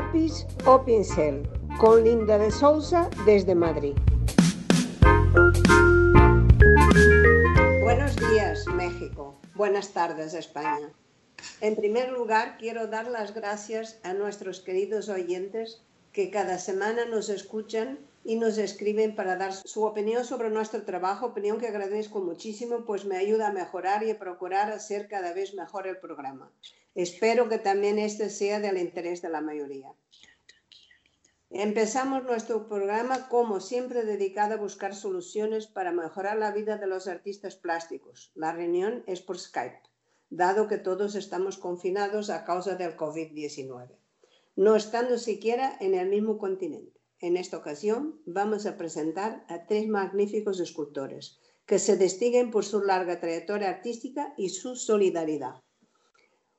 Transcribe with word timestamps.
lápiz 0.00 0.46
o 0.64 0.82
pincel 0.82 1.36
con 1.78 2.02
Linda 2.02 2.38
de 2.38 2.50
Sousa 2.50 3.10
desde 3.26 3.54
Madrid. 3.54 3.94
Buenos 7.82 8.16
días, 8.16 8.64
México. 8.82 9.38
Buenas 9.54 9.92
tardes, 9.92 10.32
España. 10.32 10.88
En 11.60 11.76
primer 11.76 12.12
lugar, 12.12 12.56
quiero 12.58 12.86
dar 12.86 13.08
las 13.08 13.34
gracias 13.34 14.00
a 14.02 14.14
nuestros 14.14 14.60
queridos 14.60 15.10
oyentes 15.10 15.82
que 16.14 16.30
cada 16.30 16.56
semana 16.56 17.04
nos 17.04 17.28
escuchan 17.28 17.98
y 18.22 18.36
nos 18.36 18.58
escriben 18.58 19.14
para 19.14 19.36
dar 19.36 19.52
su 19.52 19.84
opinión 19.84 20.24
sobre 20.24 20.50
nuestro 20.50 20.82
trabajo, 20.84 21.26
opinión 21.26 21.58
que 21.58 21.68
agradezco 21.68 22.20
muchísimo, 22.20 22.84
pues 22.84 23.04
me 23.04 23.16
ayuda 23.16 23.48
a 23.48 23.52
mejorar 23.52 24.02
y 24.02 24.10
a 24.10 24.18
procurar 24.18 24.70
hacer 24.70 25.08
cada 25.08 25.32
vez 25.32 25.54
mejor 25.54 25.86
el 25.86 25.98
programa. 25.98 26.52
Espero 26.94 27.48
que 27.48 27.58
también 27.58 27.98
este 27.98 28.28
sea 28.30 28.60
del 28.60 28.76
interés 28.76 29.22
de 29.22 29.30
la 29.30 29.40
mayoría. 29.40 29.92
Empezamos 31.52 32.22
nuestro 32.22 32.68
programa, 32.68 33.28
como 33.28 33.58
siempre, 33.60 34.04
dedicado 34.04 34.54
a 34.54 34.58
buscar 34.58 34.94
soluciones 34.94 35.66
para 35.66 35.90
mejorar 35.90 36.38
la 36.38 36.52
vida 36.52 36.76
de 36.76 36.86
los 36.86 37.08
artistas 37.08 37.56
plásticos. 37.56 38.30
La 38.36 38.52
reunión 38.52 39.02
es 39.06 39.20
por 39.20 39.36
Skype, 39.36 39.80
dado 40.28 40.68
que 40.68 40.78
todos 40.78 41.16
estamos 41.16 41.58
confinados 41.58 42.30
a 42.30 42.44
causa 42.44 42.76
del 42.76 42.96
COVID-19, 42.96 43.88
no 44.54 44.76
estando 44.76 45.18
siquiera 45.18 45.76
en 45.80 45.94
el 45.94 46.08
mismo 46.08 46.38
continente. 46.38 46.99
En 47.20 47.36
esta 47.36 47.58
ocasión 47.58 48.20
vamos 48.26 48.66
a 48.66 48.76
presentar 48.76 49.44
a 49.48 49.66
tres 49.66 49.86
magníficos 49.88 50.58
escultores 50.60 51.38
que 51.66 51.78
se 51.78 51.96
distinguen 51.96 52.50
por 52.50 52.64
su 52.64 52.82
larga 52.82 53.20
trayectoria 53.20 53.68
artística 53.68 54.34
y 54.36 54.48
su 54.48 54.74
solidaridad. 54.74 55.62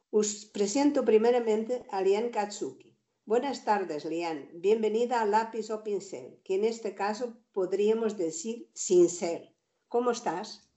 Os 0.09 0.45
presento 0.45 1.03
primeramente 1.03 1.83
a 1.89 2.01
Lian 2.01 2.29
Katsuki 2.29 2.91
Buenas 3.31 3.63
tardes, 3.63 4.03
Lian. 4.03 4.49
Bienvenida 4.55 5.21
a 5.21 5.25
Lápiz 5.25 5.69
o 5.69 5.83
Pincel, 5.83 6.39
que 6.43 6.55
en 6.55 6.65
este 6.65 6.95
caso 6.95 7.37
podríamos 7.53 8.17
decir 8.17 8.67
sin 8.73 9.07
ser. 9.09 9.53
¿Cómo 9.87 10.11
estás? 10.11 10.67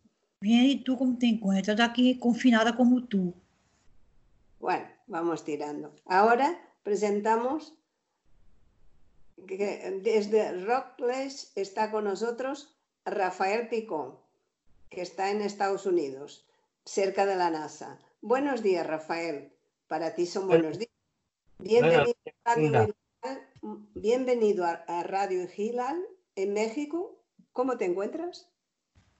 Bien, 0.40 0.64
¿y 0.64 0.84
tú 0.84 0.96
cómo 0.96 1.18
te 1.18 1.26
encuentras? 1.26 1.80
Aquí 1.80 2.18
confinada 2.18 2.76
como 2.76 3.02
tú. 3.06 3.34
Bueno, 4.60 4.86
vamos 5.06 5.42
tirando. 5.42 5.96
Ahora 6.04 6.56
presentamos 6.82 7.74
que 9.46 10.00
desde 10.02 10.64
Rockless 10.64 11.52
está 11.56 11.90
con 11.90 12.04
nosotros 12.04 12.74
Rafael 13.04 13.68
Picón, 13.68 14.16
que 14.90 15.02
está 15.02 15.30
en 15.30 15.40
Estados 15.40 15.86
Unidos, 15.86 16.46
cerca 16.84 17.26
de 17.26 17.36
la 17.36 17.50
NASA. 17.50 17.98
Buenos 18.22 18.62
días, 18.62 18.86
Rafael. 18.86 19.52
Para 19.88 20.14
ti 20.14 20.26
son 20.26 20.46
buenos 20.48 20.78
días. 20.78 20.90
Bienvenido, 23.94 24.64
a 24.64 25.02
Radio 25.02 25.46
Gilal 25.48 26.02
en 26.36 26.52
México. 26.54 27.22
¿Cómo 27.52 27.76
te 27.76 27.84
encuentras? 27.84 28.50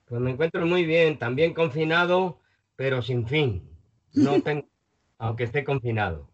Pues 0.07 0.21
me 0.21 0.31
encuentro 0.31 0.67
muy 0.67 0.85
bien, 0.85 1.19
también 1.19 1.55
confinado, 1.55 2.41
pero 2.77 3.03
sin 3.03 3.27
fin. 3.27 3.69
No 4.13 4.43
tengo, 4.43 4.67
aunque 5.19 5.45
esté 5.45 5.65
confinado. 5.65 6.29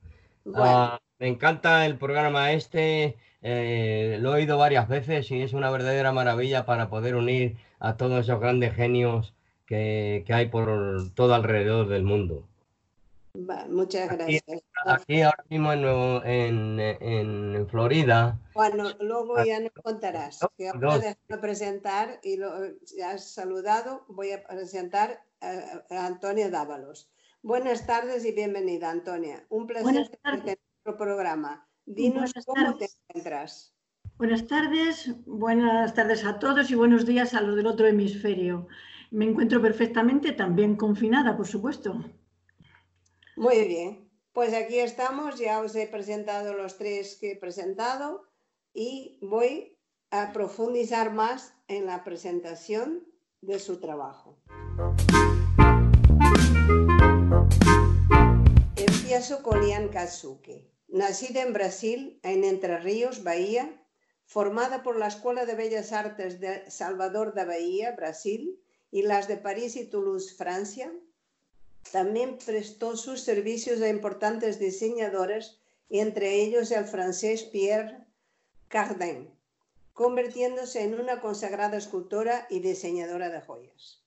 Ah, 0.55 1.01
me 1.19 1.29
encanta 1.29 1.87
el 1.87 1.99
programa 1.99 2.53
este, 2.53 3.17
eh, 3.43 4.19
lo 4.21 4.33
he 4.35 4.41
oído 4.41 4.59
varias 4.59 4.89
veces 4.89 5.31
y 5.31 5.43
es 5.43 5.53
una 5.53 5.71
verdadera 5.71 6.13
maravilla 6.13 6.67
para 6.67 6.91
poder 6.91 7.17
unir 7.17 7.57
a 7.79 7.97
todos 7.97 8.21
esos 8.21 8.41
grandes 8.41 8.75
genios 8.75 9.35
que 9.67 10.25
hay 10.29 10.47
por 10.47 11.13
todo 11.15 11.35
alrededor 11.35 11.89
del 11.89 12.03
mundo 12.03 12.45
muchas 13.69 14.11
gracias. 14.11 14.43
Aquí, 14.87 15.23
ahora 15.23 15.45
mismo 15.49 15.73
en, 16.25 16.81
en, 16.81 17.69
Florida. 17.69 18.39
Bueno, 18.55 18.91
luego 19.01 19.43
ya 19.45 19.61
nos 19.61 19.73
contarás. 19.73 20.41
Que 20.57 20.69
ahora 20.69 21.17
presentar 21.41 22.21
y 22.23 22.37
lo 22.37 22.51
ya 22.97 23.13
has 23.13 23.31
saludado. 23.31 24.05
Voy 24.09 24.33
a 24.33 24.43
presentar 24.43 25.23
a, 25.41 26.07
Antonia 26.07 26.51
Dávalos. 26.51 27.09
Buenas 27.43 27.87
tardes 27.87 28.25
y 28.25 28.33
bienvenida, 28.33 28.91
Antonia. 28.91 29.45
Un 29.49 29.67
placer 29.67 30.11
en 30.25 30.45
nuestro 30.45 30.97
programa. 30.99 31.67
Dinos 31.93 32.33
cómo 32.47 32.77
te 32.77 32.87
encuentras. 33.09 33.75
Buenas 34.17 34.47
tardes, 34.47 35.11
buenas 35.27 35.93
tardes 35.93 36.25
a 36.25 36.39
todos 36.39 36.71
y 36.71 36.77
buenos 36.77 37.05
días 37.05 37.35
a 37.35 37.41
los 37.41 37.57
del 37.57 37.67
otro 37.67 37.89
hemisferio. 37.89 38.69
Me 39.11 39.25
encuentro 39.25 39.61
perfectamente, 39.61 40.31
también 40.31 40.77
confinada, 40.77 41.37
por 41.37 41.49
supuesto. 41.49 42.05
Muy 43.35 43.67
bien, 43.67 44.09
pues 44.33 44.55
aquí 44.55 44.79
estamos, 44.79 45.41
ya 45.41 45.59
os 45.59 45.75
he 45.75 45.89
presentado 45.89 46.55
los 46.55 46.79
tres 46.79 47.19
que 47.21 47.33
he 47.33 47.37
presentado 47.37 48.23
y 48.73 49.19
voy 49.21 49.77
a 50.13 50.33
profundizar 50.33 51.13
más 51.13 51.57
en 51.67 51.87
la 51.87 52.05
presentación 52.05 53.03
de 53.41 53.59
su 53.59 53.81
trabajo. 53.81 54.39
Empiezo 58.77 59.43
con 59.43 59.67
Ian 59.67 59.89
Kazuki, 59.89 60.70
nacida 60.93 61.43
en 61.43 61.53
Brasil, 61.53 62.19
en 62.23 62.45
Entre 62.45 62.79
Ríos, 62.79 63.23
Bahía, 63.23 63.81
formada 64.27 64.83
por 64.83 64.97
la 64.97 65.09
Escuela 65.09 65.47
de 65.47 65.55
Bellas 65.55 65.93
Artes 65.93 66.41
de 66.41 66.71
Salvador 66.71 67.35
da 67.35 67.45
Bahía, 67.45 67.93
Brasil, 67.93 68.59
y 68.91 69.03
las 69.03 69.29
de 69.29 69.37
París 69.37 69.77
y 69.77 69.85
Toulouse, 69.85 70.35
Francia, 70.35 70.93
también 71.93 72.39
prestó 72.39 72.97
sus 72.97 73.23
servicios 73.23 73.81
a 73.81 73.89
importantes 73.89 74.59
diseñadores, 74.59 75.59
entre 75.89 76.35
ellos 76.43 76.71
el 76.71 76.85
francés 76.85 77.45
Pierre 77.45 77.99
Cardin, 78.69 79.29
convirtiéndose 79.93 80.83
en 80.83 80.95
una 80.95 81.21
consagrada 81.21 81.77
escultora 81.77 82.47
y 82.51 82.61
diseñadora 82.61 83.29
de 83.31 83.41
joyas. 83.41 84.03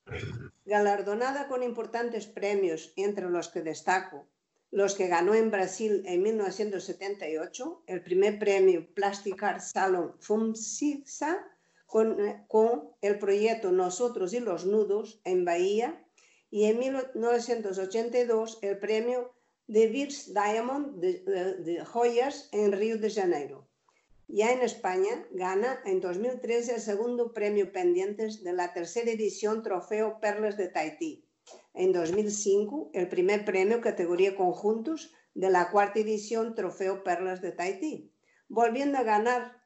Galardonada 0.65 1.47
con 1.47 1.63
importantes 1.63 2.25
premios, 2.27 2.93
entre 2.95 3.29
los 3.29 3.49
que 3.49 3.61
destaco 3.61 4.25
los 4.73 4.95
que 4.95 5.07
ganó 5.07 5.35
en 5.35 5.51
Brasil 5.51 6.01
en 6.07 6.23
1978, 6.23 7.83
el 7.85 8.01
primer 8.01 8.39
premio 8.39 8.87
Plastic 8.95 9.41
Art 9.43 9.61
Salon 9.61 10.15
FUMSISA, 10.19 11.47
con, 11.85 12.17
con 12.47 12.89
el 13.01 13.19
proyecto 13.19 13.71
Nosotros 13.71 14.33
y 14.33 14.39
los 14.39 14.65
Nudos 14.65 15.21
en 15.25 15.45
Bahía, 15.45 16.03
y 16.49 16.65
en 16.65 16.79
1982 16.79 18.59
el 18.63 18.79
premio 18.79 19.31
de 19.67 19.87
Virs 19.87 20.33
Diamond 20.33 20.99
de, 20.99 21.83
joyas 21.85 22.49
en 22.51 22.71
Río 22.71 22.97
de 22.97 23.11
Janeiro. 23.11 23.67
Ya 24.27 24.51
en 24.51 24.61
España 24.61 25.23
gana 25.31 25.81
en 25.85 26.01
2013 26.01 26.75
el 26.75 26.81
segundo 26.81 27.31
premio 27.31 27.71
pendientes 27.71 28.43
de 28.43 28.53
la 28.53 28.73
tercera 28.73 29.11
edición 29.11 29.61
Trofeo 29.61 30.19
Perlas 30.19 30.57
de 30.57 30.69
Tahití. 30.69 31.27
En 31.73 31.91
2005 31.91 32.91
el 32.93 33.09
primer 33.09 33.45
premio 33.45 33.81
categoría 33.81 34.35
conjuntos 34.35 35.13
de 35.33 35.49
la 35.49 35.71
cuarta 35.71 35.99
edición 35.99 36.55
Trofeo 36.55 37.03
Perlas 37.03 37.41
de 37.41 37.51
Tahití. 37.51 38.11
Volviendo 38.47 38.99
a 38.99 39.03
ganar 39.03 39.63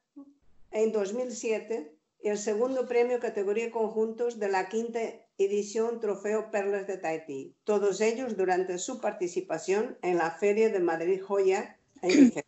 en 0.71 0.91
2007 0.91 1.93
el 2.21 2.37
segundo 2.37 2.87
premio 2.87 3.19
categoría 3.19 3.71
conjuntos 3.71 4.39
de 4.39 4.49
la 4.49 4.69
quinta 4.69 4.99
edición 5.37 5.99
Trofeo 5.99 6.49
Perlas 6.49 6.87
de 6.87 6.97
Tahití, 6.97 7.55
todos 7.63 8.01
ellos 8.01 8.37
durante 8.37 8.77
su 8.77 8.99
participación 8.99 9.97
en 10.01 10.17
la 10.17 10.31
Feria 10.31 10.69
de 10.69 10.79
Madrid 10.79 11.21
Joya 11.21 11.77
en 12.01 12.33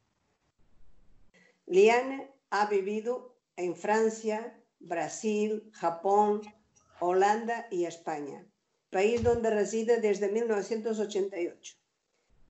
Liane 1.67 2.31
ha 2.49 2.67
vivido 2.67 3.35
en 3.57 3.75
Francia, 3.75 4.59
Brasil, 4.79 5.69
Japón, 5.73 6.41
Holanda 6.99 7.67
y 7.69 7.85
España, 7.85 8.45
país 8.89 9.23
donde 9.23 9.49
reside 9.49 10.01
desde 10.01 10.29
1988. 10.29 11.75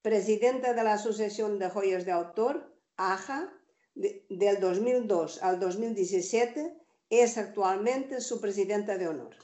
Presidenta 0.01 0.74
de 0.74 0.83
la 0.83 0.94
Asociación 0.94 1.59
de 1.59 1.69
Joyas 1.69 2.06
de 2.06 2.12
Autor, 2.12 2.74
AJA, 2.95 3.53
del 3.95 4.59
2002 4.59 5.44
al 5.44 5.59
2017, 5.59 6.74
es 7.09 7.38
actualmente 7.38 8.21
su 8.21 8.39
presidenta 8.39 8.97
de 8.97 9.07
honor. 9.07 9.36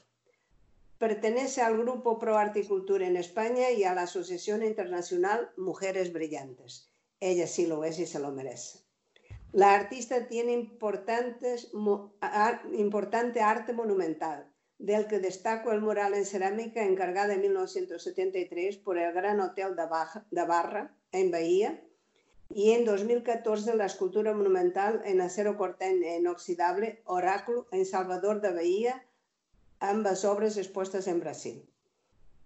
Pertenece 0.98 1.60
al 1.60 1.76
Grupo 1.76 2.18
Pro 2.18 2.38
Articultura 2.38 3.06
en 3.06 3.18
España 3.18 3.70
y 3.70 3.84
a 3.84 3.94
la 3.94 4.02
Asociación 4.02 4.62
Internacional 4.62 5.50
Mujeres 5.58 6.10
Brillantes. 6.12 6.90
Ella 7.20 7.46
sí 7.46 7.66
lo 7.66 7.84
es 7.84 7.98
y 7.98 8.06
se 8.06 8.18
lo 8.18 8.32
merece. 8.32 8.78
La 9.52 9.74
artista 9.74 10.26
tiene 10.26 10.52
importante 10.52 11.58
arte 13.40 13.72
monumental, 13.72 14.50
del 14.78 15.06
que 15.06 15.18
destaco 15.18 15.72
el 15.72 15.80
mural 15.80 16.14
en 16.14 16.26
cerámica 16.26 16.84
encargado 16.84 17.32
en 17.32 17.40
1973 17.40 18.76
por 18.78 18.98
el 18.98 19.12
Gran 19.12 19.40
Hotel 19.40 19.74
de 19.74 20.44
Barra, 20.44 20.94
en 21.12 21.30
Bahía, 21.30 21.82
y 22.50 22.72
en 22.72 22.84
2014 22.84 23.74
la 23.74 23.86
escultura 23.86 24.32
monumental 24.32 25.02
en 25.04 25.20
acero 25.20 25.56
corte 25.56 26.16
inoxidable 26.18 27.02
Oráculo 27.04 27.66
en 27.72 27.84
Salvador 27.84 28.40
de 28.40 28.52
Bahía, 28.52 29.04
ambas 29.80 30.24
obras 30.24 30.56
expuestas 30.56 31.06
en 31.08 31.20
Brasil. 31.20 31.68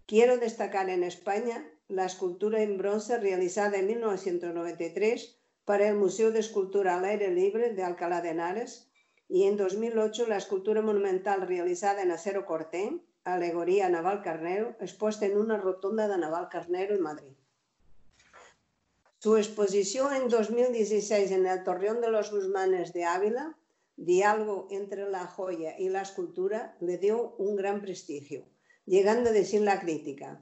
Quiero 0.06 0.38
destacar 0.38 0.88
en 0.88 1.04
España 1.04 1.68
la 1.88 2.06
escultura 2.06 2.62
en 2.62 2.78
bronce 2.78 3.18
realizada 3.18 3.78
en 3.78 3.88
1993 3.88 5.36
para 5.64 5.88
el 5.88 5.96
Museo 5.96 6.32
de 6.32 6.40
Escultura 6.40 6.96
al 6.96 7.04
Aire 7.04 7.30
Libre 7.30 7.74
de 7.74 7.82
Alcalá 7.84 8.20
de 8.22 8.30
Henares 8.30 8.89
y 9.30 9.44
en 9.44 9.56
2008 9.56 10.26
la 10.26 10.36
escultura 10.36 10.82
monumental 10.82 11.46
realizada 11.46 12.02
en 12.02 12.10
acero 12.10 12.44
cortén, 12.44 13.00
Alegoría 13.22 13.88
Naval 13.88 14.22
Carnero, 14.22 14.74
expuesta 14.80 15.24
en 15.24 15.38
una 15.38 15.56
rotonda 15.56 16.08
de 16.08 16.18
Naval 16.18 16.48
Carnero 16.48 16.96
en 16.96 17.02
Madrid. 17.02 17.32
Su 19.20 19.36
exposición 19.36 20.14
en 20.14 20.28
2016 20.28 21.30
en 21.30 21.46
el 21.46 21.62
Torreón 21.62 22.00
de 22.00 22.10
los 22.10 22.32
Guzmanes 22.32 22.92
de 22.92 23.04
Ávila, 23.04 23.56
Diálogo 23.96 24.66
entre 24.70 25.08
la 25.08 25.26
joya 25.26 25.78
y 25.78 25.90
la 25.90 26.02
escultura, 26.02 26.76
le 26.80 26.98
dio 26.98 27.36
un 27.38 27.54
gran 27.54 27.82
prestigio, 27.82 28.46
llegando 28.84 29.30
a 29.30 29.32
decir 29.32 29.60
la 29.60 29.78
crítica. 29.78 30.40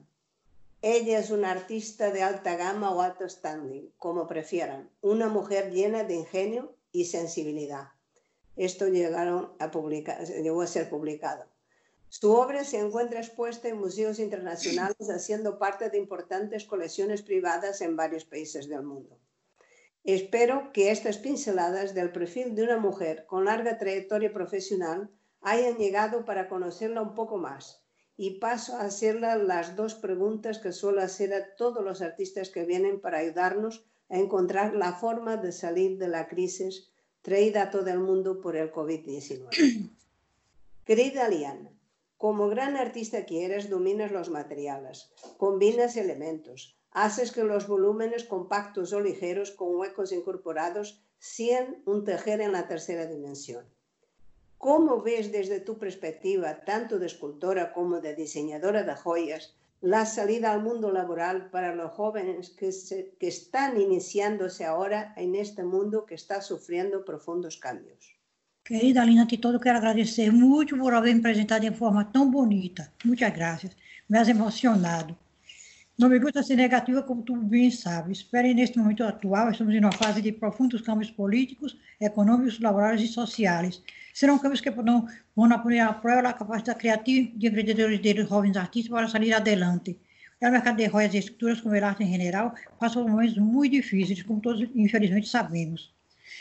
Ella 0.81 1.19
es 1.19 1.29
una 1.29 1.51
artista 1.51 2.09
de 2.09 2.23
alta 2.23 2.55
gama 2.55 2.91
o 2.91 3.01
alto 3.01 3.29
standing, 3.29 3.91
como 3.97 4.25
prefieran, 4.25 4.89
una 5.01 5.27
mujer 5.27 5.71
llena 5.71 6.05
de 6.05 6.15
ingenio 6.15 6.73
y 6.91 7.05
sensibilidad. 7.05 7.89
Esto 8.59 8.89
llegaron 8.89 9.53
a 9.57 9.71
publicar, 9.71 10.21
llegó 10.27 10.61
a 10.61 10.67
ser 10.67 10.89
publicado. 10.89 11.45
Su 12.09 12.33
obra 12.33 12.65
se 12.65 12.77
encuentra 12.77 13.21
expuesta 13.21 13.69
en 13.69 13.77
museos 13.77 14.19
internacionales, 14.19 14.97
haciendo 15.15 15.57
parte 15.57 15.89
de 15.89 15.97
importantes 15.97 16.65
colecciones 16.65 17.21
privadas 17.21 17.79
en 17.79 17.95
varios 17.95 18.25
países 18.25 18.67
del 18.67 18.83
mundo. 18.83 19.17
Espero 20.03 20.73
que 20.73 20.91
estas 20.91 21.19
pinceladas 21.19 21.93
del 21.93 22.11
perfil 22.11 22.53
de 22.53 22.63
una 22.63 22.75
mujer 22.75 23.25
con 23.27 23.45
larga 23.45 23.77
trayectoria 23.77 24.33
profesional 24.33 25.09
hayan 25.39 25.77
llegado 25.77 26.25
para 26.25 26.49
conocerla 26.49 27.01
un 27.01 27.15
poco 27.15 27.37
más 27.37 27.85
y 28.17 28.39
paso 28.39 28.75
a 28.75 28.81
hacerle 28.81 29.41
las 29.41 29.77
dos 29.77 29.95
preguntas 29.95 30.59
que 30.59 30.73
suelo 30.73 31.01
hacer 31.01 31.33
a 31.33 31.55
todos 31.55 31.81
los 31.81 32.01
artistas 32.01 32.49
que 32.49 32.65
vienen 32.65 32.99
para 32.99 33.19
ayudarnos 33.19 33.89
a 34.09 34.17
encontrar 34.17 34.75
la 34.75 34.91
forma 34.91 35.37
de 35.37 35.53
salir 35.53 35.97
de 35.97 36.09
la 36.09 36.27
crisis 36.27 36.88
traída 37.21 37.63
a 37.63 37.69
todo 37.71 37.87
el 37.89 37.99
mundo 37.99 38.41
por 38.41 38.55
el 38.55 38.71
COVID-19. 38.71 39.49
Querida 40.85 41.27
Liana, 41.27 41.71
como 42.17 42.49
gran 42.49 42.75
artista 42.75 43.25
que 43.25 43.45
eres, 43.45 43.69
dominas 43.69 44.11
los 44.11 44.29
materiales, 44.29 45.11
combinas 45.37 45.95
elementos, 45.95 46.77
haces 46.91 47.31
que 47.31 47.43
los 47.43 47.67
volúmenes 47.67 48.23
compactos 48.23 48.93
o 48.93 48.99
ligeros 48.99 49.51
con 49.51 49.75
huecos 49.75 50.11
incorporados 50.11 51.03
sean 51.17 51.81
un 51.85 52.03
tejer 52.03 52.41
en 52.41 52.53
la 52.53 52.67
tercera 52.67 53.05
dimensión. 53.05 53.65
¿Cómo 54.57 55.01
ves 55.01 55.31
desde 55.31 55.61
tu 55.61 55.77
perspectiva, 55.77 56.65
tanto 56.65 56.99
de 56.99 57.05
escultora 57.05 57.71
como 57.71 58.01
de 58.01 58.15
diseñadora 58.15 58.83
de 58.83 58.95
joyas, 58.95 59.55
la 59.81 60.05
salida 60.05 60.51
al 60.51 60.61
mundo 60.61 60.91
laboral 60.91 61.49
para 61.49 61.73
los 61.73 61.91
jóvenes 61.91 62.49
que, 62.49 62.69
que 63.19 63.27
están 63.27 63.79
iniciándose 63.79 64.65
ahora 64.65 65.13
en 65.15 65.35
este 65.35 65.63
mundo 65.63 66.05
que 66.05 66.15
está 66.15 66.41
sufriendo 66.41 67.05
profundos 67.05 67.57
cambios? 67.57 68.15
Querida 68.63 69.01
Alina, 69.01 69.23
ante 69.23 69.37
todo 69.37 69.59
quero 69.59 69.77
agradecer 69.77 70.31
muito 70.31 70.77
por 70.77 70.93
haver 70.93 71.13
me 71.15 71.21
apresentado 71.21 71.61
de 71.61 71.71
forma 71.71 72.05
tão 72.11 72.29
bonita. 72.29 72.91
Muitas 73.03 73.33
graças. 73.33 73.71
Me 74.07 74.19
has 74.19 74.29
emocionado. 74.29 75.17
Não 75.99 76.07
me 76.07 76.17
gusta 76.17 76.41
ser 76.41 76.55
negativa, 76.55 77.03
como 77.03 77.21
tu 77.21 77.35
bem 77.35 77.69
sabe. 77.69 78.13
Espere, 78.13 78.53
neste 78.53 78.77
momento 78.79 79.03
atual, 79.03 79.51
estamos 79.51 79.75
em 79.75 79.79
uma 79.79 79.91
fase 79.91 80.21
de 80.21 80.31
profundos 80.31 80.79
câmbios 80.79 81.11
políticos, 81.11 81.77
econômicos, 81.99 82.57
laborais 82.61 83.01
e 83.01 83.07
sociais. 83.07 83.83
Serão 84.13 84.39
câmbios 84.39 84.61
que 84.61 84.71
vão, 84.71 85.05
vão 85.35 85.59
poner 85.59 85.81
a 85.81 85.91
prova 85.91 86.29
a 86.29 86.31
capacidade 86.31 86.79
criativa 86.79 87.29
de 87.35 87.47
empreendedores 87.47 87.99
de 87.99 88.23
jovens 88.23 88.55
artistas 88.55 88.89
para 88.89 89.09
sair 89.09 89.33
adelante. 89.33 89.99
O 90.41 90.49
mercado 90.49 90.77
de 90.77 90.87
joias 90.87 91.13
e 91.13 91.17
esculturas, 91.17 91.59
como 91.59 91.75
a 91.75 91.85
arte 91.85 92.01
em 92.01 92.17
geral, 92.17 92.55
passa 92.79 92.97
por 93.01 93.09
momentos 93.09 93.37
muito 93.37 93.73
difíceis, 93.73 94.23
como 94.23 94.39
todos, 94.39 94.69
infelizmente, 94.73 95.27
sabemos. 95.27 95.93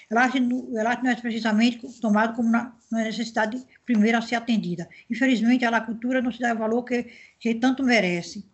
O 0.09 0.17
arte, 0.17 0.39
não 0.39 1.11
é 1.11 1.17
precisamente 1.17 1.81
tomado 2.01 2.37
como 2.37 2.49
uma 2.49 2.73
necessidade 2.93 3.61
primeira 3.85 4.19
a 4.19 4.23
ser 4.23 4.37
atendida. 4.37 4.89
Infelizmente, 5.11 5.65
a 5.65 5.81
cultura 5.81 6.23
não 6.23 6.31
se 6.31 6.39
dá 6.39 6.55
o 6.55 6.59
valor 6.59 6.85
que, 6.85 7.09
que 7.41 7.57
tanto 7.57 7.83
merece. 7.83 8.47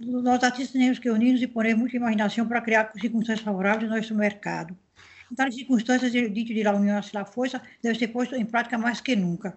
Nós 0.00 0.42
artistas 0.42 0.72
temos 0.72 0.98
que 0.98 1.08
unir-nos 1.08 1.40
e 1.40 1.46
pôr 1.46 1.72
muita 1.76 1.96
imaginação 1.96 2.48
para 2.48 2.60
criar 2.60 2.92
circunstâncias 3.00 3.44
favoráveis 3.44 3.88
no 3.88 3.96
nosso 3.96 4.14
mercado. 4.14 4.76
Em 5.30 5.34
tais 5.36 5.54
circunstâncias, 5.54 6.12
o 6.12 6.30
dito 6.30 6.52
de 6.52 6.62
la 6.64 6.72
união 6.74 7.00
la 7.12 7.24
força 7.24 7.62
deve 7.80 7.96
ser 7.98 8.08
posto 8.08 8.34
em 8.34 8.44
prática 8.44 8.76
mais 8.76 9.00
que 9.00 9.14
nunca. 9.14 9.56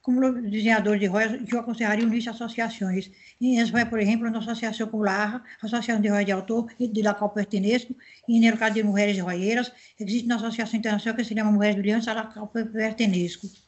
Como 0.00 0.32
desenhador 0.32 0.98
de 0.98 1.06
royas, 1.06 1.38
eu 1.50 1.58
aconselharia 1.60 2.06
unir-se 2.06 2.30
associações. 2.30 3.10
Em 3.40 3.58
Espanha, 3.58 3.86
por 3.86 4.00
exemplo, 4.00 4.26
uma 4.26 4.38
associação 4.38 4.86
como 4.88 5.06
a 5.06 5.42
Associação 5.62 6.00
de 6.00 6.08
Royas 6.08 6.26
de 6.26 6.32
Autor, 6.32 6.70
de 6.78 7.02
la 7.02 7.14
qual 7.14 7.30
pertenço, 7.30 7.94
e 8.28 8.40
no 8.40 8.56
caso 8.56 8.74
de 8.74 8.82
mulheres 8.82 9.18
royeiras, 9.18 9.70
existe 9.98 10.26
uma 10.26 10.36
associação 10.36 10.78
internacional 10.78 11.16
que 11.16 11.24
se 11.24 11.34
chama 11.34 11.52
Mulheres 11.52 11.76
Brilhantes, 11.76 12.08
a 12.08 12.14
la 12.14 12.26
qual 12.26 12.48
pertenço. 12.48 13.63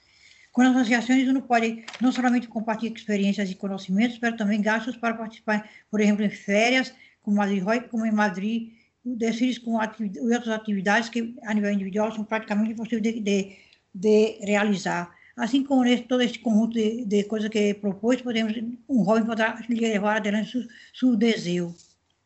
Com 0.56 0.62
as 0.62 0.74
associações, 0.74 1.28
uno 1.28 1.42
pode 1.42 1.84
não 2.00 2.10
somente 2.10 2.48
compartilhar 2.48 2.94
experiências 2.94 3.50
e 3.50 3.54
conhecimentos, 3.54 4.18
mas 4.22 4.38
também 4.38 4.62
gastos 4.62 4.96
para 4.96 5.12
participar, 5.12 5.68
por 5.90 6.00
exemplo, 6.00 6.24
em 6.24 6.30
férias, 6.30 6.94
como, 7.20 7.36
Madrid, 7.36 7.62
como 7.90 8.06
em 8.06 8.10
Madrid, 8.10 8.72
desfiles 9.04 9.58
com 9.58 9.72
outras 9.72 10.48
atividades 10.48 11.10
que, 11.10 11.36
a 11.42 11.52
nível 11.52 11.70
individual, 11.70 12.10
são 12.10 12.24
praticamente 12.24 12.72
impossíveis 12.72 13.02
de, 13.02 13.20
de, 13.20 13.54
de 13.94 14.38
realizar. 14.46 15.14
Assim 15.36 15.62
como 15.62 15.84
todo 16.04 16.22
este 16.22 16.38
conjunto 16.38 16.72
de, 16.72 17.04
de 17.04 17.24
coisas 17.24 17.50
que 17.50 17.74
propôs, 17.74 18.22
podemos, 18.22 18.54
um 18.88 19.04
jovem 19.04 19.26
poderá 19.26 19.62
levar 19.68 20.16
adelante 20.16 20.52
seu, 20.52 20.62
seu 20.94 21.16
desejo 21.16 21.74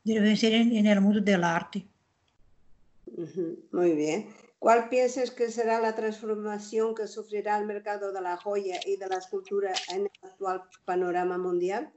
de 0.04 0.20
vencer 0.20 0.94
no 0.94 1.02
mundo 1.02 1.20
da 1.20 1.48
arte. 1.48 1.84
Muito 3.72 3.96
bem. 3.96 4.28
¿Cuál 4.60 4.90
piensas 4.90 5.30
que 5.30 5.48
será 5.50 5.80
la 5.80 5.94
transformación 5.94 6.94
que 6.94 7.06
sufrirá 7.06 7.56
el 7.56 7.64
mercado 7.64 8.12
de 8.12 8.20
la 8.20 8.36
joya 8.36 8.78
y 8.86 8.98
de 8.98 9.08
la 9.08 9.16
escultura 9.16 9.72
en 9.88 10.02
el 10.02 10.10
actual 10.22 10.64
panorama 10.84 11.38
mundial? 11.38 11.88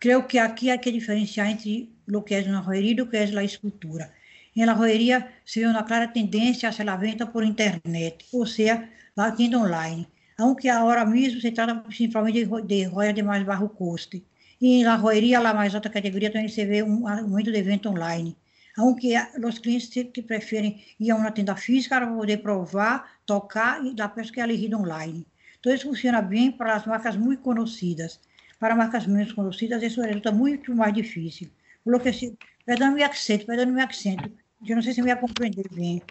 Creo 0.00 0.26
que 0.26 0.40
aquí 0.40 0.68
hay 0.68 0.80
que 0.80 0.90
diferenciar 0.90 1.46
entre 1.46 1.86
lo 2.06 2.24
que 2.24 2.38
es 2.38 2.48
una 2.48 2.64
joyería 2.64 2.90
y 2.90 2.94
lo 2.94 3.08
que 3.08 3.22
es 3.22 3.32
la 3.32 3.44
escultura. 3.44 4.12
En 4.56 4.66
la 4.66 4.74
joyería 4.74 5.32
se 5.44 5.60
ve 5.60 5.68
una 5.68 5.84
clara 5.84 6.12
tendencia 6.12 6.70
hacia 6.70 6.84
la 6.84 6.96
venta 6.96 7.30
por 7.30 7.44
internet, 7.44 8.24
o 8.32 8.44
sea, 8.44 8.92
la 9.14 9.32
tienda 9.36 9.58
online, 9.58 10.08
aunque 10.38 10.68
ahora 10.68 11.04
mismo 11.04 11.40
se 11.40 11.52
trata 11.52 11.84
principalmente 11.84 12.48
de 12.64 12.86
joyas 12.86 13.14
de 13.14 13.22
más 13.22 13.46
bajo 13.46 13.72
coste. 13.72 14.24
Y 14.58 14.80
en 14.80 14.86
la 14.86 14.98
joyería, 14.98 15.38
la 15.38 15.54
más 15.54 15.72
alta 15.72 15.88
categoría, 15.88 16.32
también 16.32 16.52
se 16.52 16.66
ve 16.66 16.82
un 16.82 17.08
aumento 17.08 17.52
de 17.52 17.62
venta 17.62 17.90
online 17.90 18.34
aunque 18.80 19.12
os 19.46 19.58
clientes 19.58 19.88
que 19.88 20.22
preferem 20.22 20.82
ir 20.98 21.10
a 21.10 21.16
uma 21.16 21.30
tenda 21.30 21.54
física 21.54 21.96
para 21.96 22.06
poder 22.06 22.38
provar, 22.38 23.18
tocar 23.26 23.84
e 23.84 23.94
dar 23.94 24.08
pesca 24.08 24.40
elegida 24.40 24.76
online. 24.78 25.26
Então, 25.58 25.74
isso 25.74 25.86
funciona 25.86 26.22
bem 26.22 26.50
para 26.50 26.74
as 26.74 26.86
marcas 26.86 27.14
muito 27.16 27.42
conhecidas. 27.42 28.18
Para 28.58 28.74
marcas 28.74 29.06
menos 29.06 29.32
conhecidas, 29.32 29.82
isso 29.82 30.00
resulta 30.00 30.32
muito 30.32 30.74
mais 30.74 30.94
difícil. 30.94 31.50
Por 31.84 32.00
que 32.00 32.12
se, 32.12 32.36
perdão 32.64 32.92
meu 32.92 33.06
acento, 33.06 33.44
perdão 33.46 33.66
meu 33.66 33.84
acento, 33.84 34.30
eu 34.66 34.76
não 34.76 34.82
sei 34.82 34.94
se 34.94 35.02
me 35.02 35.08
vai 35.08 35.20
compreender 35.20 35.68
bem. 35.72 36.02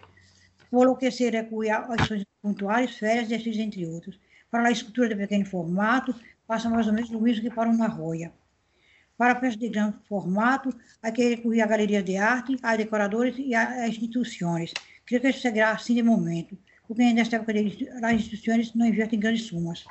Por 0.70 0.86
lo 0.86 0.96
que 0.96 1.10
se 1.10 1.28
a 1.28 1.78
ações 1.96 2.24
pontuais, 2.42 2.96
férias, 2.98 3.28
desfiles, 3.28 3.60
entre 3.60 3.86
outros. 3.88 4.20
Para 4.52 4.68
a 4.68 4.72
escultura 4.72 5.10
de 5.10 5.16
pequeno 5.16 5.46
formato, 5.46 6.14
passa 6.46 6.70
mais 6.70 6.88
ou 6.88 6.94
menos 6.94 7.10
o 7.10 7.20
mesmo 7.20 7.42
que 7.44 7.50
para 7.50 7.70
uma 7.70 7.88
roia. 7.88 8.32
Para 9.20 9.36
peças 9.36 9.58
de 9.58 9.68
grande 9.68 9.98
formato, 10.08 10.74
há 11.04 11.12
que 11.12 11.22
recorrer 11.28 11.60
a 11.60 11.68
galerias 11.68 12.06
de 12.06 12.16
arte, 12.16 12.58
a 12.64 12.78
decoradores 12.78 13.36
e 13.38 13.54
a 13.54 13.86
instituições. 13.86 14.74
Creio 15.06 15.22
que 15.22 15.28
isso 15.28 15.42
será 15.42 15.72
assim 15.72 15.94
de 15.94 16.02
momento, 16.02 16.58
porque 16.88 17.04
nesta 17.12 17.36
época 17.36 17.52
as 17.52 18.14
instituições 18.14 18.74
não 18.74 18.86
investem 18.86 19.20
grandes 19.20 19.44
sumas. 19.44 19.84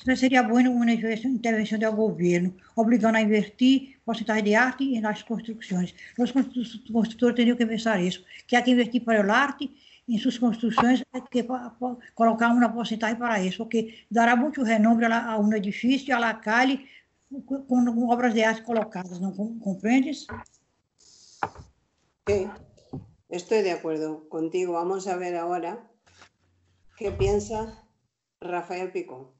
Então, 0.00 0.16
seria 0.16 0.42
bom 0.42 0.58
uma 0.68 0.90
intervenção 0.90 1.78
do 1.78 1.92
governo, 1.92 2.52
obrigando 2.74 3.18
a 3.18 3.22
investir 3.22 4.00
porcentagem 4.04 4.42
de 4.42 4.54
arte 4.56 5.00
nas 5.00 5.22
construções. 5.22 5.94
Os 6.18 6.32
construtores 6.32 7.36
teriam 7.36 7.56
que 7.56 7.64
pensar 7.64 8.02
isso, 8.02 8.24
que 8.48 8.56
há 8.56 8.62
que 8.62 8.72
investir 8.72 9.00
para 9.04 9.22
a 9.22 9.36
arte 9.36 9.70
em 10.08 10.18
suas 10.18 10.38
construções, 10.38 11.04
é 11.14 11.20
que 11.20 11.46
colocar 12.16 12.48
uma 12.48 12.68
porcentagem 12.68 13.16
para 13.16 13.40
isso, 13.40 13.58
porque 13.58 14.00
dará 14.10 14.34
muito 14.34 14.64
renome 14.64 15.04
a 15.04 15.38
um 15.38 15.52
edifício, 15.52 16.12
a 16.16 16.18
la 16.18 16.34
calle, 16.34 16.84
com, 17.40 17.66
com 17.66 18.08
obras 18.08 18.34
de 18.34 18.44
arte 18.44 18.62
colocadas, 18.62 19.20
¿no 19.20 19.34
comprendes? 19.34 20.26
Sí, 22.26 22.48
estoy 23.28 23.62
de 23.62 23.72
acuerdo 23.72 24.28
contigo. 24.28 24.74
Vamos 24.74 25.06
a 25.08 25.16
ver 25.16 25.36
ahora 25.36 25.90
qué 26.96 27.10
piensa 27.10 27.84
Rafael 28.40 28.92
Picón. 28.92 29.30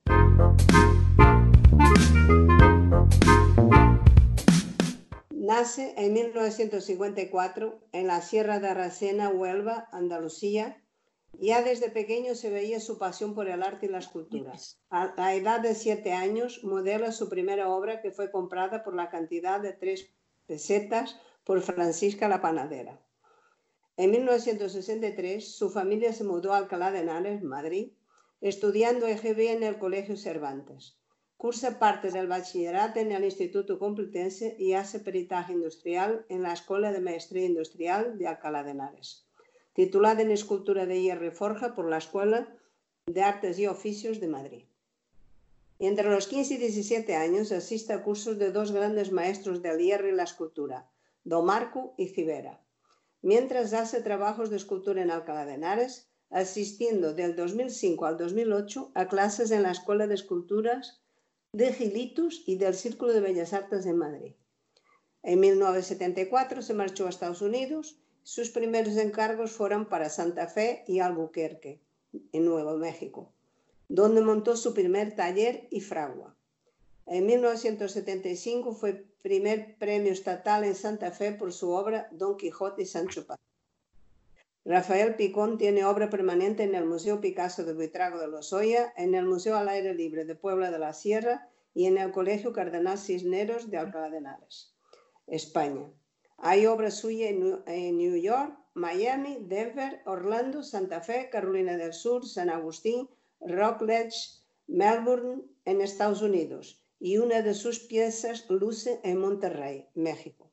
Nace 5.30 5.94
en 5.96 6.12
1954 6.12 7.88
en 7.92 8.06
la 8.06 8.22
Sierra 8.22 8.58
de 8.58 8.68
Aracena, 8.68 9.28
Huelva, 9.28 9.88
Andalucía, 9.92 10.81
ya 11.46 11.60
desde 11.60 11.90
pequeño 11.90 12.36
se 12.36 12.50
veía 12.50 12.78
su 12.78 12.98
pasión 12.98 13.34
por 13.34 13.48
el 13.48 13.64
arte 13.64 13.86
y 13.86 13.88
la 13.88 13.98
escultura. 13.98 14.52
A 14.90 15.12
la 15.16 15.34
edad 15.34 15.60
de 15.60 15.74
siete 15.74 16.12
años 16.12 16.62
modela 16.62 17.10
su 17.10 17.28
primera 17.28 17.68
obra 17.68 18.00
que 18.00 18.12
fue 18.12 18.30
comprada 18.30 18.84
por 18.84 18.94
la 18.94 19.10
cantidad 19.10 19.60
de 19.60 19.72
tres 19.72 20.08
pesetas 20.46 21.18
por 21.42 21.60
Francisca 21.60 22.28
la 22.28 22.40
Panadera. 22.40 23.00
En 23.96 24.12
1963, 24.12 25.56
su 25.56 25.68
familia 25.70 26.12
se 26.12 26.22
mudó 26.22 26.54
a 26.54 26.58
Alcalá 26.58 26.92
de 26.92 27.00
Henares, 27.00 27.42
Madrid, 27.42 27.92
estudiando 28.40 29.08
EGB 29.08 29.50
en 29.50 29.62
el 29.64 29.78
Colegio 29.78 30.16
Cervantes. 30.16 30.96
Cursa 31.36 31.80
parte 31.80 32.12
del 32.12 32.28
bachillerato 32.28 33.00
en 33.00 33.10
el 33.10 33.24
Instituto 33.24 33.80
Complutense 33.80 34.54
y 34.60 34.74
hace 34.74 35.00
peritaje 35.00 35.54
industrial 35.54 36.24
en 36.28 36.42
la 36.42 36.52
Escuela 36.52 36.92
de 36.92 37.00
Maestría 37.00 37.46
Industrial 37.46 38.16
de 38.16 38.28
Alcalá 38.28 38.62
de 38.62 38.70
Henares. 38.70 39.26
Titulada 39.74 40.22
en 40.22 40.30
Escultura 40.30 40.86
de 40.86 41.00
Hierro 41.00 41.26
y 41.26 41.30
Forja 41.30 41.74
por 41.74 41.88
la 41.88 41.98
Escuela 41.98 42.54
de 43.06 43.22
Artes 43.22 43.58
y 43.58 43.66
Oficios 43.66 44.20
de 44.20 44.28
Madrid. 44.28 44.64
Entre 45.78 46.08
los 46.08 46.28
15 46.28 46.54
y 46.54 46.56
17 46.58 47.16
años 47.16 47.50
asiste 47.50 47.92
a 47.92 48.02
cursos 48.04 48.38
de 48.38 48.52
dos 48.52 48.70
grandes 48.70 49.10
maestros 49.10 49.62
del 49.62 49.78
hierro 49.78 50.08
y 50.08 50.12
la 50.12 50.22
escultura, 50.22 50.88
Domarco 51.24 51.94
y 51.98 52.08
Cibera, 52.08 52.62
mientras 53.22 53.72
hace 53.72 54.00
trabajos 54.00 54.50
de 54.50 54.56
escultura 54.56 55.02
en 55.02 55.10
Alcalá 55.10 55.44
de 55.46 55.54
Henares, 55.54 56.08
asistiendo 56.30 57.14
del 57.14 57.34
2005 57.34 58.06
al 58.06 58.16
2008 58.16 58.92
a 58.94 59.08
clases 59.08 59.50
en 59.50 59.62
la 59.62 59.72
Escuela 59.72 60.06
de 60.06 60.14
Esculturas 60.14 61.02
de 61.52 61.72
Gilitus 61.72 62.44
y 62.46 62.56
del 62.56 62.74
Círculo 62.74 63.12
de 63.12 63.20
Bellas 63.20 63.52
Artes 63.52 63.84
de 63.84 63.92
Madrid. 63.92 64.34
En 65.22 65.40
1974 65.40 66.62
se 66.62 66.74
marchó 66.74 67.06
a 67.06 67.10
Estados 67.10 67.42
Unidos. 67.42 68.01
Sus 68.22 68.50
primeros 68.50 68.96
encargos 68.96 69.52
fueron 69.52 69.86
para 69.86 70.08
Santa 70.08 70.46
Fe 70.46 70.84
y 70.86 71.00
Albuquerque, 71.00 71.80
en 72.32 72.44
Nuevo 72.44 72.76
México 72.76 73.32
donde 73.92 74.22
montó 74.22 74.56
su 74.56 74.72
primer 74.72 75.14
taller 75.14 75.68
y 75.70 75.82
fragua. 75.82 76.34
En 77.04 77.26
1975 77.26 78.72
fue 78.72 79.04
primer 79.22 79.76
premio 79.76 80.10
estatal 80.10 80.64
en 80.64 80.74
Santa 80.74 81.10
Fe 81.10 81.32
por 81.32 81.52
su 81.52 81.70
obra 81.72 82.08
Don 82.10 82.38
Quijote 82.38 82.82
y 82.82 82.86
Sancho 82.86 83.26
Panza. 83.26 83.42
Rafael 84.64 85.16
Picón 85.16 85.58
tiene 85.58 85.84
obra 85.84 86.08
permanente 86.08 86.62
en 86.62 86.74
el 86.74 86.86
Museo 86.86 87.20
Picasso 87.20 87.64
de 87.64 87.74
Buitrago 87.74 88.18
de 88.18 88.28
Lozoya, 88.28 88.94
en 88.96 89.14
el 89.14 89.26
Museo 89.26 89.56
al 89.56 89.68
Aire 89.68 89.92
Libre 89.92 90.24
de 90.24 90.36
Puebla 90.36 90.70
de 90.70 90.78
la 90.78 90.94
Sierra 90.94 91.50
y 91.74 91.84
en 91.84 91.98
el 91.98 92.12
Colegio 92.12 92.54
Cardenal 92.54 92.96
Cisneros 92.96 93.70
de 93.70 93.76
Alcalá 93.76 94.08
de 94.08 94.18
Henares, 94.18 94.74
España. 95.26 95.92
Hay 96.44 96.66
obras 96.66 96.96
suyas 96.96 97.30
en 97.66 97.98
New 97.98 98.16
York, 98.16 98.58
Miami, 98.74 99.38
Denver, 99.42 100.02
Orlando, 100.06 100.64
Santa 100.64 101.00
Fe, 101.00 101.28
Carolina 101.30 101.76
del 101.76 101.92
Sur, 101.92 102.26
San 102.26 102.50
Agustín, 102.50 103.08
Rockledge, 103.40 104.40
Melbourne, 104.66 105.44
en 105.64 105.80
Estados 105.80 106.20
Unidos, 106.20 106.82
y 106.98 107.18
una 107.18 107.42
de 107.42 107.54
sus 107.54 107.78
piezas 107.78 108.50
luce 108.50 108.98
en 109.04 109.18
Monterrey, 109.20 109.86
México. 109.94 110.50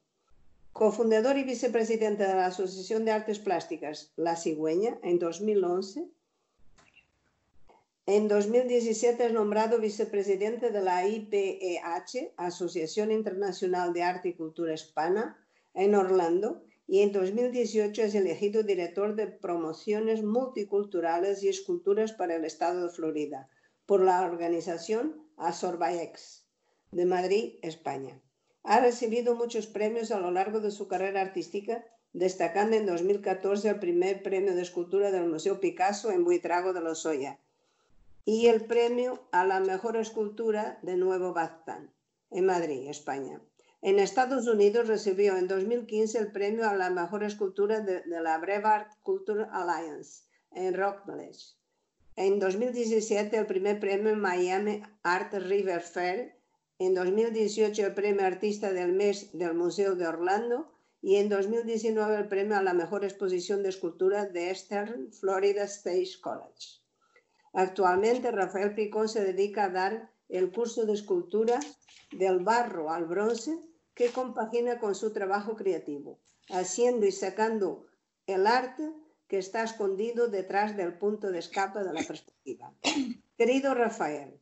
Cofundador 0.74 1.40
y 1.40 1.44
vicepresidente 1.44 2.22
de 2.22 2.36
la 2.36 2.46
Asociación 2.46 3.04
de 3.04 3.12
Artes 3.12 3.40
Plásticas 3.40 4.14
La 4.16 4.36
Cigüeña 4.36 5.00
en 5.02 5.18
2011. 5.18 6.08
En 8.06 8.28
2017 8.28 9.26
es 9.26 9.34
nombrado 9.34 9.80
vicepresidente 9.80 10.70
de 10.70 10.82
la 10.82 11.08
IPEH, 11.08 12.34
Asociación 12.38 13.12
Internacional 13.12 13.92
de 13.92 14.04
Arte 14.04 14.30
y 14.30 14.34
Cultura 14.36 14.76
Hispana, 14.76 15.36
en 15.74 15.96
Orlando, 15.96 16.64
y 16.88 17.02
en 17.02 17.12
2018 17.12 18.02
es 18.02 18.16
elegido 18.16 18.64
director 18.64 19.16
de 19.16 19.28
promociones 19.28 20.24
multiculturales 20.24 21.44
y 21.44 21.48
esculturas 21.48 22.14
para 22.14 22.36
el 22.36 22.46
estado 22.46 22.88
de 22.88 22.90
Florida 22.92 23.48
por 23.86 24.04
la 24.04 24.22
organización 24.24 25.24
Azorbaex 25.38 26.46
de 26.92 27.06
Madrid, 27.06 27.60
España. 27.62 28.20
Ha 28.64 28.80
recibido 28.80 29.36
muchos 29.36 29.68
premios 29.68 30.12
a 30.12 30.20
lo 30.20 30.32
largo 30.32 30.60
de 30.60 30.72
su 30.72 30.88
carrera 30.88 31.22
artística, 31.22 31.86
destacando 32.14 32.76
en 32.76 32.88
2014 32.88 33.70
el 33.70 33.80
primer 33.80 34.24
premio 34.24 34.56
de 34.56 34.64
escultura 34.64 35.12
del 35.12 35.30
Museo 35.30 35.60
Picasso 35.60 36.12
en 36.12 36.24
Buitrago 36.24 36.74
de 36.74 36.82
Lozoya 36.82 37.40
y 38.26 38.48
el 38.48 38.66
premio 38.66 39.28
a 39.32 39.46
la 39.46 39.60
mejor 39.60 39.98
escultura 39.98 40.80
de 40.82 40.98
Nuevo 40.98 41.34
Baztán 41.34 41.92
en 42.32 42.46
Madrid, 42.46 42.88
España. 42.88 43.42
En 43.82 43.98
Estados 43.98 44.46
Unidos 44.46 44.90
recibió 44.90 45.38
en 45.38 45.48
2015 45.48 46.18
el 46.18 46.32
premio 46.34 46.68
a 46.70 46.76
la 46.76 46.90
mejor 46.90 47.24
escultura 47.24 47.80
de, 47.80 48.04
la 48.08 48.38
Brevard 48.38 48.88
Culture 49.04 49.46
Alliance 49.54 50.24
en 50.52 50.74
Rockledge. 50.74 51.56
En 52.18 52.40
2017 52.40 53.38
el 53.38 53.46
primer 53.46 53.80
premio 53.80 54.12
en 54.12 54.20
Miami 54.20 54.82
Art 55.04 55.34
River 55.34 55.80
Fair. 55.80 56.36
En 56.78 56.94
2018 56.94 57.86
el 57.86 57.94
premio 57.94 58.26
Artista 58.26 58.74
del 58.74 58.92
Mes 58.92 59.30
del 59.32 59.54
Museo 59.54 59.96
de 59.96 60.08
Orlando. 60.08 60.74
Y 61.02 61.16
en 61.16 61.30
2019 61.30 62.18
el 62.18 62.28
premio 62.28 62.58
a 62.58 62.62
la 62.62 62.74
mejor 62.74 63.06
exposición 63.06 63.64
de 63.64 63.70
escultura 63.70 64.26
de 64.26 64.50
Eastern 64.50 65.14
Florida 65.14 65.64
State 65.64 66.20
College. 66.22 66.82
Actualmente 67.54 68.30
Rafael 68.32 68.76
Picón 68.76 69.08
se 69.08 69.24
dedica 69.24 69.64
a 69.64 69.70
dar 69.70 70.12
el 70.28 70.52
curso 70.52 70.86
de 70.86 70.94
escultura 70.94 71.62
del 72.12 72.40
barro 72.40 72.92
al 72.92 73.06
bronce 73.06 73.69
que 74.00 74.14
compagina 74.14 74.80
con 74.80 74.96
su 74.96 75.12
trabajo 75.12 75.58
creativo, 75.58 76.22
haciendo 76.50 77.06
y 77.06 77.12
sacando 77.12 77.86
el 78.28 78.48
arte 78.48 78.94
que 79.28 79.38
está 79.38 79.62
escondido 79.62 80.30
detrás 80.30 80.78
del 80.78 80.98
punto 80.98 81.32
de 81.32 81.40
escape 81.40 81.80
de 81.80 81.92
la 81.92 82.04
perspectiva. 82.04 82.74
Querido 83.38 83.74
Rafael, 83.74 84.40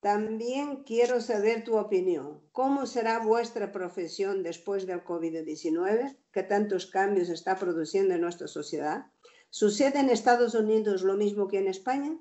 también 0.00 0.84
quiero 0.84 1.20
saber 1.20 1.64
tu 1.64 1.76
opinión. 1.76 2.40
¿Cómo 2.50 2.86
será 2.86 3.18
vuestra 3.18 3.72
profesión 3.72 4.42
después 4.42 4.86
del 4.86 5.04
COVID-19, 5.04 6.16
que 6.32 6.42
tantos 6.42 6.86
cambios 6.86 7.28
está 7.28 7.58
produciendo 7.58 8.14
en 8.14 8.22
nuestra 8.22 8.48
sociedad? 8.48 9.08
¿Sucede 9.50 10.00
en 10.00 10.08
Estados 10.08 10.54
Unidos 10.54 11.02
lo 11.02 11.18
mismo 11.18 11.46
que 11.46 11.58
en 11.58 11.68
España? 11.68 12.16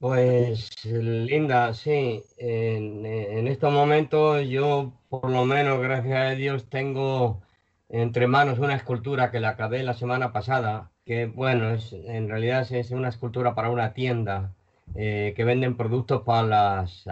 Pues 0.00 0.70
Linda, 0.84 1.74
sí, 1.74 2.22
en, 2.36 3.48
estos 3.48 3.72
momentos 3.72 4.46
yo 4.48 4.92
por 5.08 5.28
lo 5.30 5.44
menos, 5.44 5.80
gracias 5.80 6.18
a 6.18 6.30
Dios, 6.36 6.68
tengo 6.70 7.42
entre 7.88 8.28
manos 8.28 8.58
una 8.60 8.76
escultura 8.76 9.30
que 9.32 9.40
la 9.40 9.50
acabé 9.50 9.82
la 9.82 9.94
semana 9.94 10.32
pasada, 10.32 10.92
que 11.04 11.26
bueno, 11.26 11.70
es, 11.70 11.92
en 11.92 12.28
realidad 12.28 12.70
es 12.72 12.90
una 12.92 13.08
escultura 13.08 13.54
para 13.56 13.70
una 13.70 13.92
tienda 13.92 14.54
eh, 14.94 15.32
que 15.36 15.44
venden 15.44 15.76
productos 15.76 16.22
para 16.22 16.46
las, 16.46 17.04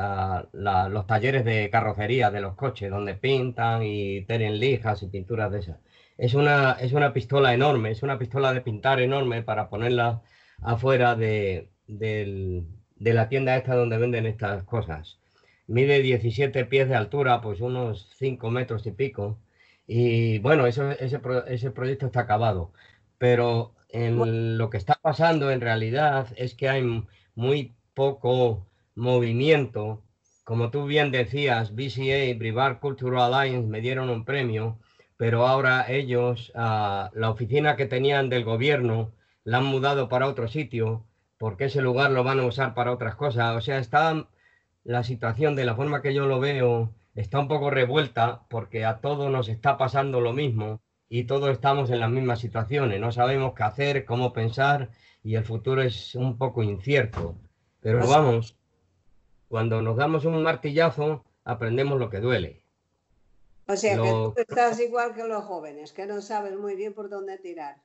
los 0.52 1.06
talleres 1.06 1.44
de 1.44 1.70
carrocería 1.70 2.30
de 2.30 2.40
los 2.40 2.54
coches, 2.54 2.90
donde 2.90 3.14
pintan 3.14 3.82
y 3.82 4.22
tienen 4.26 4.60
lijas 4.60 5.02
y 5.02 5.08
pinturas 5.08 5.50
de 5.52 5.58
esas. 5.60 5.78
Es 6.18 6.34
una, 6.34 6.72
es 6.80 6.92
una 6.92 7.12
pistola 7.12 7.52
enorme, 7.54 7.90
es 7.90 8.02
una 8.02 8.18
pistola 8.18 8.52
de 8.52 8.60
pintar 8.60 9.00
enorme 9.00 9.42
para 9.42 9.68
ponerla 9.68 10.22
afuera 10.62 11.14
de, 11.16 11.70
del, 11.86 12.66
de 12.96 13.14
la 13.14 13.28
tienda 13.28 13.56
esta 13.56 13.74
donde 13.74 13.98
venden 13.98 14.26
estas 14.26 14.64
cosas. 14.64 15.18
Mide 15.66 16.02
17 16.02 16.64
pies 16.66 16.88
de 16.88 16.94
altura, 16.94 17.40
pues 17.40 17.60
unos 17.60 18.10
5 18.18 18.50
metros 18.50 18.86
y 18.86 18.92
pico. 18.92 19.38
Y 19.86 20.38
bueno, 20.40 20.66
eso, 20.66 20.90
ese, 20.92 21.20
ese 21.48 21.70
proyecto 21.70 22.06
está 22.06 22.20
acabado. 22.20 22.72
Pero 23.18 23.74
en 23.90 24.58
lo 24.58 24.70
que 24.70 24.76
está 24.78 24.94
pasando 25.00 25.50
en 25.50 25.60
realidad 25.60 26.28
es 26.36 26.54
que 26.54 26.68
hay 26.68 27.04
muy 27.34 27.74
poco 27.94 28.66
movimiento. 28.94 30.02
Como 30.44 30.70
tú 30.70 30.86
bien 30.86 31.10
decías, 31.10 31.74
BCA, 31.74 32.36
Brevard 32.38 32.78
Cultural 32.80 33.34
Alliance, 33.34 33.68
me 33.68 33.80
dieron 33.80 34.10
un 34.10 34.24
premio, 34.24 34.78
pero 35.16 35.46
ahora 35.46 35.86
ellos, 35.88 36.52
ah, 36.54 37.10
la 37.14 37.30
oficina 37.30 37.76
que 37.76 37.86
tenían 37.86 38.28
del 38.28 38.44
gobierno, 38.44 39.12
la 39.44 39.58
han 39.58 39.66
mudado 39.66 40.08
para 40.08 40.28
otro 40.28 40.48
sitio 40.48 41.04
porque 41.38 41.66
ese 41.66 41.82
lugar 41.82 42.10
lo 42.10 42.24
van 42.24 42.40
a 42.40 42.46
usar 42.46 42.74
para 42.74 42.92
otras 42.92 43.14
cosas. 43.14 43.56
O 43.56 43.60
sea, 43.60 43.78
está 43.78 44.28
la 44.84 45.02
situación 45.02 45.56
de 45.56 45.64
la 45.64 45.74
forma 45.74 46.02
que 46.02 46.14
yo 46.14 46.26
lo 46.26 46.40
veo, 46.40 46.92
está 47.14 47.40
un 47.40 47.48
poco 47.48 47.70
revuelta 47.70 48.42
porque 48.48 48.84
a 48.84 48.98
todos 48.98 49.30
nos 49.30 49.48
está 49.48 49.76
pasando 49.76 50.20
lo 50.20 50.32
mismo 50.32 50.80
y 51.08 51.24
todos 51.24 51.50
estamos 51.50 51.90
en 51.90 52.00
las 52.00 52.10
mismas 52.10 52.40
situaciones. 52.40 53.00
No 53.00 53.12
sabemos 53.12 53.54
qué 53.54 53.62
hacer, 53.62 54.04
cómo 54.04 54.32
pensar 54.32 54.90
y 55.22 55.34
el 55.34 55.44
futuro 55.44 55.82
es 55.82 56.14
un 56.14 56.38
poco 56.38 56.62
incierto. 56.62 57.34
Pero 57.80 58.06
vamos, 58.08 58.56
cuando 59.48 59.82
nos 59.82 59.96
damos 59.96 60.24
un 60.24 60.42
martillazo, 60.42 61.24
aprendemos 61.44 61.98
lo 61.98 62.10
que 62.10 62.20
duele. 62.20 62.62
O 63.68 63.76
sea, 63.76 63.96
que 63.96 64.10
tú 64.10 64.34
estás 64.36 64.80
igual 64.80 65.14
que 65.14 65.26
los 65.26 65.44
jóvenes, 65.44 65.92
que 65.92 66.06
no 66.06 66.20
sabes 66.22 66.56
muy 66.56 66.76
bien 66.76 66.94
por 66.94 67.08
dónde 67.08 67.38
tirar. 67.38 67.82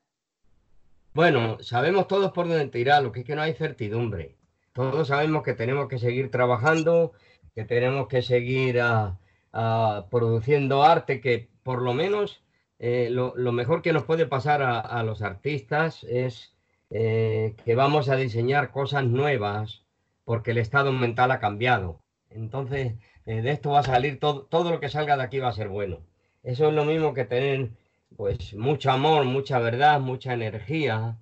Bueno, 1.13 1.57
sabemos 1.61 2.07
todos 2.07 2.31
por 2.31 2.47
dónde 2.47 2.67
tirar, 2.67 3.03
lo 3.03 3.11
que 3.11 3.21
es 3.21 3.25
que 3.25 3.35
no 3.35 3.41
hay 3.41 3.53
certidumbre. 3.53 4.37
Todos 4.73 5.09
sabemos 5.09 5.43
que 5.43 5.53
tenemos 5.53 5.89
que 5.89 5.99
seguir 5.99 6.31
trabajando, 6.31 7.11
que 7.53 7.65
tenemos 7.65 8.07
que 8.07 8.21
seguir 8.21 8.79
ah, 8.79 9.19
ah, 9.51 10.05
produciendo 10.09 10.83
arte, 10.83 11.19
que 11.19 11.49
por 11.63 11.81
lo 11.81 11.93
menos 11.93 12.41
eh, 12.79 13.09
lo, 13.11 13.33
mejor 13.51 13.81
que 13.81 13.91
nos 13.93 14.05
puede 14.05 14.25
pasar 14.25 14.61
a, 14.63 15.03
los 15.03 15.21
artistas 15.21 16.03
es 16.05 16.55
eh, 16.89 17.55
que 17.65 17.75
vamos 17.75 18.09
a 18.09 18.15
diseñar 18.15 18.71
cosas 18.71 19.03
nuevas 19.05 19.83
porque 20.23 20.51
el 20.51 20.59
estado 20.59 20.93
mental 20.93 21.31
ha 21.31 21.39
cambiado. 21.39 22.01
Entonces, 22.29 22.93
eh, 23.25 23.41
de 23.41 23.51
esto 23.51 23.71
va 23.71 23.79
a 23.79 23.83
salir 23.83 24.19
todo, 24.19 24.43
todo 24.45 24.71
lo 24.71 24.79
que 24.79 24.89
salga 24.89 25.17
de 25.17 25.23
aquí 25.23 25.39
va 25.39 25.49
a 25.49 25.53
ser 25.53 25.67
bueno. 25.67 25.99
Eso 26.43 26.69
es 26.69 26.73
lo 26.73 26.85
mismo 26.85 27.13
que 27.13 27.25
tener 27.25 27.69
pues 28.15 28.53
mucho 28.53 28.91
amor, 28.91 29.25
mucha 29.25 29.59
verdad, 29.59 29.99
mucha 29.99 30.33
energía, 30.33 31.17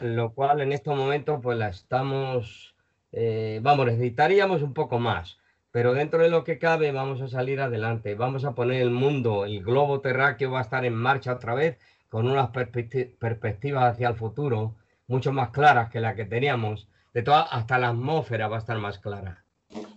lo 0.00 0.32
cual 0.32 0.60
en 0.60 0.72
estos 0.72 0.96
momentos 0.96 1.40
pues 1.42 1.58
la 1.58 1.68
estamos, 1.68 2.74
eh, 3.12 3.60
vamos, 3.62 3.86
necesitaríamos 3.86 4.62
un 4.62 4.74
poco 4.74 4.98
más, 4.98 5.38
pero 5.70 5.94
dentro 5.94 6.22
de 6.22 6.30
lo 6.30 6.44
que 6.44 6.58
cabe 6.58 6.92
vamos 6.92 7.20
a 7.20 7.28
salir 7.28 7.60
adelante, 7.60 8.14
vamos 8.14 8.44
a 8.44 8.54
poner 8.54 8.82
el 8.82 8.90
mundo, 8.90 9.44
el 9.44 9.62
globo 9.62 10.00
terráqueo 10.00 10.50
va 10.50 10.60
a 10.60 10.62
estar 10.62 10.84
en 10.84 10.94
marcha 10.94 11.34
otra 11.34 11.54
vez 11.54 11.78
con 12.08 12.28
unas 12.28 12.50
perspectivas 12.50 13.84
hacia 13.84 14.08
el 14.08 14.14
futuro 14.14 14.76
mucho 15.06 15.32
más 15.32 15.50
claras 15.50 15.90
que 15.90 16.00
la 16.00 16.14
que 16.14 16.24
teníamos, 16.24 16.88
de 17.12 17.22
todas, 17.22 17.48
hasta 17.50 17.78
la 17.78 17.88
atmósfera 17.88 18.48
va 18.48 18.56
a 18.56 18.60
estar 18.60 18.78
más 18.78 18.98
clara, 18.98 19.44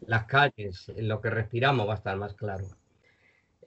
las 0.01 0.25
calles, 0.25 0.91
lo 0.97 1.21
que 1.21 1.29
respiramos 1.29 1.87
va 1.87 1.93
a 1.93 1.97
estar 1.97 2.17
más 2.17 2.33
claro. 2.33 2.65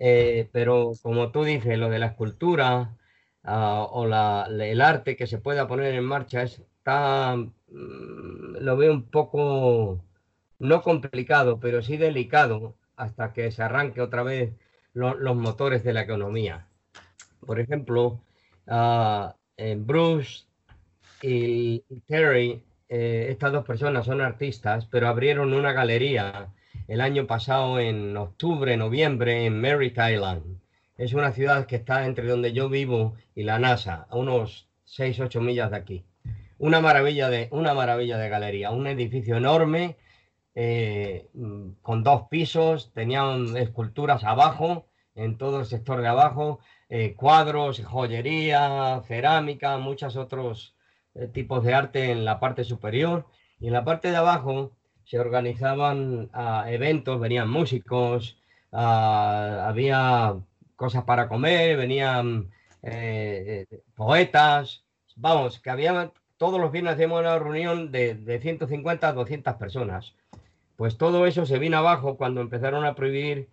Eh, 0.00 0.48
pero 0.52 0.92
como 1.02 1.30
tú 1.30 1.44
dices, 1.44 1.78
lo 1.78 1.90
de 1.90 1.98
la 1.98 2.06
escultura 2.06 2.96
ah, 3.44 3.86
o 3.90 4.06
el 4.06 4.80
arte 4.80 5.16
que 5.16 5.26
se 5.26 5.38
pueda 5.38 5.68
poner 5.68 5.94
en 5.94 6.04
marcha 6.04 6.42
está, 6.42 7.36
mm, 7.36 8.56
lo 8.60 8.76
veo 8.76 8.92
un 8.92 9.04
poco, 9.10 10.02
no 10.58 10.82
complicado, 10.82 11.60
pero 11.60 11.82
sí 11.82 11.96
delicado 11.98 12.74
hasta 12.96 13.32
que 13.34 13.50
se 13.50 13.62
arranque 13.62 14.00
otra 14.00 14.22
vez 14.22 14.52
los 14.94 15.36
motores 15.36 15.84
de 15.84 15.92
la 15.92 16.02
economía. 16.02 16.66
Por 17.46 17.60
ejemplo, 17.60 18.20
uh, 18.66 19.32
Bruce 19.78 20.44
y 21.22 21.80
Terry, 22.06 22.62
eh, 22.88 23.28
estas 23.30 23.52
dos 23.52 23.64
personas 23.64 24.06
son 24.06 24.20
artistas, 24.20 24.86
pero 24.86 25.08
abrieron 25.08 25.54
una 25.54 25.72
galería 25.72 26.48
el 26.90 27.00
año 27.00 27.28
pasado 27.28 27.78
en 27.78 28.16
octubre, 28.16 28.76
noviembre, 28.76 29.46
en 29.46 29.60
Merritt 29.60 29.96
Island. 29.96 30.58
Es 30.98 31.12
una 31.12 31.30
ciudad 31.30 31.66
que 31.66 31.76
está 31.76 32.04
entre 32.04 32.26
donde 32.26 32.52
yo 32.52 32.68
vivo 32.68 33.14
y 33.32 33.44
la 33.44 33.60
NASA, 33.60 34.08
a 34.10 34.16
unos 34.16 34.68
6-8 34.88 35.40
millas 35.40 35.70
de 35.70 35.76
aquí. 35.76 36.04
Una 36.58 36.80
maravilla 36.80 37.30
de, 37.30 37.46
una 37.52 37.74
maravilla 37.74 38.18
de 38.18 38.28
galería, 38.28 38.72
un 38.72 38.88
edificio 38.88 39.36
enorme 39.36 39.98
eh, 40.56 41.28
con 41.80 42.02
dos 42.02 42.22
pisos, 42.28 42.92
tenían 42.92 43.56
esculturas 43.56 44.24
abajo, 44.24 44.88
en 45.14 45.38
todo 45.38 45.60
el 45.60 45.66
sector 45.66 46.00
de 46.00 46.08
abajo, 46.08 46.58
eh, 46.88 47.14
cuadros, 47.14 47.84
joyería, 47.84 49.00
cerámica, 49.06 49.78
muchos 49.78 50.16
otros 50.16 50.74
eh, 51.14 51.28
tipos 51.28 51.62
de 51.62 51.72
arte 51.72 52.10
en 52.10 52.24
la 52.24 52.40
parte 52.40 52.64
superior. 52.64 53.26
Y 53.60 53.68
en 53.68 53.74
la 53.74 53.84
parte 53.84 54.10
de 54.10 54.16
abajo 54.16 54.72
se 55.10 55.18
organizaban 55.18 56.30
ah, 56.32 56.66
eventos, 56.68 57.18
venían 57.18 57.50
músicos, 57.50 58.38
ah, 58.70 59.66
había 59.68 60.36
cosas 60.76 61.02
para 61.02 61.28
comer, 61.28 61.76
venían 61.76 62.48
eh, 62.82 63.66
eh, 63.68 63.80
poetas, 63.96 64.84
vamos, 65.16 65.58
que 65.58 65.70
había, 65.70 66.12
todos 66.36 66.60
los 66.60 66.70
viernes 66.70 66.94
hacíamos 66.94 67.20
una 67.20 67.40
reunión 67.40 67.90
de, 67.90 68.14
de 68.14 68.38
150 68.38 69.08
a 69.08 69.12
200 69.12 69.54
personas. 69.56 70.14
Pues 70.76 70.96
todo 70.96 71.26
eso 71.26 71.44
se 71.44 71.58
vino 71.58 71.78
abajo 71.78 72.16
cuando 72.16 72.40
empezaron 72.40 72.84
a 72.84 72.94
prohibir 72.94 73.48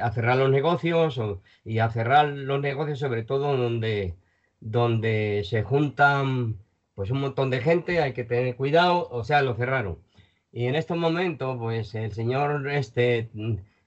a 0.00 0.10
cerrar 0.12 0.38
los 0.38 0.50
negocios 0.50 1.20
y 1.66 1.78
a 1.80 1.90
cerrar 1.90 2.28
los 2.28 2.58
negocios 2.62 2.98
sobre 2.98 3.22
todo 3.22 3.54
donde, 3.58 4.14
donde 4.60 5.42
se 5.44 5.62
juntan 5.62 6.56
pues 6.94 7.10
un 7.10 7.20
montón 7.20 7.50
de 7.50 7.60
gente, 7.60 8.00
hay 8.00 8.14
que 8.14 8.24
tener 8.24 8.56
cuidado, 8.56 9.06
o 9.10 9.22
sea, 9.24 9.42
lo 9.42 9.54
cerraron. 9.54 10.05
Y 10.52 10.66
en 10.66 10.74
estos 10.74 10.96
momentos, 10.96 11.56
pues 11.58 11.94
el 11.94 12.12
señor 12.12 12.68
este, 12.70 13.28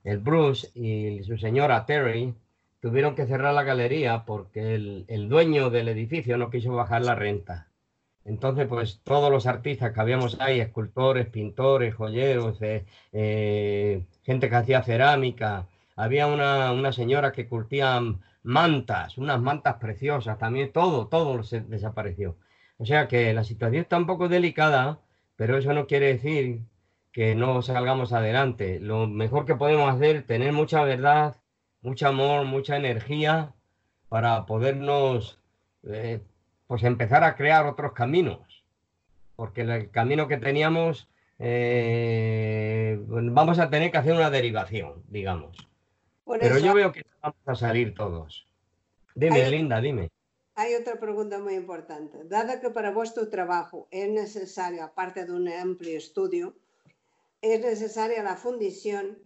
el 0.03 0.17
Bruce 0.19 0.69
y 0.75 1.23
su 1.23 1.37
señora 1.37 1.85
Terry 1.85 2.33
tuvieron 2.81 3.15
que 3.15 3.25
cerrar 3.25 3.53
la 3.53 3.63
galería 3.63 4.23
porque 4.25 4.75
el, 4.75 5.29
dueño 5.29 5.69
del 5.69 5.89
edificio 5.89 6.37
no 6.37 6.49
quiso 6.49 6.73
bajar 6.73 7.03
la 7.03 7.15
renta. 7.15 7.67
Entonces, 8.25 8.67
pues 8.67 9.01
todos 9.03 9.31
los 9.31 9.47
artistas 9.47 9.91
que 9.93 10.01
habíamos 10.01 10.39
ahí, 10.39 10.59
escultores, 10.59 11.27
pintores, 11.27 11.95
joyeros, 11.95 12.61
eh, 12.61 12.85
eh, 13.11 14.05
gente 14.23 14.49
que 14.49 14.55
hacía 14.55 14.83
cerámica, 14.83 15.67
había 15.95 16.27
una, 16.27 16.71
una, 16.71 16.91
señora 16.93 17.31
que 17.31 17.47
curtía 17.47 17.99
mantas, 18.43 19.17
unas 19.17 19.41
mantas 19.41 19.75
preciosas, 19.75 20.37
también 20.37 20.71
todo, 20.71 21.07
todo 21.07 21.43
se 21.43 21.61
desapareció. 21.61 22.37
O 22.77 22.85
sea 22.85 23.07
que 23.07 23.33
la 23.33 23.43
situación 23.43 23.81
está 23.83 23.97
un 23.97 24.05
poco 24.05 24.29
delicada 24.29 24.99
pero 25.39 25.57
eso 25.57 25.71
no 25.73 25.87
quiere 25.87 26.07
decir 26.07 26.63
que 27.13 27.33
no 27.33 27.61
salgamos 27.61 28.11
adelante. 28.11 28.81
Lo 28.81 29.07
mejor 29.07 29.45
que 29.45 29.55
podemos 29.55 29.89
hacer 29.89 30.17
es 30.17 30.25
tener 30.27 30.51
mucha 30.51 30.83
verdad, 30.83 31.37
mucho 31.81 32.09
amor, 32.09 32.43
mucha 32.43 32.75
energía 32.75 33.53
para 34.09 34.45
podernos 34.45 35.39
eh, 35.83 36.19
pues 36.67 36.83
empezar 36.83 37.23
a 37.23 37.37
crear 37.37 37.67
otros 37.67 37.93
caminos. 37.93 38.65
Porque 39.37 39.61
el 39.61 39.89
camino 39.91 40.27
que 40.27 40.35
teníamos 40.35 41.07
eh, 41.39 42.99
vamos 43.01 43.59
a 43.59 43.69
tener 43.69 43.91
que 43.91 43.97
hacer 43.97 44.15
una 44.15 44.31
derivación, 44.31 45.03
digamos. 45.07 45.55
Pero 46.37 46.59
yo 46.59 46.73
veo 46.73 46.91
que 46.91 47.05
vamos 47.21 47.39
a 47.45 47.55
salir 47.55 47.95
todos. 47.95 48.45
Dime, 49.15 49.49
Linda, 49.49 49.79
dime. 49.79 50.09
Hay 50.59 50.75
otra 50.75 50.99
pregunta 50.99 51.39
muy 51.39 51.53
importante. 51.53 52.25
Dada 52.25 52.59
que 52.59 52.69
para 52.69 52.91
vuestro 52.91 53.29
trabajo 53.29 53.87
es 53.91 54.09
necesario, 54.09 54.83
aparte 54.83 55.23
de 55.23 55.31
un 55.31 55.47
amplio 55.47 55.97
estudio, 55.97 56.53
es 57.41 57.61
necesaria 57.61 58.21
la 58.23 58.35
fundición, 58.35 59.19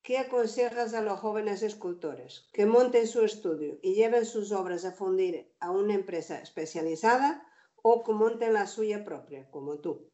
¿qué 0.00 0.16
aconsejas 0.16 0.94
a 0.94 1.02
los 1.02 1.20
jóvenes 1.20 1.62
escultores? 1.62 2.48
¿Que 2.54 2.64
monten 2.64 3.06
su 3.06 3.22
estudio 3.22 3.78
y 3.82 3.96
lleven 3.96 4.24
sus 4.24 4.50
obras 4.50 4.86
a 4.86 4.92
fundir 4.92 5.52
a 5.60 5.70
una 5.70 5.92
empresa 5.92 6.40
especializada 6.40 7.46
o 7.82 8.02
que 8.02 8.14
monten 8.14 8.54
la 8.54 8.66
suya 8.66 9.04
propia, 9.04 9.46
como 9.50 9.80
tú? 9.80 10.08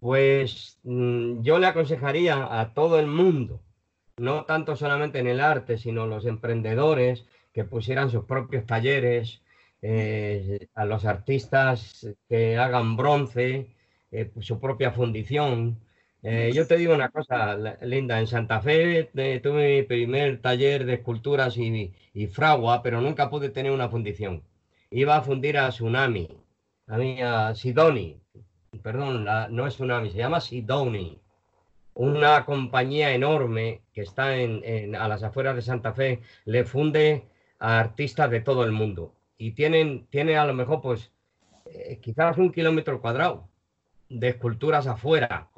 Pues 0.00 0.78
mm, 0.82 1.40
yo 1.40 1.58
le 1.58 1.66
aconsejaría 1.66 2.60
a 2.60 2.74
todo 2.74 2.98
el 2.98 3.06
mundo, 3.06 3.62
no 4.18 4.44
tanto 4.44 4.76
solamente 4.76 5.18
en 5.18 5.28
el 5.28 5.40
arte, 5.40 5.78
sino 5.78 6.06
los 6.06 6.26
emprendedores, 6.26 7.24
que 7.52 7.64
pusieran 7.64 8.10
sus 8.10 8.24
propios 8.24 8.66
talleres, 8.66 9.42
eh, 9.82 10.68
a 10.74 10.84
los 10.84 11.06
artistas 11.06 12.06
que 12.28 12.58
hagan 12.58 12.96
bronce, 12.96 13.74
eh, 14.10 14.30
su 14.40 14.60
propia 14.60 14.92
fundición. 14.92 15.80
Eh, 16.22 16.52
yo 16.54 16.66
te 16.66 16.76
digo 16.76 16.94
una 16.94 17.08
cosa, 17.08 17.56
Linda, 17.82 18.20
en 18.20 18.26
Santa 18.26 18.60
Fe 18.60 19.10
tuve 19.42 19.80
mi 19.80 19.82
primer 19.84 20.42
taller 20.42 20.84
de 20.84 20.94
esculturas 20.94 21.56
y, 21.56 21.92
fragua, 22.28 22.82
pero 22.82 23.00
nunca 23.00 23.30
pude 23.30 23.48
tener 23.48 23.72
una 23.72 23.88
fundición. 23.88 24.42
Iba 24.90 25.16
a 25.16 25.22
fundir 25.22 25.56
a 25.58 25.70
Tsunami, 25.70 26.28
a 26.86 26.98
mí 26.98 27.22
a 27.22 27.54
Sidoni, 27.54 28.20
perdón, 28.82 29.24
no 29.24 29.66
es 29.66 29.74
Tsunami, 29.74 30.10
se 30.10 30.18
llama 30.18 30.40
Sidoni, 30.40 31.18
una 31.94 32.44
compañía 32.44 33.14
enorme 33.14 33.82
que 33.94 34.02
está 34.02 34.36
en, 34.36 34.94
a 34.96 35.08
las 35.08 35.22
afueras 35.22 35.56
de 35.56 35.62
Santa 35.62 35.94
Fe, 35.94 36.20
le 36.44 36.64
funde 36.64 37.29
a 37.60 37.78
artistas 37.78 38.30
de 38.30 38.40
todo 38.40 38.64
el 38.64 38.72
mundo 38.72 39.14
y 39.38 39.52
tienen, 39.52 40.06
tienen 40.10 40.36
a 40.36 40.44
lo 40.44 40.54
mejor 40.54 40.80
pues 40.82 41.12
eh, 41.66 41.98
quizás 42.02 42.36
un 42.36 42.52
kilómetro 42.52 43.00
cuadrado 43.00 43.48
de 44.10 44.28
esculturas 44.28 44.86
afuera. 44.86 45.48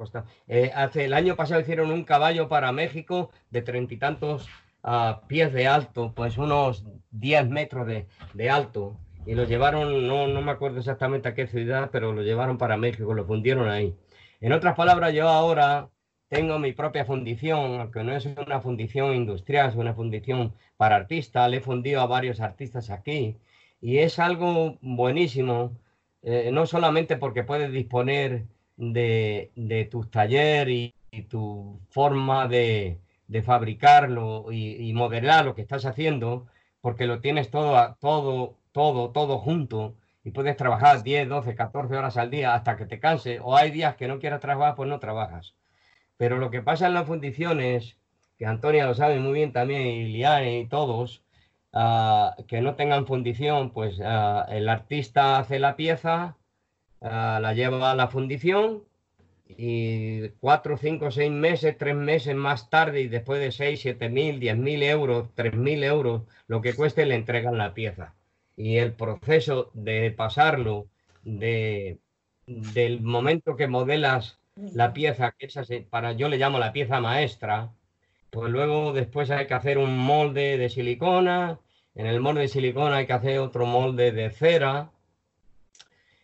Eh, 0.47 0.71
hace 0.75 1.05
el 1.05 1.13
año 1.13 1.35
pasado 1.35 1.59
hicieron 1.59 1.91
un 1.91 2.03
caballo 2.03 2.47
para 2.47 2.71
México 2.71 3.31
de 3.49 3.61
treinta 3.61 3.93
y 3.93 3.97
tantos 3.97 4.47
ah, 4.83 5.23
pies 5.27 5.51
de 5.51 5.67
alto, 5.67 6.13
pues 6.15 6.37
unos 6.37 6.85
10 7.11 7.49
metros 7.49 7.87
de, 7.87 8.07
de, 8.33 8.49
alto. 8.49 8.95
Y 9.25 9.35
lo 9.35 9.43
llevaron, 9.45 10.07
no, 10.07 10.27
no 10.27 10.41
me 10.41 10.51
acuerdo 10.51 10.79
exactamente 10.79 11.29
a 11.29 11.33
qué 11.33 11.47
ciudad, 11.47 11.89
pero 11.91 12.13
lo 12.13 12.21
llevaron 12.21 12.57
para 12.57 12.77
México, 12.77 13.13
lo 13.13 13.25
fundieron 13.25 13.69
ahí. 13.69 13.95
En 14.39 14.53
otras 14.53 14.75
palabras, 14.75 15.13
yo 15.13 15.27
ahora 15.27 15.89
tengo 16.33 16.57
mi 16.59 16.73
propia 16.73 17.05
fundición, 17.05 17.79
aunque 17.79 18.03
no 18.03 18.15
es 18.15 18.25
una 18.25 18.59
fundición 18.59 19.15
industrial, 19.15 19.69
es 19.69 19.75
una 19.75 19.93
fundición 19.93 20.53
para 20.77 20.95
artistas. 20.95 21.49
Le 21.49 21.57
he 21.57 21.61
fundido 21.61 22.01
a 22.01 22.07
varios 22.07 22.41
artistas 22.41 22.89
aquí 22.89 23.37
y 23.81 23.99
es 23.99 24.19
algo 24.19 24.77
buenísimo, 24.81 25.77
eh, 26.23 26.49
no 26.51 26.65
solamente 26.65 27.17
porque 27.17 27.43
puedes 27.43 27.71
disponer 27.71 28.45
de, 28.77 29.51
de 29.55 29.85
tus 29.85 30.09
talleres 30.09 30.93
y, 31.11 31.21
tu 31.23 31.79
forma 31.89 32.47
de, 32.47 32.99
fabricarlo 33.45 34.51
y, 34.51 34.89
y, 34.89 34.93
modelar 34.93 35.45
lo 35.45 35.55
que 35.55 35.61
estás 35.61 35.85
haciendo, 35.85 36.47
porque 36.81 37.05
lo 37.07 37.19
tienes 37.21 37.51
todo, 37.51 37.95
todo, 37.99 38.57
todo, 38.71 39.11
todo 39.11 39.37
junto 39.39 39.95
y 40.23 40.31
puedes 40.31 40.57
trabajar 40.57 41.03
10, 41.03 41.29
12, 41.29 41.55
14 41.55 41.95
horas 41.97 42.17
al 42.17 42.29
día 42.31 42.55
hasta 42.55 42.77
que 42.77 42.85
te 42.85 42.99
canse 42.99 43.39
o 43.39 43.55
hay 43.55 43.71
días 43.71 43.95
que 43.95 44.07
no 44.07 44.19
quieras 44.19 44.41
trabajar, 44.41 44.75
pues 44.75 44.89
no 44.89 44.99
trabajas. 44.99 45.55
Pero 46.17 46.37
lo 46.37 46.51
que 46.51 46.61
pasa 46.61 46.87
en 46.87 46.93
las 46.93 47.07
fundiciones, 47.07 47.97
que 48.37 48.45
Antonia 48.45 48.85
lo 48.85 48.93
sabe 48.93 49.19
muy 49.19 49.33
bien 49.33 49.51
también, 49.51 49.81
y 49.87 50.05
Liane 50.05 50.59
y 50.59 50.67
todos, 50.67 51.23
ah, 51.73 52.35
que 52.47 52.61
no 52.61 52.75
tengan 52.75 53.07
fundición, 53.07 53.71
pues 53.71 53.99
ah, 54.03 54.45
el 54.49 54.69
artista 54.69 55.39
hace 55.39 55.59
la 55.59 55.75
pieza, 55.75 56.37
ah, 57.01 57.39
la 57.41 57.53
lleva 57.53 57.91
a 57.91 57.95
la 57.95 58.07
fundición 58.07 58.83
y 59.57 60.29
cuatro, 60.39 60.77
cinco, 60.77 61.11
seis 61.11 61.31
meses, 61.31 61.77
tres 61.77 61.95
meses 61.95 62.35
más 62.35 62.69
tarde 62.69 63.01
y 63.01 63.07
después 63.07 63.39
de 63.39 63.51
seis, 63.51 63.81
siete 63.81 64.09
mil, 64.09 64.39
diez 64.39 64.57
mil 64.57 64.81
euros, 64.83 65.29
tres 65.35 65.53
mil 65.53 65.83
euros, 65.83 66.23
lo 66.47 66.61
que 66.61 66.73
cueste, 66.73 67.05
le 67.05 67.15
entregan 67.15 67.57
la 67.57 67.73
pieza. 67.73 68.15
Y 68.55 68.77
el 68.77 68.93
proceso 68.93 69.71
de 69.73 70.11
pasarlo 70.11 70.87
de, 71.23 71.99
del 72.45 73.01
momento 73.01 73.55
que 73.55 73.67
modelas 73.67 74.39
la 74.55 74.93
pieza, 74.93 75.33
que 75.37 75.47
esa 75.47 75.63
para 75.89 76.13
yo 76.13 76.29
le 76.29 76.37
llamo 76.37 76.59
la 76.59 76.73
pieza 76.73 76.99
maestra, 76.99 77.71
pues 78.29 78.51
luego 78.51 78.93
después 78.93 79.29
hay 79.31 79.47
que 79.47 79.53
hacer 79.53 79.77
un 79.77 79.97
molde 79.97 80.57
de 80.57 80.69
silicona, 80.69 81.59
en 81.95 82.07
el 82.07 82.19
molde 82.19 82.41
de 82.41 82.47
silicona 82.47 82.97
hay 82.97 83.07
que 83.07 83.13
hacer 83.13 83.39
otro 83.39 83.65
molde 83.65 84.11
de 84.11 84.29
cera, 84.31 84.91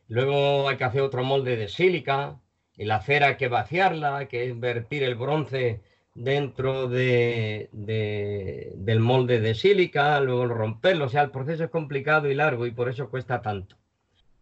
luego 0.07 0.69
hay 0.69 0.77
que 0.77 0.83
hacer 0.83 1.01
otro 1.01 1.23
molde 1.23 1.55
de 1.55 1.67
sílica, 1.67 2.39
y 2.75 2.85
la 2.85 3.01
cera 3.01 3.27
hay 3.27 3.35
que 3.35 3.49
vaciarla, 3.49 4.17
hay 4.17 4.27
que 4.27 4.53
vertir 4.53 5.03
el 5.03 5.15
bronce 5.15 5.81
dentro 6.15 6.87
de, 6.87 7.69
del 7.71 8.99
molde 8.99 9.39
de 9.39 9.53
sílica, 9.53 10.19
luego 10.21 10.45
romperlo, 10.47 11.05
o 11.05 11.09
sea, 11.09 11.23
el 11.23 11.31
proceso 11.31 11.65
es 11.65 11.69
complicado 11.69 12.29
y 12.29 12.35
largo 12.35 12.65
y 12.65 12.71
por 12.71 12.89
eso 12.89 13.09
cuesta 13.09 13.41
tanto. 13.41 13.75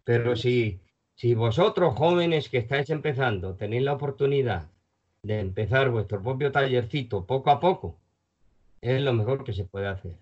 Pero 0.04 0.36
si, 0.36 0.80
si 1.18 1.34
vosotros 1.34 1.96
jóvenes 1.96 2.48
que 2.48 2.58
estáis 2.58 2.90
empezando 2.90 3.56
tenéis 3.56 3.82
la 3.82 3.94
oportunidad 3.94 4.68
de 5.24 5.40
empezar 5.40 5.90
vuestro 5.90 6.22
propio 6.22 6.52
tallercito 6.52 7.26
poco 7.26 7.50
a 7.50 7.58
poco, 7.58 7.96
es 8.80 9.02
lo 9.02 9.12
mejor 9.12 9.42
que 9.42 9.52
se 9.52 9.64
puede 9.64 9.88
hacer. 9.88 10.16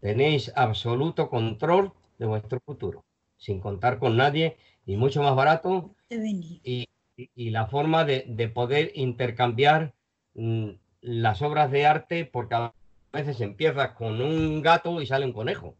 Tenéis 0.00 0.52
absoluto 0.54 1.30
control 1.30 1.92
de 2.18 2.26
vuestro 2.26 2.60
futuro, 2.60 3.06
sin 3.38 3.58
contar 3.58 3.98
con 3.98 4.18
nadie 4.18 4.58
y 4.84 4.96
mucho 4.96 5.22
más 5.22 5.34
barato. 5.34 5.94
Y, 6.10 6.88
y, 7.16 7.50
la 7.50 7.66
forma 7.66 8.04
de, 8.04 8.26
de 8.28 8.48
poder 8.48 8.92
intercambiar 8.96 9.94
mm, 10.34 10.72
las 11.00 11.40
obras 11.40 11.70
de 11.70 11.86
arte, 11.86 12.26
porque 12.26 12.54
a 12.54 12.74
veces 13.14 13.40
empiezas 13.40 13.92
con 13.92 14.20
un 14.20 14.60
gato 14.60 15.00
y 15.00 15.06
sale 15.06 15.24
un 15.24 15.32
conejo. 15.32 15.74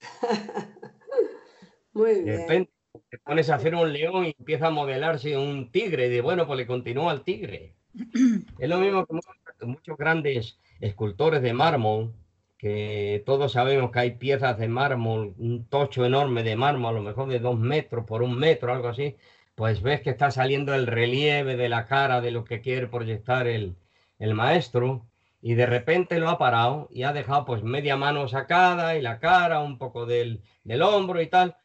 Muy 1.92 2.22
bien 2.22 2.68
te 3.08 3.18
pones 3.18 3.50
a 3.50 3.56
hacer 3.56 3.74
un 3.74 3.92
león 3.92 4.26
y 4.26 4.34
empieza 4.38 4.68
a 4.68 4.70
modelarse 4.70 5.36
un 5.36 5.70
tigre, 5.70 6.08
de 6.08 6.20
bueno, 6.20 6.46
pues 6.46 6.58
le 6.58 6.66
continúa 6.66 7.12
al 7.12 7.22
tigre. 7.22 7.74
Es 8.58 8.68
lo 8.68 8.78
mismo 8.78 9.06
que 9.06 9.66
muchos, 9.66 9.96
grandes 9.96 10.58
escultores 10.80 11.42
de 11.42 11.52
mármol, 11.52 12.14
que 12.58 13.22
todos 13.26 13.52
sabemos 13.52 13.90
que 13.90 13.98
hay 13.98 14.10
piezas 14.12 14.58
de 14.58 14.68
mármol, 14.68 15.34
un 15.38 15.66
tocho 15.66 16.04
enorme 16.04 16.42
de 16.42 16.56
mármol, 16.56 16.90
a 16.94 16.98
lo 16.98 17.02
mejor 17.02 17.28
de 17.28 17.38
dos 17.38 17.58
metros 17.58 18.04
por 18.06 18.22
un 18.22 18.38
metro, 18.38 18.72
algo 18.72 18.88
así, 18.88 19.16
pues 19.54 19.82
ves 19.82 20.02
que 20.02 20.10
está 20.10 20.30
saliendo 20.30 20.74
el 20.74 20.86
relieve 20.86 21.56
de 21.56 21.68
la 21.68 21.86
cara 21.86 22.20
de 22.20 22.30
lo 22.30 22.44
que 22.44 22.60
quiere 22.60 22.86
proyectar 22.88 23.46
el, 23.46 23.76
el 24.18 24.34
maestro, 24.34 25.06
y 25.46 25.54
de 25.54 25.66
repente 25.66 26.18
lo 26.18 26.28
ha 26.28 26.38
parado 26.38 26.88
y 26.90 27.04
ha 27.04 27.12
dejado 27.12 27.44
pues 27.44 27.62
media 27.62 27.96
mano 27.96 28.26
sacada 28.26 28.96
y 28.96 29.02
la 29.02 29.20
cara, 29.20 29.60
un 29.60 29.78
poco 29.78 30.04
del, 30.04 30.42
del 30.64 30.82
hombro 30.82 31.20
y 31.22 31.28
tal, 31.28 31.56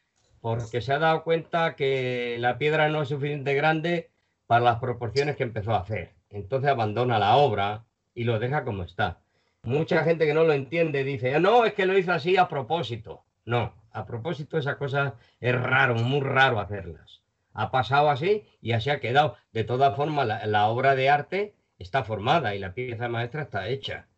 porque 0.42 0.80
se 0.80 0.92
ha 0.92 0.98
dado 0.98 1.22
cuenta 1.22 1.76
que 1.76 2.36
la 2.40 2.58
piedra 2.58 2.88
no 2.88 3.00
es 3.00 3.08
suficiente 3.08 3.54
grande 3.54 4.10
para 4.48 4.64
las 4.64 4.80
proporciones 4.80 5.36
que 5.36 5.44
empezó 5.44 5.72
a 5.72 5.78
hacer. 5.78 6.10
Entonces 6.30 6.68
abandona 6.68 7.20
la 7.20 7.36
obra 7.36 7.84
y 8.12 8.24
lo 8.24 8.40
deja 8.40 8.64
como 8.64 8.82
está. 8.82 9.20
Mucha 9.62 10.02
gente 10.02 10.26
que 10.26 10.34
no 10.34 10.42
lo 10.42 10.52
entiende 10.52 11.04
dice, 11.04 11.38
no, 11.38 11.64
es 11.64 11.74
que 11.74 11.86
lo 11.86 11.96
hizo 11.96 12.12
así 12.12 12.36
a 12.36 12.48
propósito. 12.48 13.22
No, 13.44 13.72
a 13.92 14.04
propósito 14.04 14.58
esa 14.58 14.78
cosa 14.78 15.14
es 15.40 15.54
raro, 15.54 15.94
muy 15.94 16.20
raro 16.20 16.58
hacerlas. 16.58 17.22
Ha 17.54 17.70
pasado 17.70 18.10
así 18.10 18.44
y 18.60 18.72
así 18.72 18.90
ha 18.90 18.98
quedado. 18.98 19.36
De 19.52 19.62
todas 19.62 19.94
formas, 19.94 20.26
la, 20.26 20.44
la 20.46 20.66
obra 20.66 20.96
de 20.96 21.08
arte 21.08 21.54
está 21.78 22.02
formada 22.02 22.56
y 22.56 22.58
la 22.58 22.74
pieza 22.74 23.08
maestra 23.08 23.42
está 23.42 23.68
hecha. 23.68 24.08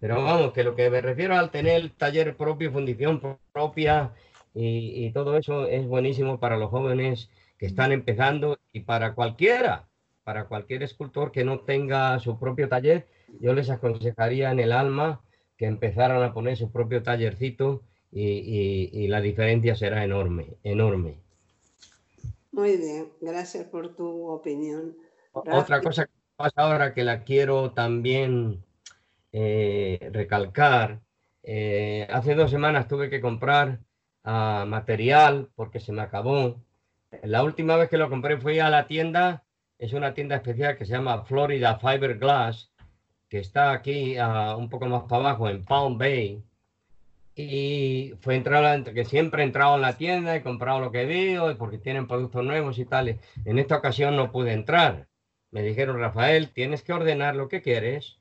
Pero 0.00 0.24
vamos, 0.24 0.52
que 0.52 0.64
lo 0.64 0.74
que 0.74 0.90
me 0.90 1.00
refiero 1.00 1.36
al 1.36 1.50
tener 1.50 1.90
taller 1.90 2.36
propio, 2.36 2.72
fundición 2.72 3.38
propia 3.52 4.12
y, 4.60 5.12
todo 5.12 5.36
eso 5.36 5.68
es 5.68 5.86
buenísimo 5.86 6.40
para 6.40 6.56
los 6.56 6.70
jóvenes 6.70 7.30
que 7.58 7.66
están 7.66 7.92
empezando 7.92 8.58
y 8.72 8.80
para 8.80 9.14
cualquiera, 9.14 9.88
para 10.24 10.46
cualquier 10.46 10.82
escultor 10.82 11.30
que 11.30 11.44
no 11.44 11.60
tenga 11.60 12.18
su 12.18 12.40
propio 12.40 12.68
taller, 12.68 13.06
yo 13.40 13.52
les 13.52 13.70
aconsejaría 13.70 14.50
en 14.50 14.58
el 14.58 14.72
alma 14.72 15.20
que 15.56 15.66
empezaran 15.66 16.22
a 16.24 16.34
poner 16.34 16.56
su 16.56 16.72
propio 16.72 17.04
tallercito 17.04 17.82
y, 18.10 19.06
la 19.06 19.20
diferencia 19.20 19.76
será 19.76 20.02
enorme, 20.02 20.56
enorme. 20.64 21.20
Muy 22.50 22.76
bien, 22.76 23.10
gracias 23.20 23.64
por 23.66 23.94
tu 23.94 24.28
opinión. 24.28 24.96
Otra 25.32 25.80
cosa 25.80 26.06
que 26.06 26.12
pasa 26.34 26.54
ahora 26.56 26.94
que 26.94 27.04
la 27.04 27.22
quiero 27.22 27.70
también 27.72 28.64
eh, 29.30 30.10
recalcar, 30.12 31.00
eh, 31.44 32.08
hace 32.10 32.34
dos 32.34 32.50
semanas 32.50 32.88
tuve 32.88 33.08
que 33.08 33.20
comprar 33.20 33.78
material 34.24 35.48
porque 35.54 35.80
se 35.80 35.92
me 35.92 36.02
acabó. 36.02 36.60
La 37.22 37.42
última 37.42 37.76
vez 37.76 37.88
que 37.88 37.98
lo 37.98 38.10
compré 38.10 38.36
fui 38.36 38.58
a 38.58 38.70
la 38.70 38.86
tienda, 38.86 39.44
es 39.78 39.92
una 39.92 40.12
tienda 40.14 40.36
especial 40.36 40.76
que 40.76 40.84
se 40.84 40.92
llama 40.92 41.24
Florida 41.24 41.78
Fiberglass, 41.78 42.70
que 43.28 43.38
está 43.38 43.72
aquí 43.72 44.16
un 44.18 44.68
poco 44.68 44.86
más 44.86 45.04
para 45.04 45.22
abajo 45.22 45.48
en 45.48 45.64
Palm 45.64 45.98
Bay. 45.98 46.42
Y 47.40 48.14
fue 48.20 48.34
entrar, 48.34 48.82
que 48.82 49.04
siempre 49.04 49.42
he 49.42 49.46
entrado 49.46 49.76
en 49.76 49.82
la 49.82 49.96
tienda, 49.96 50.34
he 50.34 50.42
comprado 50.42 50.80
lo 50.80 50.90
que 50.90 51.06
veo, 51.06 51.56
porque 51.56 51.78
tienen 51.78 52.08
productos 52.08 52.44
nuevos 52.44 52.78
y 52.78 52.84
tales. 52.84 53.20
En 53.44 53.60
esta 53.60 53.76
ocasión 53.76 54.16
no 54.16 54.32
pude 54.32 54.52
entrar. 54.52 55.06
Me 55.52 55.62
dijeron, 55.62 56.00
Rafael, 56.00 56.50
tienes 56.50 56.82
que 56.82 56.92
ordenar 56.92 57.36
lo 57.36 57.48
que 57.48 57.62
quieres. 57.62 58.18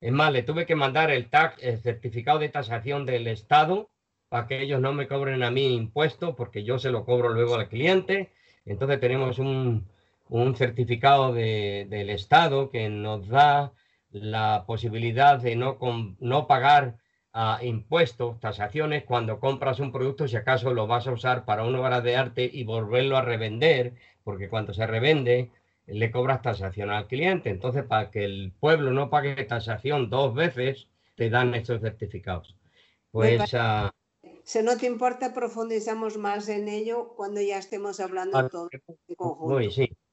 Es 0.00 0.10
más, 0.10 0.32
le 0.32 0.42
tuve 0.42 0.66
que 0.66 0.74
mandar 0.74 1.12
el 1.12 1.30
tag, 1.30 1.54
el 1.60 1.78
certificado 1.78 2.40
de 2.40 2.48
tasación 2.48 3.06
del 3.06 3.28
Estado, 3.28 3.90
para 4.32 4.46
que 4.46 4.62
ellos 4.62 4.80
no 4.80 4.94
me 4.94 5.06
cobren 5.06 5.42
a 5.42 5.50
mí 5.50 5.74
impuestos, 5.74 6.34
porque 6.34 6.64
yo 6.64 6.78
se 6.78 6.90
lo 6.90 7.04
cobro 7.04 7.28
luego 7.28 7.56
al 7.56 7.68
cliente. 7.68 8.30
Entonces 8.64 8.98
tenemos 8.98 9.38
un, 9.38 9.86
certificado 10.56 11.34
del 11.34 12.08
Estado 12.08 12.70
que 12.70 12.88
nos 12.88 13.28
da 13.28 13.72
la 14.10 14.64
posibilidad 14.66 15.38
de 15.38 15.54
no, 15.54 15.76
no 16.18 16.46
pagar 16.46 16.96
ah, 17.34 17.58
impuestos, 17.60 18.40
tasaciones, 18.40 19.04
cuando 19.04 19.38
compras 19.38 19.80
un 19.80 19.92
producto, 19.92 20.26
si 20.26 20.36
acaso 20.36 20.72
lo 20.72 20.86
vas 20.86 21.06
a 21.06 21.12
usar 21.12 21.44
para 21.44 21.64
una 21.64 21.80
obra 21.80 22.00
de 22.00 22.16
arte 22.16 22.48
y 22.50 22.64
volverlo 22.64 23.18
a 23.18 23.22
revender, 23.22 23.92
porque 24.24 24.48
cuando 24.48 24.72
se 24.72 24.86
revende 24.86 25.50
le 25.86 26.10
cobras 26.10 26.40
tasación 26.40 26.88
al 26.88 27.06
cliente. 27.06 27.50
Entonces, 27.50 27.84
para 27.84 28.10
que 28.10 28.24
el 28.24 28.54
pueblo 28.58 28.92
no 28.92 29.10
pague 29.10 29.34
tasación 29.44 30.08
dos 30.08 30.34
veces, 30.34 30.88
te 31.16 31.28
dan 31.28 31.54
estos 31.54 31.82
certificados. 31.82 32.56
Pues 33.10 33.54
si 34.44 34.62
no 34.62 34.76
te 34.76 34.86
importa, 34.86 35.32
profundizamos 35.32 36.16
más 36.16 36.48
en 36.48 36.68
ello 36.68 37.14
cuando 37.16 37.40
ya 37.40 37.58
estemos 37.58 38.00
hablando 38.00 38.38
ah, 38.38 38.48
todo 38.48 38.68
en 38.70 38.80
conjunto. 39.16 39.58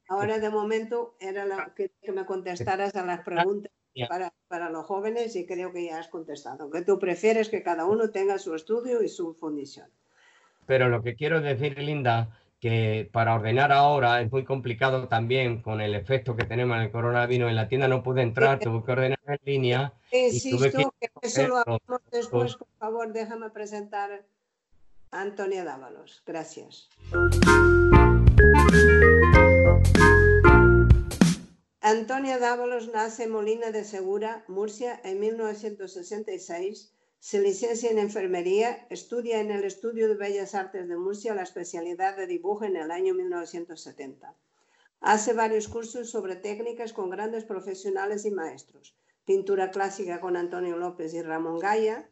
Ahora, 0.08 0.38
de 0.38 0.50
momento, 0.50 1.14
era 1.20 1.44
la, 1.44 1.72
que, 1.74 1.92
que 2.02 2.12
me 2.12 2.26
contestaras 2.26 2.96
a 2.96 3.06
las 3.06 3.20
preguntas 3.20 3.70
para, 4.08 4.32
para, 4.48 4.68
los 4.68 4.84
jóvenes 4.86 5.36
y 5.36 5.46
creo 5.46 5.72
que 5.72 5.84
ya 5.84 5.98
has 5.98 6.08
contestado. 6.08 6.70
Que 6.70 6.82
tú 6.82 6.98
prefieres 6.98 7.48
que 7.48 7.62
cada 7.62 7.84
uno 7.84 8.10
tenga 8.10 8.38
su 8.38 8.54
estudio 8.54 9.02
y 9.02 9.08
su 9.08 9.34
fundición. 9.34 9.88
Pero 10.66 10.88
lo 10.88 11.02
que 11.02 11.14
quiero 11.14 11.40
decir, 11.40 11.78
Linda, 11.78 12.40
que 12.60 13.08
para 13.10 13.34
ordenar 13.34 13.72
ahora 13.72 14.20
es 14.20 14.30
muy 14.30 14.44
complicado 14.44 15.08
también 15.08 15.62
con 15.62 15.80
el 15.80 15.94
efecto 15.94 16.36
que 16.36 16.44
tenemos 16.44 16.76
en 16.76 16.82
el 16.82 16.90
coronavirus. 16.92 17.48
En 17.48 17.56
la 17.56 17.68
tienda 17.68 17.88
no 17.88 18.02
pude 18.02 18.20
entrar, 18.20 18.58
tuve 18.58 18.84
que 18.84 18.92
ordenar 18.92 19.18
en 19.26 19.38
línea. 19.44 19.94
Insisto, 20.12 20.70
que, 20.70 21.08
eso 21.22 21.48
lo 21.48 21.56
hagamos 21.56 21.80
después. 22.12 22.56
Por 22.56 22.68
favor, 22.78 23.12
déjame 23.12 23.48
presentar 23.48 24.26
a 25.10 25.20
Antonia 25.20 25.64
Dávalos. 25.64 26.22
Gracias. 26.26 26.90
Antonia 31.80 32.38
Dávalos 32.38 32.88
nace 32.92 33.24
en 33.24 33.30
Molina 33.30 33.70
de 33.70 33.84
Segura, 33.84 34.44
Murcia, 34.48 35.00
en 35.02 35.18
1966 35.18 36.92
se 37.20 37.38
licencia 37.38 37.90
en 37.90 37.98
enfermería, 37.98 38.86
estudia 38.88 39.40
en 39.40 39.50
el 39.50 39.64
Estudio 39.64 40.08
de 40.08 40.14
Bellas 40.14 40.54
Artes 40.54 40.88
de 40.88 40.96
Murcia 40.96 41.34
la 41.34 41.42
especialidad 41.42 42.16
de 42.16 42.26
dibujo 42.26 42.64
en 42.64 42.76
el 42.76 42.90
año 42.90 43.12
1970. 43.12 44.34
Hace 45.02 45.34
varios 45.34 45.68
cursos 45.68 46.08
sobre 46.08 46.36
técnicas 46.36 46.94
con 46.94 47.10
grandes 47.10 47.44
profesionales 47.44 48.24
y 48.24 48.30
maestros, 48.30 48.96
pintura 49.26 49.70
clásica 49.70 50.18
con 50.18 50.34
Antonio 50.34 50.78
López 50.78 51.12
y 51.12 51.20
Ramón 51.20 51.58
Gaya 51.58 52.08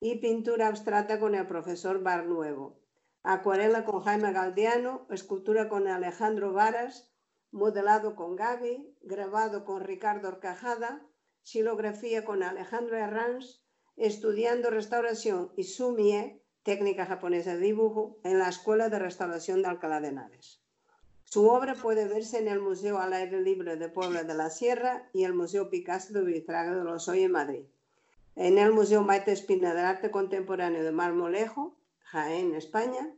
y 0.00 0.16
pintura 0.16 0.66
abstracta 0.66 1.20
con 1.20 1.36
el 1.36 1.46
profesor 1.46 2.02
Bar 2.02 2.26
Nuevo, 2.26 2.80
acuarela 3.22 3.84
con 3.84 4.00
Jaime 4.00 4.32
Galdiano, 4.32 5.06
escultura 5.10 5.68
con 5.68 5.86
Alejandro 5.86 6.52
Varas, 6.52 7.12
modelado 7.52 8.16
con 8.16 8.34
Gaby, 8.34 8.92
grabado 9.02 9.64
con 9.64 9.82
Ricardo 9.82 10.26
Orcajada, 10.26 11.06
xilografía 11.44 12.24
con 12.24 12.42
Alejandro 12.42 12.96
Herranz, 12.96 13.61
estudiando 13.96 14.70
restauración 14.70 15.52
y 15.56 15.64
sumie, 15.64 16.42
técnica 16.62 17.06
japonesa 17.06 17.54
de 17.54 17.60
dibujo, 17.60 18.18
en 18.24 18.38
la 18.38 18.48
Escuela 18.48 18.88
de 18.88 18.98
Restauración 18.98 19.62
de 19.62 19.68
Alcalá 19.68 20.00
de 20.00 20.08
Henares. 20.08 20.62
Su 21.24 21.48
obra 21.48 21.74
puede 21.74 22.06
verse 22.06 22.38
en 22.38 22.48
el 22.48 22.60
Museo 22.60 22.98
al 22.98 23.14
Aire 23.14 23.40
Libre 23.40 23.76
de 23.76 23.88
Puebla 23.88 24.22
de 24.22 24.34
la 24.34 24.50
Sierra 24.50 25.08
y 25.14 25.24
el 25.24 25.32
Museo 25.32 25.70
Picasso 25.70 26.12
de 26.12 26.22
Vitraga 26.22 26.76
de 26.76 26.84
los 26.84 27.08
Hoy 27.08 27.22
en 27.22 27.32
Madrid. 27.32 27.64
En 28.36 28.58
el 28.58 28.72
Museo 28.72 29.02
Maite 29.02 29.32
Espina 29.32 29.74
del 29.74 29.84
Arte 29.84 30.10
Contemporáneo 30.10 30.84
de 30.84 30.92
Marmolejo, 30.92 31.76
Jaén, 32.00 32.54
España. 32.54 33.14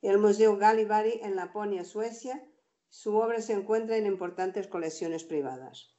El 0.00 0.18
Museo 0.18 0.56
Galivari 0.56 1.20
en 1.22 1.36
Laponia, 1.36 1.84
Suecia. 1.84 2.42
Su 2.88 3.16
obra 3.16 3.42
se 3.42 3.52
encuentra 3.52 3.98
en 3.98 4.06
importantes 4.06 4.66
colecciones 4.66 5.24
privadas. 5.24 5.97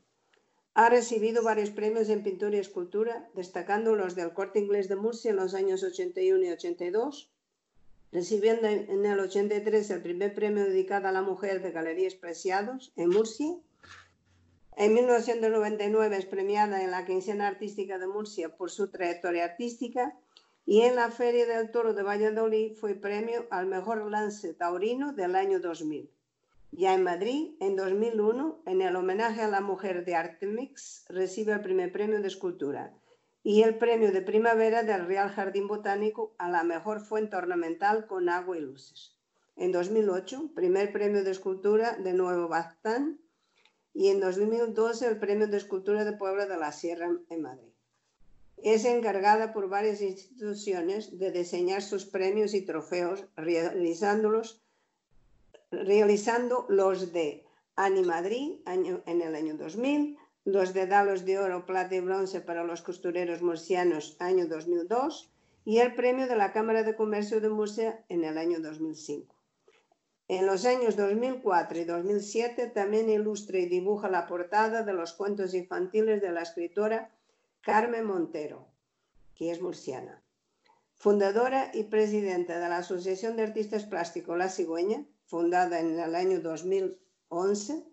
Ha 0.80 0.88
recibido 0.88 1.44
varios 1.44 1.72
premios 1.72 2.08
en 2.08 2.24
pintura 2.24 2.56
y 2.56 2.60
escultura, 2.60 3.30
destacando 3.36 3.98
los 3.98 4.16
del 4.16 4.32
Corte 4.32 4.60
Inglés 4.60 4.88
de 4.88 4.96
Murcia 4.96 5.32
en 5.32 5.36
los 5.36 5.54
años 5.54 5.84
81 5.84 6.42
y 6.46 6.52
82, 6.52 7.30
recibiendo 8.14 8.66
en 8.66 9.06
el 9.06 9.20
83 9.20 9.90
el 9.90 10.02
primer 10.02 10.34
premio 10.34 10.64
dedicado 10.64 11.10
a 11.10 11.12
la 11.12 11.22
mujer 11.22 11.62
de 11.62 11.72
Galerías 11.72 12.16
Preciados 12.16 12.94
en 12.96 13.10
Murcia. 13.10 13.58
En 14.78 14.94
1999 14.94 16.16
es 16.16 16.26
premiada 16.26 16.82
en 16.82 16.92
la 16.92 17.06
Quincena 17.06 17.50
Artística 17.50 17.98
de 17.98 18.08
Murcia 18.08 18.56
por 18.56 18.72
su 18.72 18.90
trayectoria 18.90 19.44
artística 19.44 20.18
y 20.66 20.84
en 20.84 20.96
la 20.96 21.12
Feria 21.12 21.46
del 21.46 21.72
Toro 21.72 21.94
de 21.94 22.04
Valladolid 22.04 22.78
fue 22.78 22.96
premio 22.96 23.48
al 23.52 23.66
mejor 23.66 24.10
lance 24.10 24.54
taurino 24.54 25.12
del 25.12 25.36
año 25.36 25.60
2000. 25.60 26.10
Ya 26.72 26.94
en 26.94 27.04
Madrid, 27.04 27.56
en 27.60 27.76
2001, 27.76 28.62
en 28.66 28.82
el 28.82 28.96
homenaje 28.96 29.42
a 29.42 29.48
la 29.48 29.60
mujer 29.60 30.06
de 30.06 30.16
Artemix, 30.16 31.06
recibe 31.10 31.54
el 31.54 31.62
primer 31.62 31.92
premio 31.92 32.22
de 32.22 32.28
escultura 32.28 32.94
y 33.42 33.64
el 33.64 33.78
premio 33.78 34.12
de 34.12 34.22
primavera 34.22 34.84
del 34.84 35.08
Real 35.08 35.30
Jardín 35.30 35.68
Botánico 35.68 36.36
a 36.38 36.50
la 36.50 36.64
mejor 36.64 37.00
fuente 37.00 37.36
ornamental 37.36 38.06
con 38.06 38.30
agua 38.30 38.58
y 38.58 38.62
luces. 38.62 39.18
En 39.56 39.72
2008, 39.72 40.52
primer 40.54 40.94
premio 40.94 41.24
de 41.24 41.32
escultura 41.32 41.98
de 41.98 42.14
Nuevo 42.14 42.48
Baztán 42.48 43.20
y 43.94 44.10
en 44.10 44.20
2012 44.20 45.08
el 45.08 45.20
premio 45.20 45.48
de 45.48 45.58
escultura 45.58 46.06
de 46.06 46.14
Puebla 46.14 46.46
de 46.46 46.58
la 46.58 46.72
Sierra 46.72 47.10
en 47.30 47.42
Madrid. 47.42 47.74
Es 48.58 48.86
encargada 48.86 49.54
por 49.54 49.70
varias 49.70 50.02
instituciones 50.02 51.18
de 51.18 51.32
diseñar 51.32 51.82
sus 51.82 52.06
premios 52.06 52.54
y 52.54 52.66
trofeos, 52.66 53.26
realizándolos 53.36 54.62
realizando 55.72 56.66
los 56.70 57.14
de 57.14 57.46
Animadrid 57.76 58.60
año, 58.66 59.02
en 59.06 59.22
el 59.22 59.36
año 59.36 59.56
2000, 59.56 60.18
los 60.46 60.74
de 60.74 60.88
Dalos 60.88 61.26
de 61.26 61.38
Oro, 61.38 61.66
Plata 61.66 61.96
y 61.96 62.00
Bronce 62.00 62.42
para 62.42 62.64
los 62.64 62.82
costureros 62.82 63.42
murcianos 63.42 64.16
año 64.20 64.48
2002 64.48 65.32
y 65.66 65.80
el 65.80 65.94
premio 65.94 66.28
de 66.28 66.36
la 66.36 66.52
Cámara 66.52 66.84
de 66.84 66.96
Comercio 66.96 67.40
de 67.42 67.50
Murcia 67.50 68.04
en 68.10 68.24
el 68.24 68.38
año 68.38 68.60
2005. 68.60 69.36
En 70.28 70.46
los 70.46 70.66
años 70.66 70.96
2004 70.96 71.80
y 71.80 71.86
2007 71.86 72.68
también 72.68 73.10
ilustra 73.10 73.60
y 73.60 73.66
dibuja 73.68 74.10
la 74.10 74.28
portada 74.28 74.84
de 74.84 74.94
los 74.94 75.14
cuentos 75.14 75.54
infantiles 75.54 76.22
de 76.22 76.32
la 76.32 76.44
escritora 76.44 77.10
Carmen 77.62 78.06
Montero, 78.06 78.68
que 79.36 79.52
es 79.52 79.62
murciana. 79.62 80.22
Fundadora 80.96 81.72
y 81.74 81.86
presidenta 81.86 82.60
de 82.60 82.70
la 82.70 82.78
Asociación 82.78 83.38
de 83.38 83.44
Artistas 83.44 83.86
Plásticos 83.86 84.38
La 84.38 84.50
Cigüeña, 84.50 85.06
fundada 85.30 85.80
en 85.80 86.00
el 86.00 86.16
año 86.16 86.42
2011. 86.42 87.86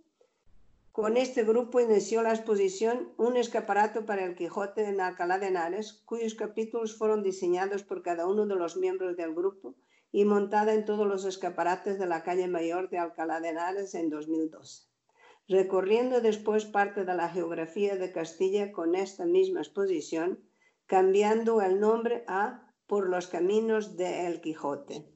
Con 0.91 1.19
este 1.19 1.45
grupo 1.45 1.81
inició 1.81 2.23
la 2.23 2.33
exposición 2.33 3.13
Un 3.19 3.37
escaparato 3.37 4.07
para 4.07 4.25
el 4.25 4.35
Quijote 4.35 4.89
en 4.89 5.03
Alcalá 5.03 5.39
de 5.39 5.49
Henares, 5.49 5.93
cuyos 6.07 6.35
capítulos 6.35 6.97
fueron 6.97 7.23
diseñados 7.23 7.83
por 7.83 8.03
cada 8.03 8.27
uno 8.27 8.47
de 8.47 8.55
los 8.55 8.79
miembros 8.79 9.19
del 9.19 9.35
grupo 9.35 9.75
y 10.11 10.25
montada 10.25 10.73
en 10.73 10.87
todos 10.87 11.07
los 11.07 11.27
escaparates 11.27 11.99
de 11.99 12.07
la 12.07 12.23
calle 12.23 12.49
Mayor 12.49 12.89
de 12.89 12.97
Alcalá 12.97 13.39
de 13.41 13.51
Henares 13.51 13.95
en 13.95 14.09
2012. 14.09 14.85
Recorriendo 15.47 16.23
después 16.23 16.65
parte 16.65 17.05
de 17.05 17.15
la 17.15 17.29
geografía 17.29 17.97
de 17.97 18.13
Castilla 18.13 18.73
con 18.73 18.95
esta 18.95 19.27
misma 19.27 19.61
exposición, 19.61 20.41
cambiando 20.87 21.61
el 21.61 21.81
nombre 21.81 22.25
a 22.29 22.73
Por 22.87 23.11
los 23.11 23.27
caminos 23.27 23.99
de 23.99 24.27
El 24.27 24.41
Quijote 24.41 25.16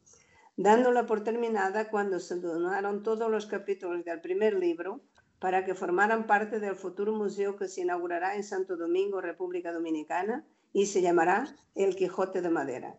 dándola 0.63 1.07
por 1.07 1.25
terminada 1.25 1.89
cuando 1.89 2.21
se 2.21 2.37
donaron 2.37 3.03
todos 3.03 3.31
los 3.31 3.47
capítulos 3.47 4.05
del 4.05 4.21
primer 4.21 4.53
libro 4.53 5.01
para 5.39 5.65
que 5.65 5.75
formaran 5.75 6.27
parte 6.27 6.61
del 6.61 6.77
futuro 6.77 7.15
museo 7.15 7.57
que 7.57 7.67
se 7.67 7.81
inaugurará 7.81 8.37
en 8.37 8.45
Santo 8.45 8.77
Domingo, 8.77 9.23
República 9.23 9.73
Dominicana, 9.73 10.45
y 10.75 10.85
se 10.85 11.01
llamará 11.01 11.57
El 11.75 11.97
Quijote 11.97 12.43
de 12.43 12.51
Madera. 12.51 12.99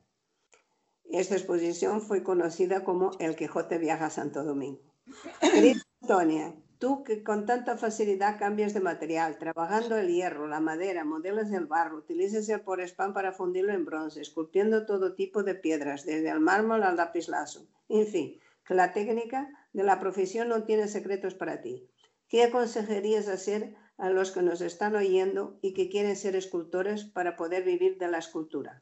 Esta 1.11 1.35
exposición 1.35 2.01
fue 2.01 2.23
conocida 2.23 2.83
como 2.83 3.11
El 3.19 3.35
Quijote 3.35 3.77
Viaja 3.77 4.07
a 4.07 4.09
Santo 4.09 4.43
Domingo. 4.43 4.81
Querida 5.39 5.81
Antonia, 6.01 6.55
Tú 6.81 7.03
que 7.03 7.21
con 7.21 7.45
tanta 7.45 7.77
facilidad 7.77 8.39
cambias 8.39 8.73
de 8.73 8.79
material, 8.79 9.37
trabajando 9.37 9.97
el 9.97 10.07
hierro, 10.07 10.47
la 10.47 10.59
madera, 10.59 11.05
modelas 11.05 11.51
el 11.51 11.67
barro, 11.67 11.97
utilizas 11.97 12.49
el 12.49 12.61
por 12.61 12.81
spam 12.81 13.13
para 13.13 13.33
fundirlo 13.33 13.71
en 13.71 13.85
bronce, 13.85 14.19
esculpiendo 14.19 14.87
todo 14.87 15.13
tipo 15.13 15.43
de 15.43 15.53
piedras, 15.53 16.07
desde 16.07 16.31
el 16.31 16.39
mármol 16.39 16.81
al 16.81 16.95
lapislazo. 16.95 17.67
En 17.87 18.07
fin, 18.07 18.39
que 18.65 18.73
la 18.73 18.93
técnica 18.93 19.47
de 19.73 19.83
la 19.83 19.99
profesión 19.99 20.49
no 20.49 20.63
tiene 20.63 20.87
secretos 20.87 21.35
para 21.35 21.61
ti. 21.61 21.87
¿Qué 22.27 22.45
aconsejarías 22.45 23.27
hacer 23.27 23.75
a 23.99 24.09
los 24.09 24.31
que 24.31 24.41
nos 24.41 24.59
están 24.61 24.95
oyendo 24.95 25.59
y 25.61 25.75
que 25.75 25.87
quieren 25.87 26.15
ser 26.15 26.35
escultores 26.35 27.03
para 27.03 27.35
poder 27.35 27.63
vivir 27.63 27.99
de 27.99 28.07
la 28.07 28.17
escultura? 28.17 28.81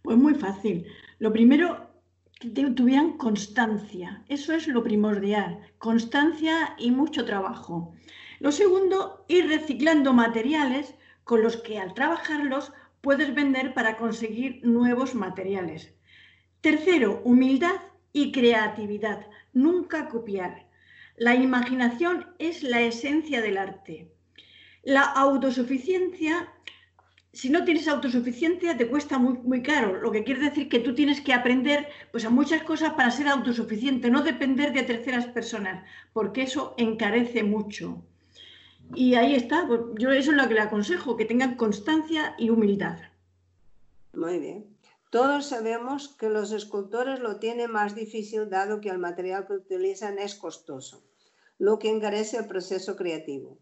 Pues 0.00 0.16
muy 0.16 0.34
fácil. 0.34 0.86
Lo 1.18 1.30
primero, 1.30 1.90
tuvieran 2.38 3.16
constancia. 3.16 4.22
Eso 4.28 4.52
es 4.52 4.68
lo 4.68 4.82
primordial, 4.82 5.58
constancia 5.78 6.74
y 6.78 6.90
mucho 6.90 7.24
trabajo. 7.24 7.94
Lo 8.40 8.52
segundo, 8.52 9.24
ir 9.28 9.48
reciclando 9.48 10.12
materiales 10.12 10.94
con 11.24 11.42
los 11.42 11.56
que 11.56 11.78
al 11.78 11.94
trabajarlos 11.94 12.72
puedes 13.00 13.34
vender 13.34 13.72
para 13.72 13.96
conseguir 13.96 14.60
nuevos 14.64 15.14
materiales. 15.14 15.94
Tercero, 16.60 17.22
humildad 17.24 17.80
y 18.12 18.32
creatividad. 18.32 19.26
Nunca 19.52 20.08
copiar. 20.08 20.66
La 21.16 21.34
imaginación 21.34 22.34
es 22.38 22.62
la 22.62 22.82
esencia 22.82 23.40
del 23.40 23.56
arte. 23.56 24.12
La 24.82 25.02
autosuficiencia 25.02 26.52
si 27.36 27.50
no 27.50 27.64
tienes 27.64 27.86
autosuficiencia 27.86 28.78
te 28.78 28.88
cuesta 28.88 29.18
muy, 29.18 29.34
muy 29.50 29.62
caro, 29.62 30.00
lo 30.00 30.10
que 30.10 30.24
quiere 30.24 30.40
decir 30.40 30.70
que 30.70 30.78
tú 30.78 30.94
tienes 30.94 31.20
que 31.20 31.34
aprender 31.34 31.86
pues, 32.10 32.24
a 32.24 32.30
muchas 32.30 32.62
cosas 32.62 32.94
para 32.94 33.10
ser 33.10 33.28
autosuficiente, 33.28 34.10
no 34.10 34.22
depender 34.22 34.72
de 34.72 34.84
terceras 34.84 35.26
personas, 35.26 35.84
porque 36.14 36.44
eso 36.44 36.74
encarece 36.78 37.42
mucho. 37.42 38.02
Y 38.94 39.16
ahí 39.16 39.34
está, 39.34 39.66
pues, 39.66 39.82
yo 39.98 40.12
eso 40.12 40.30
es 40.30 40.36
lo 40.38 40.48
que 40.48 40.54
le 40.54 40.60
aconsejo, 40.60 41.18
que 41.18 41.26
tengan 41.26 41.56
constancia 41.56 42.34
y 42.38 42.48
humildad. 42.48 42.98
Muy 44.14 44.38
bien. 44.38 44.64
Todos 45.10 45.44
sabemos 45.44 46.08
que 46.08 46.30
los 46.30 46.52
escultores 46.52 47.20
lo 47.20 47.38
tienen 47.38 47.70
más 47.70 47.94
difícil 47.94 48.48
dado 48.48 48.80
que 48.80 48.88
el 48.88 48.98
material 48.98 49.46
que 49.46 49.52
utilizan 49.52 50.18
es 50.18 50.36
costoso, 50.36 51.02
lo 51.58 51.78
que 51.78 51.90
encarece 51.90 52.38
el 52.38 52.46
proceso 52.46 52.96
creativo. 52.96 53.58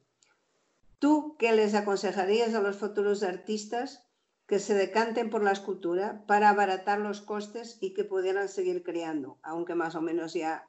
¿Tú 1.05 1.37
qué 1.38 1.53
les 1.53 1.75
aconsejarías 1.75 2.55
a 2.55 2.62
los 2.62 2.79
futuros 2.79 3.23
artistas 3.23 4.09
que 4.47 4.59
se 4.59 4.73
decanten 4.73 5.29
por 5.29 5.45
la 5.45 5.53
escultura 5.53 6.25
para 6.27 6.49
abaratar 6.49 6.99
los 6.99 7.21
costes 7.21 7.77
y 7.83 7.93
que 7.93 8.05
pudieran 8.05 8.49
seguir 8.49 8.83
creando, 8.83 9.38
aunque 9.43 9.75
más 9.75 9.97
o 9.97 10.01
menos 10.01 10.33
ya 10.33 10.67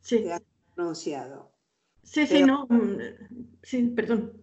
sí. 0.00 0.24
te 0.24 0.32
has 0.32 0.42
pronunciado? 0.74 1.52
Sí, 2.02 2.26
sí, 2.26 2.42
no. 2.42 2.66
Mm, 2.68 2.98
sí, 3.62 3.84
perdón. 3.94 4.42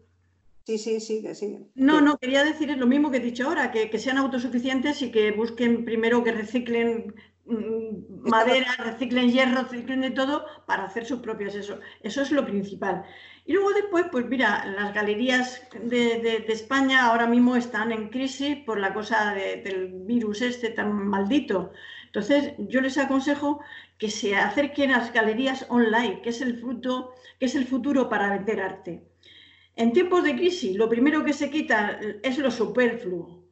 Sí, 0.63 0.78
sí, 0.78 1.02
sigue, 1.02 1.36
sigue. 1.36 1.68
No, 1.76 2.00
no, 2.00 2.18
quería 2.18 2.46
decir 2.46 2.70
lo 2.78 2.88
mismo 2.88 3.12
que 3.12 3.18
he 3.18 3.20
dicho 3.20 3.50
ahora, 3.50 3.70
que, 3.74 3.90
que 3.90 4.00
sean 4.00 4.18
autosuficientes 4.18 5.02
y 5.02 5.12
que 5.12 5.32
busquen 5.32 5.84
primero 5.84 6.24
que 6.24 6.32
reciclen 6.32 7.16
mm, 7.44 8.30
madera, 8.30 8.78
reciclen 8.78 9.30
hierro, 9.30 9.63
reciclen 9.63 10.00
de 10.00 10.12
todo 10.12 10.46
para 10.66 10.86
hacer 10.86 11.06
sus 11.06 11.20
propias 11.20 11.54
eso. 11.54 11.82
Eso 12.02 12.22
es 12.22 12.32
lo 12.32 12.46
principal. 12.46 13.04
Y 13.48 13.54
luego 13.54 13.72
después, 13.72 14.08
pues 14.12 14.26
mira, 14.26 14.66
las 14.66 14.94
galerías 14.94 15.62
de, 15.82 16.46
España 16.50 17.06
ahora 17.06 17.28
mismo 17.28 17.56
están 17.56 17.94
en 17.94 18.10
crisis 18.10 18.58
por 18.58 18.78
la 18.78 18.94
cosa 18.94 19.34
del 19.34 19.88
virus 20.06 20.42
este 20.42 20.70
tan 20.72 21.08
maldito. 21.08 21.72
Entonces, 22.08 22.56
yo 22.58 22.82
les 22.82 22.98
aconsejo 22.98 23.62
que 23.98 24.12
se 24.12 24.36
acerquen 24.36 24.92
a 24.92 24.98
las 24.98 25.14
galerías 25.14 25.66
online, 25.70 26.22
que 26.22 26.32
es 26.32 26.42
el 26.42 26.60
fruto, 26.60 27.16
que 27.40 27.46
es 27.46 27.56
el 27.56 27.66
futuro 27.66 28.10
para 28.10 28.32
vender 28.32 28.60
arte. 28.60 29.08
En 29.78 29.94
tiempos 29.94 30.26
de 30.26 30.36
crisis, 30.36 30.76
lo 30.76 30.90
primero 30.90 31.24
que 31.24 31.32
se 31.32 31.50
quita 31.50 32.02
es 32.24 32.38
lo 32.38 32.52
superfluo. 32.52 33.46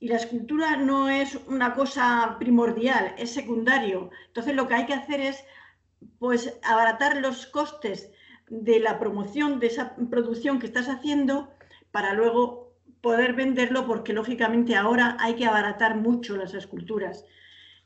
Y 0.00 0.08
la 0.08 0.16
escultura 0.16 0.76
no 0.76 1.10
es 1.10 1.38
una 1.48 1.74
cosa 1.74 2.36
primordial, 2.38 3.14
es 3.18 3.34
secundario. 3.34 4.10
Entonces, 4.28 4.54
lo 4.54 4.66
que 4.66 4.74
hay 4.74 4.86
que 4.86 4.94
hacer 4.94 5.20
es 5.20 5.44
pues 6.18 6.58
abaratar 6.62 7.18
los 7.18 7.44
costes 7.46 8.10
de 8.48 8.80
la 8.80 8.98
promoción 8.98 9.58
de 9.60 9.68
esa 9.68 9.96
producción 10.10 10.58
que 10.58 10.66
estás 10.66 10.88
haciendo 10.88 11.50
para 11.90 12.12
luego 12.12 12.72
poder 13.00 13.34
venderlo 13.34 13.86
porque 13.86 14.12
lógicamente 14.12 14.76
ahora 14.76 15.16
hay 15.20 15.34
que 15.34 15.46
abaratar 15.46 15.96
mucho 15.96 16.36
las 16.36 16.54
esculturas. 16.54 17.24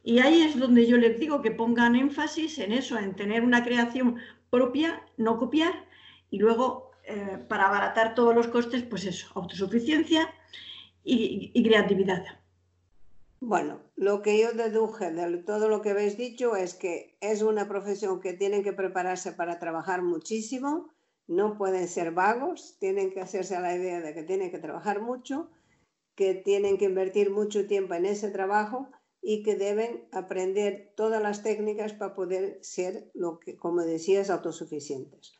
Y 0.03 0.21
ahí 0.21 0.43
es 0.43 0.59
donde 0.59 0.87
yo 0.87 0.97
les 0.97 1.19
digo 1.19 1.43
que 1.43 1.51
pongan 1.51 1.97
énfasis 1.97 2.59
en 2.59 2.73
eso, 2.73 2.99
en 2.99 3.15
tener 3.15 3.43
una 3.43 3.65
creación 3.65 4.17
propia, 4.49 5.03
no 5.17 5.37
copiar, 5.39 5.87
y 6.31 6.39
luego 6.39 6.93
eh, 7.05 7.39
para 7.49 7.67
abaratar 7.67 8.15
todos 8.15 8.35
los 8.35 8.49
costes, 8.49 8.83
pues 8.83 9.05
eso, 9.07 9.29
autosuficiencia 9.35 10.33
y, 11.05 11.63
creatividad. 11.63 12.25
Bueno, 13.41 13.81
lo 13.99 14.23
que 14.23 14.39
yo 14.39 14.53
deduje 14.53 15.11
de 15.11 15.39
todo 15.39 15.69
lo 15.69 15.83
que 15.83 15.91
habéis 15.91 16.17
dicho 16.17 16.55
es 16.55 16.75
que 16.75 17.17
es 17.21 17.43
una 17.43 17.67
profesión 17.67 18.21
que 18.21 18.33
tienen 18.33 18.63
que 18.63 18.73
prepararse 18.73 19.33
para 19.33 19.59
trabajar 19.59 20.03
muchísimo, 20.03 20.89
no 21.27 21.59
pueden 21.59 21.89
ser 21.89 22.13
vagos, 22.13 22.77
tienen 22.79 23.11
que 23.11 23.21
hacerse 23.21 23.57
a 23.57 23.61
la 23.61 23.75
idea 23.75 24.01
de 24.01 24.15
que 24.15 24.23
tienen 24.23 24.53
que 24.53 24.61
trabajar 24.61 25.03
mucho, 25.03 25.51
que 26.15 26.35
tienen 26.35 26.79
que 26.79 26.85
invertir 26.85 27.33
mucho 27.33 27.67
tiempo 27.67 27.95
en 27.95 28.07
ese 28.07 28.31
trabajo 28.31 28.89
y 29.21 29.43
que 29.43 29.57
deben 29.57 30.07
aprender 30.13 30.93
todas 30.95 31.21
las 31.21 31.43
técnicas 31.43 31.93
para 31.93 32.15
poder 32.15 32.61
ser, 32.63 33.11
lo 33.15 33.41
que, 33.41 33.57
como 33.57 33.83
decías, 33.83 34.31
autosuficientes. 34.31 35.33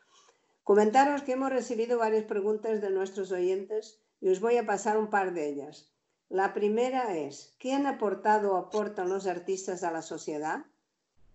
Comentaros 0.65 1.23
que 1.23 1.35
hemos 1.35 1.51
recibido 1.51 1.97
varias 1.97 2.25
preguntas 2.25 2.81
de 2.81 2.91
nuestros 2.91 3.31
oyentes 3.31 4.03
y 4.21 4.31
os 4.31 4.41
voy 4.41 4.57
a 4.57 4.67
pasar 4.67 4.99
un 4.99 5.11
par 5.11 5.33
de 5.33 5.49
ellas. 5.49 5.95
La 6.31 6.53
primera 6.53 7.17
es, 7.17 7.55
¿qué 7.59 7.73
han 7.73 7.87
aportado 7.87 8.53
o 8.53 8.57
aportan 8.57 9.09
los 9.09 9.27
artistas 9.27 9.83
a 9.83 9.91
la 9.91 10.03
sociedad? 10.03 10.67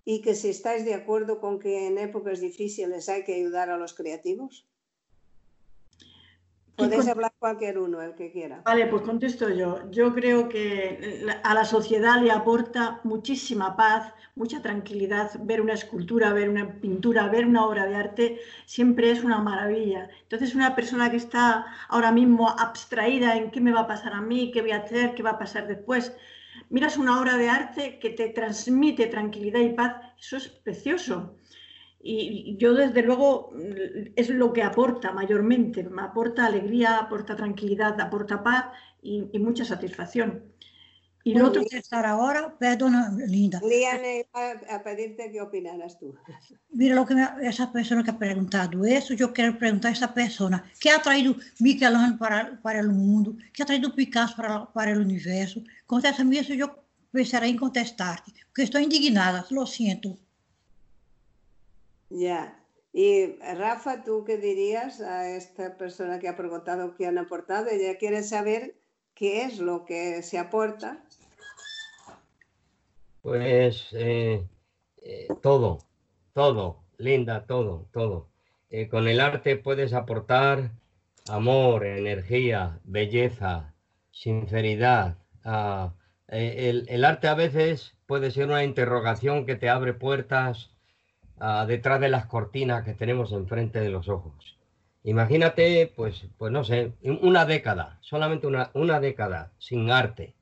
Y 0.05 0.21
que 0.21 0.35
si 0.35 0.49
estáis 0.49 0.85
de 0.85 0.93
acuerdo 0.93 1.39
con 1.39 1.59
que 1.59 1.87
en 1.87 1.97
épocas 1.97 2.39
difíciles 2.39 3.09
hay 3.09 3.23
que 3.23 3.33
ayudar 3.33 3.71
a 3.71 3.77
los 3.77 3.95
creativos. 3.95 4.67
Podéis 6.75 7.07
hablar 7.07 7.31
cualquier 7.37 7.77
uno, 7.77 8.01
el 8.01 8.15
que 8.15 8.31
quiera. 8.31 8.61
Vale, 8.65 8.87
pues 8.87 9.03
contesto 9.03 9.49
yo. 9.49 9.89
Yo 9.91 10.13
creo 10.13 10.49
que 10.49 11.23
a 11.43 11.53
la 11.53 11.65
sociedad 11.65 12.19
le 12.19 12.31
aporta 12.31 12.99
muchísima 13.03 13.75
paz, 13.75 14.11
mucha 14.35 14.61
tranquilidad 14.61 15.31
ver 15.41 15.61
una 15.61 15.73
escultura, 15.73 16.33
ver 16.33 16.49
una 16.49 16.79
pintura, 16.79 17.27
ver 17.27 17.45
una 17.45 17.65
obra 17.65 17.85
de 17.85 17.95
arte, 17.95 18.39
siempre 18.65 19.11
es 19.11 19.23
una 19.23 19.39
maravilla. 19.39 20.09
Entonces, 20.23 20.55
una 20.55 20.75
persona 20.75 21.11
que 21.11 21.17
está 21.17 21.65
ahora 21.89 22.11
mismo 22.11 22.49
abstraída 22.49 23.35
en 23.37 23.51
qué 23.51 23.61
me 23.61 23.71
va 23.71 23.81
a 23.81 23.87
pasar 23.87 24.13
a 24.13 24.21
mí, 24.21 24.51
qué 24.51 24.61
voy 24.61 24.71
a 24.71 24.77
hacer, 24.77 25.13
qué 25.13 25.21
va 25.21 25.31
a 25.31 25.39
pasar 25.39 25.67
después, 25.67 26.15
miras 26.69 26.97
una 26.97 27.19
obra 27.21 27.37
de 27.37 27.49
arte 27.49 27.99
que 27.99 28.09
te 28.09 28.29
transmite 28.29 29.05
tranquilidad 29.07 29.59
y 29.59 29.69
paz, 29.69 29.95
eso 30.19 30.37
es 30.37 30.47
precioso. 30.47 31.37
Y 32.05 32.57
yo 32.57 32.73
desde 32.73 33.01
luego 33.01 33.53
es 34.17 34.29
lo 34.29 34.51
que 34.51 34.61
aporta 34.61 35.13
mayormente, 35.13 35.83
me 35.83 36.01
aporta 36.01 36.45
alegría, 36.45 36.97
aporta 36.97 37.33
tranquilidad, 37.37 37.99
aporta 38.01 38.43
paz 38.43 38.65
y, 39.01 39.21
mucha 39.39 39.63
satisfacción. 39.63 40.43
Y 41.23 41.33
lo 41.35 41.47
otro 41.47 41.63
que 41.63 41.77
estar 41.77 42.05
ahora, 42.05 42.57
perdona, 42.59 43.15
Linda. 43.25 43.61
Liane, 43.65 44.27
a, 44.33 44.75
a 44.75 44.83
pedirte 44.83 45.31
qué 45.31 45.39
opinaras 45.39 45.97
tú. 45.97 46.13
Mira 46.71 46.95
lo 46.95 47.05
que 47.05 47.15
esa 47.43 47.71
persona 47.71 48.03
que 48.03 48.11
ha 48.11 48.17
preguntado 48.19 48.83
eso, 48.83 49.13
yo 49.13 49.31
quiero 49.31 49.57
preguntar 49.57 49.91
a 49.91 49.93
esa 49.93 50.13
persona, 50.13 50.69
¿qué 50.81 50.89
ha 50.89 51.01
traído 51.01 51.37
Michelangelo 51.61 52.17
para, 52.17 52.59
para 52.61 52.81
el 52.81 52.89
mundo? 52.89 53.37
¿Qué 53.53 53.63
ha 53.63 53.65
traído 53.65 53.95
Picasso 53.95 54.35
para, 54.35 54.65
para 54.65 54.91
el 54.91 54.99
universo? 54.99 55.63
Contesta-me 55.85 56.37
eso, 56.37 56.53
yo 56.53 56.83
pensaré 57.11 57.47
en 57.47 57.57
contestarte, 57.57 58.33
porque 58.47 58.63
estoy 58.63 58.83
indignada, 58.83 59.45
lo 59.51 59.65
siento. 59.65 60.17
Ya. 62.13 62.59
Y 62.91 63.37
Rafa, 63.39 64.03
¿tú 64.03 64.23
qué 64.23 64.37
dirías 64.37 65.01
a 65.01 65.35
esta 65.35 65.77
persona 65.77 66.19
que 66.19 66.27
ha 66.27 66.37
preguntado 66.37 66.93
qué 66.95 67.07
han 67.07 67.17
aportado? 67.17 67.69
Ella 67.69 67.97
quiere 67.97 68.21
saber 68.21 68.75
qué 69.15 69.41
es 69.45 69.57
lo 69.57 69.83
que 69.83 70.21
se 70.21 70.37
aporta. 70.37 71.03
Pues 73.23 73.87
eh, 73.93 74.47
eh, 75.01 75.27
todo, 75.41 75.79
todo, 76.33 76.83
Linda, 76.99 77.47
todo, 77.47 77.89
todo. 77.91 78.29
Eh, 78.69 78.87
con 78.89 79.07
el 79.07 79.19
arte 79.19 79.57
puedes 79.57 79.93
aportar 79.93 80.69
amor, 81.27 81.83
energía, 81.83 82.79
belleza, 82.83 83.73
sinceridad. 84.11 85.17
El 86.27 87.05
arte 87.05 87.27
a 87.27 87.33
veces 87.33 87.95
puede 88.05 88.29
ser 88.29 88.45
una 88.49 88.63
interrogación 88.63 89.47
que 89.47 89.55
te 89.55 89.69
abre 89.69 89.93
puertas 89.93 90.72
Ah, 91.45 91.65
detrás 91.65 91.99
de 91.99 92.07
las 92.07 92.25
cortinas 92.27 92.85
que 92.85 92.93
tenemos 92.93 93.33
enfrente 93.33 93.81
de 93.81 93.89
los 93.89 94.07
ojos. 94.07 94.57
Imagínate, 95.03 95.91
pues, 95.93 96.25
pues 96.37 96.53
no 96.53 96.63
sé, 96.63 96.93
una 97.03 97.45
década, 97.45 97.97
solamente 97.99 98.47
una, 98.47 98.71
una 98.73 99.01
década 99.01 99.51
sin 99.57 99.91
arte. 99.91 100.35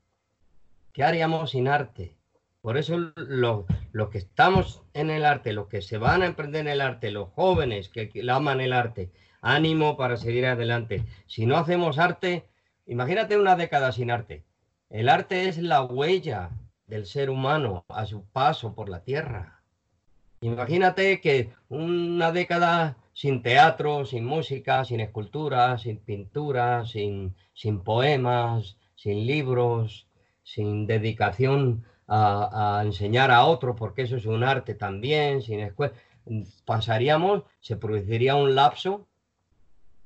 ¿Qué 0.94 1.04
haríamos 1.04 1.50
sin 1.50 1.68
arte? 1.68 2.16
Por 2.62 2.78
eso 2.78 3.14
los 3.16 4.10
que 4.12 4.20
estamos 4.20 4.84
en 4.94 5.10
el 5.10 5.26
arte, 5.26 5.54
los 5.54 5.70
que 5.70 5.82
se 5.82 5.98
van 5.98 6.22
a 6.22 6.28
emprender 6.28 6.62
en 6.62 6.68
el 6.68 6.82
arte, 6.82 7.10
los 7.10 7.30
jóvenes 7.30 7.90
que, 7.90 8.10
que 8.10 8.30
aman 8.30 8.62
el 8.62 8.72
arte, 8.72 9.10
ánimo 9.42 9.98
para 9.98 10.18
seguir 10.18 10.46
adelante. 10.46 11.04
Si 11.26 11.48
no 11.48 11.58
hacemos 11.58 11.98
arte, 11.98 12.46
imagínate 12.86 13.40
una 13.40 13.56
década 13.56 13.92
sin 13.92 14.12
arte. 14.12 14.44
El 14.92 15.10
arte 15.10 15.50
es 15.50 15.58
la 15.58 15.82
huella 15.82 16.52
del 16.86 17.08
ser 17.08 17.32
humano 17.32 17.86
a 17.88 18.06
su 18.06 18.24
paso 18.26 18.76
por 18.76 18.88
la 18.88 19.04
tierra. 19.04 19.61
Imagínate 20.42 21.22
que 21.22 21.52
una 21.70 22.32
década 22.32 22.98
sin 23.14 23.44
teatro, 23.44 24.06
sin 24.06 24.26
música, 24.26 24.84
sin 24.86 25.00
escultura, 25.00 25.78
sin 25.78 25.98
pintura, 25.98 26.84
sin, 26.88 27.36
sin 27.54 27.82
poemas, 27.84 28.78
sin 28.96 29.28
libros, 29.28 30.08
sin 30.44 30.88
dedicación 30.88 31.86
a, 32.08 32.82
enseñar 32.84 33.30
a 33.30 33.46
otros, 33.46 33.76
porque 33.78 34.02
eso 34.02 34.18
es 34.18 34.26
un 34.26 34.44
arte 34.44 34.74
también, 34.74 35.44
sin 35.44 35.60
escuela, 35.60 35.94
pasaríamos, 36.66 37.44
se 37.60 37.78
produciría 37.78 38.36
un 38.36 38.56
lapso 38.56 39.08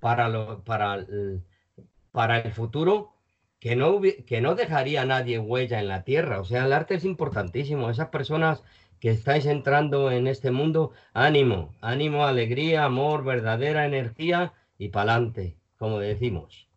para, 0.01 0.27
lo, 0.27 0.63
para, 0.65 0.95
el, 0.95 1.43
para 2.11 2.39
el 2.39 2.51
futuro 2.51 3.15
que 3.59 3.75
no, 3.75 4.01
que 4.01 4.41
no 4.41 4.53
dejaría 4.53 5.05
nadie 5.05 5.39
huella 5.39 5.79
en 5.79 5.87
la 5.87 6.03
tierra. 6.03 6.39
O 6.39 6.45
sea, 6.45 6.65
el 6.65 6.73
arte 6.73 6.95
es 6.95 7.05
importantísimo. 7.05 7.89
Esas 7.89 8.09
personas 8.09 8.63
que 9.05 9.11
estáis 9.11 9.45
entrando 9.45 10.09
en 10.09 10.25
este 10.25 10.49
mundo, 10.49 10.91
ánimo, 11.13 11.75
ánimo, 11.79 12.25
alegría, 12.25 12.85
amor, 12.85 13.23
verdadera 13.23 13.85
energía 13.85 14.53
y 14.79 14.89
pa'lante, 14.89 15.57
como 15.77 15.99
decimos. 15.99 16.67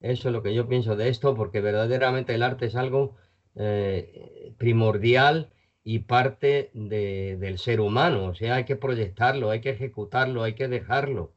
Eso 0.00 0.28
es 0.28 0.32
lo 0.32 0.42
que 0.42 0.54
yo 0.54 0.66
pienso 0.66 0.96
de 0.96 1.08
esto, 1.08 1.36
porque 1.36 1.60
verdaderamente 1.60 2.34
el 2.34 2.42
arte 2.42 2.66
es 2.66 2.74
algo 2.74 3.14
eh, 3.54 4.52
primordial 4.58 5.52
y 5.84 6.00
parte 6.00 6.72
del 6.74 7.58
ser 7.58 7.80
humano. 7.80 8.24
O 8.24 8.34
sea, 8.34 8.56
hay 8.56 8.64
que 8.64 8.74
proyectarlo, 8.74 9.50
hay 9.50 9.60
que 9.60 9.70
ejecutarlo, 9.70 10.42
hay 10.42 10.54
que 10.54 10.66
dejarlo. 10.66 11.32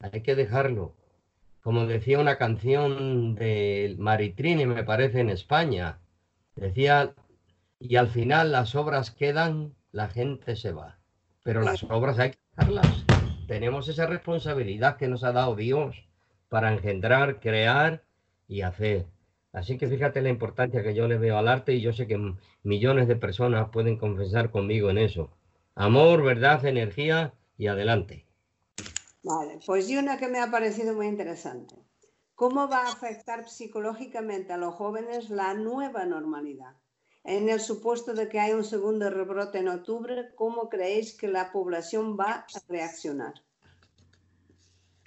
Hay 0.00 0.22
que 0.22 0.34
dejarlo. 0.34 0.96
Como 1.62 1.86
decía 1.86 2.18
una 2.18 2.36
canción 2.36 3.36
de 3.36 3.94
Maritrini, 3.96 4.66
me 4.66 4.82
parece, 4.82 5.20
en 5.20 5.30
España. 5.30 6.00
Decía, 6.56 7.14
y 7.82 7.96
al 7.96 8.08
final 8.08 8.52
las 8.52 8.76
obras 8.76 9.10
quedan, 9.10 9.74
la 9.90 10.08
gente 10.08 10.54
se 10.54 10.72
va. 10.72 11.00
Pero 11.42 11.62
las 11.62 11.82
obras 11.82 12.18
hay 12.20 12.30
que 12.30 12.38
dejarlas. 12.56 13.04
Tenemos 13.48 13.88
esa 13.88 14.06
responsabilidad 14.06 14.96
que 14.96 15.08
nos 15.08 15.24
ha 15.24 15.32
dado 15.32 15.56
Dios 15.56 16.08
para 16.48 16.72
engendrar, 16.72 17.40
crear 17.40 18.04
y 18.46 18.62
hacer. 18.62 19.06
Así 19.52 19.78
que 19.78 19.88
fíjate 19.88 20.22
la 20.22 20.28
importancia 20.28 20.82
que 20.82 20.94
yo 20.94 21.08
le 21.08 21.18
veo 21.18 21.36
al 21.36 21.48
arte 21.48 21.74
y 21.74 21.80
yo 21.80 21.92
sé 21.92 22.06
que 22.06 22.34
millones 22.62 23.08
de 23.08 23.16
personas 23.16 23.68
pueden 23.70 23.98
confesar 23.98 24.50
conmigo 24.50 24.88
en 24.88 24.98
eso. 24.98 25.30
Amor, 25.74 26.22
verdad, 26.22 26.64
energía 26.64 27.34
y 27.58 27.66
adelante. 27.66 28.24
Vale, 29.24 29.58
pues 29.66 29.90
y 29.90 29.96
una 29.96 30.18
que 30.18 30.28
me 30.28 30.38
ha 30.38 30.50
parecido 30.50 30.94
muy 30.94 31.08
interesante. 31.08 31.74
¿Cómo 32.36 32.68
va 32.68 32.86
a 32.86 32.92
afectar 32.92 33.48
psicológicamente 33.48 34.52
a 34.52 34.56
los 34.56 34.74
jóvenes 34.74 35.30
la 35.30 35.54
nueva 35.54 36.06
normalidad? 36.06 36.76
En 37.24 37.48
el 37.48 37.60
supuesto 37.60 38.14
de 38.14 38.28
que 38.28 38.40
hay 38.40 38.52
un 38.52 38.64
segundo 38.64 39.08
rebrote 39.08 39.58
en 39.58 39.68
octubre, 39.68 40.30
¿cómo 40.34 40.68
creéis 40.68 41.16
que 41.16 41.28
la 41.28 41.52
población 41.52 42.16
va 42.18 42.32
a 42.32 42.46
reaccionar? 42.68 43.34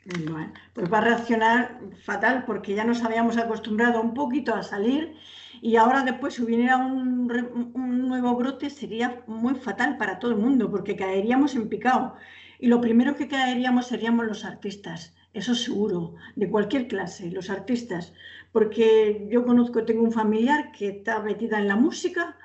Bueno, 0.05 0.53
pues 0.73 0.91
va 0.91 0.99
a 0.99 1.01
reaccionar 1.01 1.81
fatal 2.05 2.45
porque 2.45 2.75
ya 2.75 2.83
nos 2.83 3.03
habíamos 3.03 3.37
acostumbrado 3.37 3.99
un 3.99 4.13
poquito 4.13 4.53
a 4.53 4.61
salir 4.61 5.15
y 5.61 5.77
ahora 5.77 6.03
después 6.03 6.35
si 6.35 6.43
hubiera 6.43 6.77
un, 6.77 7.71
un, 7.73 8.07
nuevo 8.07 8.35
brote 8.35 8.69
sería 8.69 9.23
muy 9.25 9.55
fatal 9.55 9.97
para 9.97 10.19
todo 10.19 10.31
el 10.31 10.37
mundo 10.37 10.69
porque 10.69 10.95
caeríamos 10.95 11.55
en 11.55 11.69
picado 11.69 12.15
y 12.59 12.67
lo 12.67 12.79
primero 12.81 13.15
que 13.15 13.27
caeríamos 13.27 13.87
seríamos 13.87 14.27
los 14.27 14.45
artistas, 14.45 15.15
eso 15.33 15.55
seguro, 15.55 16.13
de 16.35 16.51
cualquier 16.51 16.87
clase, 16.87 17.31
los 17.31 17.49
artistas, 17.49 18.13
porque 18.55 19.27
yo 19.29 19.43
conozco, 19.43 19.83
tengo 19.83 20.01
un 20.01 20.13
familiar 20.13 20.71
que 20.71 20.87
está 20.87 21.19
metida 21.19 21.59
en 21.59 21.67
la 21.67 21.75
música 21.75 22.37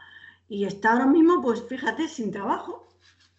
y 0.49 0.65
está 0.65 0.91
ahora 0.91 1.07
mismo, 1.07 1.41
pues 1.41 1.63
fíjate, 1.69 2.09
sin 2.09 2.33
trabajo, 2.33 2.89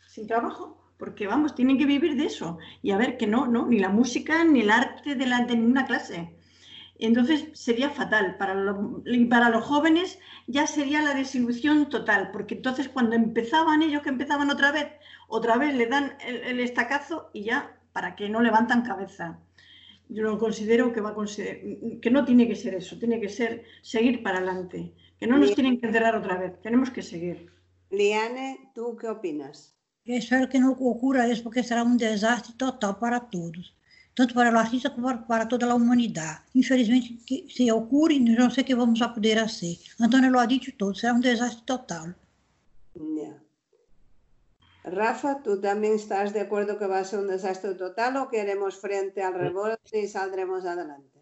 sin 0.08 0.26
trabajo, 0.26 0.82
porque 0.98 1.28
vamos, 1.28 1.54
tienen 1.54 1.78
que 1.78 1.86
vivir 1.86 2.16
de 2.16 2.28
eso 2.28 2.60
y 2.82 2.92
a 2.92 2.98
ver 2.98 3.18
que 3.18 3.28
no, 3.28 3.46
no, 3.46 3.68
ni 3.68 3.78
la 3.78 3.90
música 3.90 4.46
ni 4.46 4.62
el 4.62 4.72
arte 4.72 5.16
de, 5.16 5.26
de 5.26 5.56
ninguna 5.58 5.86
clase. 5.86 6.34
Entonces 6.98 7.50
sería 7.52 7.90
fatal. 7.90 8.38
Para, 8.38 8.56
y 9.06 9.26
para 9.26 9.50
los 9.50 9.66
jóvenes 9.66 10.18
ya 10.48 10.66
sería 10.66 11.02
la 11.02 11.14
desilusión 11.14 11.90
total, 11.90 12.32
porque 12.32 12.56
entonces 12.56 12.88
cuando 12.88 13.18
empezaban 13.18 13.82
ellos, 13.82 14.02
que 14.02 14.08
empezaban 14.08 14.50
otra 14.50 14.72
vez, 14.72 14.88
otra 15.28 15.58
vez 15.58 15.76
le 15.76 15.88
dan 15.88 16.14
el, 16.26 16.62
estacazo 16.62 17.32
y 17.34 17.44
ya 17.44 17.76
para 17.92 18.16
que 18.16 18.30
no 18.30 18.40
levantan 18.40 18.84
cabeza. 18.84 19.42
Yo 20.14 20.38
considero 20.38 20.92
que 20.92 21.00
va 21.00 21.12
a 21.12 21.16
que 22.02 22.12
no 22.12 22.26
tiene 22.26 22.46
que 22.46 22.58
ser 22.64 22.74
eso, 22.76 23.00
tiene 23.00 23.22
que 23.22 23.30
ser 23.30 23.64
seguir 23.82 24.22
para 24.22 24.40
adelante, 24.40 24.94
que 25.18 25.26
no 25.26 25.38
nos 25.38 25.56
tienen 25.56 25.80
que 25.80 25.86
enterrar 25.88 26.18
otra 26.18 26.38
vez, 26.38 26.62
tenemos 26.62 26.90
que 26.90 27.02
seguir. 27.02 27.50
Liane, 27.92 28.72
¿tú 28.76 28.98
qué 28.98 29.08
opinas? 29.08 29.74
espero 30.04 30.50
que 30.50 30.60
no 30.60 30.72
ocurra 30.72 31.28
eso 31.28 31.44
porque 31.44 31.64
será 31.64 31.84
un 31.84 31.98
desastre 31.98 32.54
total 32.58 32.98
para 33.00 33.20
todos, 33.30 33.74
tanto 34.14 34.34
para 34.34 34.50
el 34.50 34.58
artista 34.58 34.94
como 34.94 35.08
para 35.28 35.48
toda 35.48 35.68
la 35.68 35.76
humanidad. 35.76 36.40
Infelizmente, 36.54 37.24
que 37.26 37.46
se 37.48 37.72
ocurre, 37.72 38.20
no 38.20 38.50
sé 38.50 38.66
qué 38.66 38.76
vamos 38.76 39.02
a 39.02 39.14
poder 39.14 39.40
hacer. 39.40 39.78
Antonio 40.00 40.30
lo 40.30 40.42
ha 40.42 40.48
dicho 40.48 40.72
todo, 40.78 40.94
será 40.94 41.14
un 41.14 41.22
desastre 41.22 41.64
total. 41.66 42.16
Rafa, 44.84 45.44
¿tú 45.44 45.62
también 45.62 45.94
estás 45.94 46.34
de 46.34 46.42
acuerdo 46.42 46.78
que 46.78 46.88
va 46.88 47.00
a 47.00 47.04
ser 47.04 47.20
un 47.20 47.28
desastre 47.28 47.76
total 47.76 48.18
o 48.18 48.30
queremos 48.30 48.80
frente 48.80 49.22
al 49.22 49.36
rebote 49.36 50.00
y 50.00 50.08
saldremos 50.08 50.66
adelante? 50.66 51.20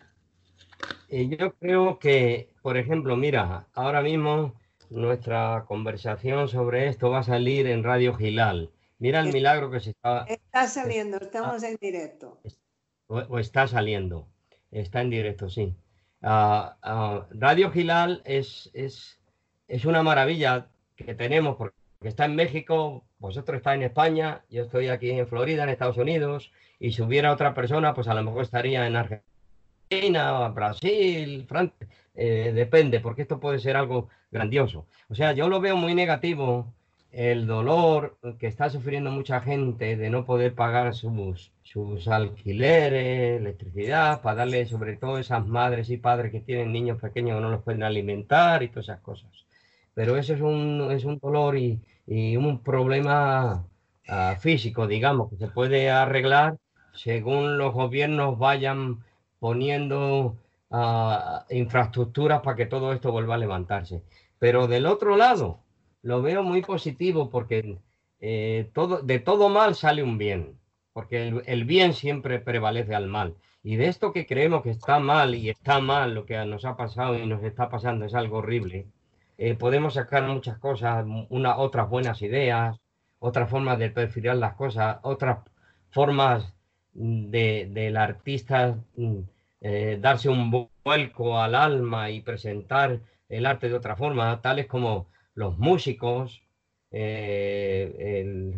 yo 1.10 1.53
creo 1.55 1.97
que, 1.97 2.53
por 2.62 2.78
ejemplo, 2.78 3.18
mira, 3.18 3.68
ahora 3.74 4.01
mismo 4.01 4.53
nuestra 4.89 5.66
conversación 5.68 6.47
sobre 6.47 6.88
esto 6.88 7.10
va 7.10 7.20
a 7.20 7.24
salir 7.24 7.68
en 7.68 7.84
Radio 7.84 8.16
Gilal. 8.16 8.70
Mira 8.99 9.22
el 9.22 9.34
milagro 9.34 9.72
que 9.72 9.80
se 9.80 9.91
está... 9.91 10.26
Está 10.26 10.68
saliendo, 10.68 11.18
estamos 11.18 11.64
en 11.64 11.78
directo. 11.82 12.39
O, 13.07 13.39
está 13.39 13.68
saliendo, 13.68 14.28
está 14.72 15.01
en 15.01 15.10
directo, 15.10 15.49
sí. 15.49 15.74
Ah, 16.22 16.78
ah, 16.82 17.28
Radio 17.32 17.72
Gilal 17.72 18.22
es, 18.26 18.70
es, 18.74 19.20
es 19.68 19.86
una 19.86 20.03
maravilla 20.03 20.68
que 20.95 21.16
tenemos 21.16 21.55
porque 21.55 21.79
está 22.08 22.26
en 22.26 22.36
México, 22.36 23.04
vosotros 23.20 23.58
estáis 23.58 23.78
en 23.78 23.88
España, 23.88 24.41
yo 24.50 24.64
estoy 24.64 24.88
aquí 24.88 25.12
en 25.12 25.28
Florida, 25.28 25.64
en 25.64 25.70
Estados 25.70 25.97
Unidos, 25.97 26.52
y 26.80 26.93
si 26.93 27.02
hubiera 27.02 27.34
otra 27.34 27.54
persona, 27.54 27.93
pues 27.93 28.08
a 28.08 28.14
lo 28.14 28.24
mejor 28.24 28.43
estaría 28.43 28.88
en 28.88 28.95
Argentina, 28.95 30.47
Brasil, 30.50 31.45
Francia, 31.47 31.88
eh, 32.16 32.52
depende, 32.54 33.02
porque 33.02 33.24
esto 33.24 33.39
puede 33.39 33.60
ser 33.60 33.76
algo 33.76 34.10
grandioso. 34.32 34.86
O 35.10 35.16
sea, 35.16 35.34
yo 35.34 35.50
lo 35.50 35.60
veo 35.60 35.76
muy 35.76 35.93
negativo, 35.93 36.74
el 37.12 37.47
dolor 37.47 38.18
que 38.39 38.47
está 38.47 38.70
sufriendo 38.70 39.12
mucha 39.12 39.41
gente 39.41 39.97
de 39.97 40.10
no 40.10 40.26
poder 40.26 40.54
pagar 40.56 40.93
sus, 40.93 41.52
sus 41.64 42.08
alquileres, 42.08 43.41
electricidad, 43.41 44.22
para 44.22 44.38
darle 44.38 44.66
sobre 44.68 44.95
todo 44.95 45.18
esas 45.18 45.45
madres 45.47 45.89
y 45.89 45.97
padres 45.97 46.32
que 46.32 46.39
tienen 46.39 46.72
niños 46.72 47.02
pequeños 47.02 47.38
que 47.38 47.41
no 47.41 47.50
los 47.50 47.64
pueden 47.64 47.84
alimentar 47.84 48.64
y 48.64 48.70
todas 48.70 48.86
esas 48.86 49.02
cosas 49.02 49.49
pero 49.94 50.18
eso 50.18 50.34
es 50.34 50.42
un, 50.42 50.90
es 50.92 51.06
un 51.06 51.20
dolor 51.20 51.58
y, 51.58 51.82
un 52.38 52.64
problema 52.64 53.68
ah, 54.08 54.36
físico, 54.40 54.88
digamos, 54.88 55.30
que 55.30 55.38
se 55.38 55.48
puede 55.48 55.92
arreglar 55.92 56.58
según 56.94 57.58
los 57.58 57.74
gobiernos 57.74 58.38
vayan 58.38 59.04
poniendo 59.40 60.38
uh, 60.70 61.40
infraestructuras 61.50 62.42
para 62.42 62.58
que 62.58 62.66
todo 62.66 62.94
esto 62.94 63.12
vuelva 63.12 63.36
a 63.36 63.38
levantarse. 63.38 64.04
Pero 64.38 64.68
del 64.68 64.86
otro 64.86 65.16
lado, 65.16 65.60
lo 66.02 66.22
veo 66.22 66.44
muy 66.44 66.62
positivo 66.62 67.30
porque 67.30 67.78
eh, 68.20 68.70
todo, 68.74 69.02
de 69.02 69.20
todo 69.20 69.50
mal 69.50 69.76
sale 69.76 70.04
un 70.04 70.18
bien, 70.18 70.60
porque 70.94 71.28
el, 71.28 71.44
el, 71.46 71.66
bien 71.66 71.94
siempre 71.94 72.40
prevalece 72.40 72.96
al 72.96 73.08
mal. 73.08 73.36
Y 73.64 73.76
de 73.76 73.88
esto 73.88 74.14
que 74.14 74.26
creemos 74.26 74.64
que 74.64 74.72
está 74.72 75.00
mal 75.00 75.36
y 75.36 75.50
está 75.50 75.80
mal 75.80 76.14
lo 76.16 76.26
que 76.26 76.38
nos 76.46 76.66
ha 76.66 76.76
pasado 76.78 77.18
y 77.18 77.26
nos 77.26 77.44
está 77.44 77.70
pasando 77.70 78.06
es 78.06 78.14
algo 78.14 78.38
horrible, 78.38 78.88
eh, 79.42 79.56
podemos 79.56 79.94
sacar 79.94 80.24
muchas 80.28 80.58
cosas, 80.58 81.06
una, 81.30 81.58
otras 81.58 81.90
buenas 81.90 82.22
ideas, 82.22 82.78
otras 83.20 83.50
formas 83.50 83.80
de 83.80 83.90
perfilar 83.90 84.36
las 84.36 84.56
cosas, 84.56 84.98
otras 85.04 85.40
formas 85.92 86.54
de, 86.92 87.70
del 87.72 87.96
artista 87.96 88.76
mm, 88.98 89.20
eh, 89.62 89.98
darse 90.02 90.28
un 90.28 90.68
vuelco 90.84 91.40
al 91.40 91.56
alma 91.56 92.10
y 92.10 92.20
presentar 92.20 93.00
el 93.30 93.46
arte 93.46 93.70
de 93.70 93.76
otra 93.76 93.96
forma, 93.96 94.42
tales 94.42 94.68
como 94.68 95.08
los 95.36 95.58
músicos, 95.58 96.42
eh, 96.92 98.54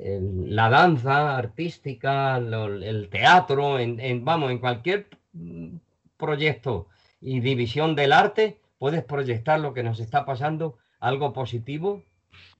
la 0.00 0.68
danza 0.68 1.36
artística, 1.36 2.36
el 2.36 3.08
teatro, 3.10 3.78
vamos, 4.20 4.50
en 4.52 4.58
cualquier 4.58 5.08
mm, 5.32 5.76
proyecto 6.16 6.86
y 7.20 7.40
división 7.40 7.96
del 7.96 8.12
arte, 8.12 8.60
puedes 8.84 9.02
proyectar 9.02 9.58
lo 9.60 9.72
que 9.72 9.82
nos 9.82 9.98
está 9.98 10.26
pasando, 10.26 10.76
algo 11.00 11.32
positivo 11.32 12.02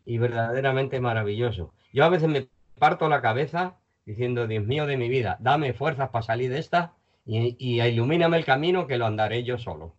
y 0.07 0.17
verdaderamente 0.17 0.99
maravilloso. 0.99 1.75
Yo 1.93 2.03
a 2.03 2.09
veces 2.09 2.31
me 2.31 2.49
parto 2.79 3.11
la 3.11 3.21
cabeza 3.21 3.77
diciendo, 4.07 4.47
Dios 4.47 4.65
mío 4.65 4.87
de 4.87 4.97
mi 4.97 5.11
vida, 5.11 5.37
dame 5.41 5.75
fuerzas 5.75 6.09
para 6.09 6.23
salir 6.23 6.51
de 6.51 6.61
esta 6.61 6.95
y, 7.27 7.57
y 7.59 7.83
ilumíname 7.83 8.39
el 8.39 8.47
camino 8.47 8.87
que 8.87 8.97
lo 8.97 9.05
andaré 9.05 9.45
yo 9.45 9.59
solo. 9.59 9.97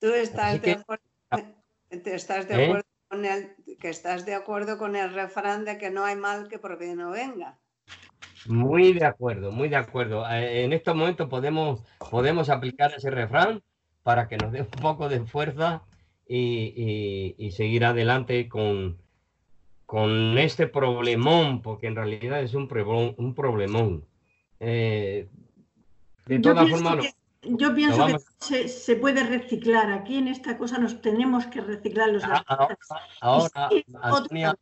Tú 0.00 0.08
estás, 0.08 0.60
de, 0.60 0.72
acuerdo, 0.72 1.04
estás 1.90 2.48
de 2.48 2.54
¿Eh? 2.56 2.66
acuerdo 2.66 2.88
con 3.08 3.24
el, 3.24 3.54
que 3.80 3.90
estás 3.90 4.26
de 4.26 4.34
acuerdo 4.34 4.78
con 4.78 4.96
el 4.96 5.14
refrán 5.14 5.64
de 5.64 5.78
que 5.78 5.92
no 5.92 6.04
hay 6.04 6.16
mal 6.16 6.48
que 6.48 6.58
por 6.58 6.76
bien 6.76 6.96
no 6.96 7.12
venga. 7.12 7.56
Muy 8.48 8.94
de 8.94 9.04
acuerdo, 9.04 9.52
muy 9.52 9.68
de 9.68 9.76
acuerdo. 9.76 10.28
Eh, 10.28 10.64
en 10.64 10.72
estos 10.72 10.96
momentos 10.96 11.28
podemos, 11.28 11.84
podemos 12.10 12.50
aplicar 12.50 12.92
ese 12.96 13.10
refrán 13.10 13.62
para 14.02 14.28
que 14.28 14.36
nos 14.36 14.52
dé 14.52 14.62
un 14.62 14.68
poco 14.68 15.08
de 15.08 15.20
fuerza 15.20 15.82
y, 16.26 17.50
seguir 17.52 17.84
adelante 17.84 18.48
con, 18.48 18.98
con 19.86 20.38
este 20.38 20.66
problemón, 20.66 21.62
porque 21.62 21.86
en 21.86 21.96
realidad 21.96 22.42
es 22.42 22.54
un, 22.54 22.68
problemón. 22.68 23.14
Un 23.18 23.34
problemón. 23.34 24.04
Eh, 24.60 25.28
de 26.26 26.38
todas 26.40 26.68
formas, 26.68 27.14
yo 27.42 27.74
pienso 27.74 28.06
que 28.06 28.68
se, 28.68 28.96
puede 28.96 29.24
reciclar. 29.24 29.92
Aquí 29.92 30.16
en 30.16 30.28
esta 30.28 30.58
cosa 30.58 30.78
nos 30.78 31.00
tenemos 31.00 31.46
que 31.46 31.60
reciclar 31.60 32.10
los 32.10 32.24
ah, 32.24 32.68
Ahora, 33.20 33.68
Antonia, 34.02 34.56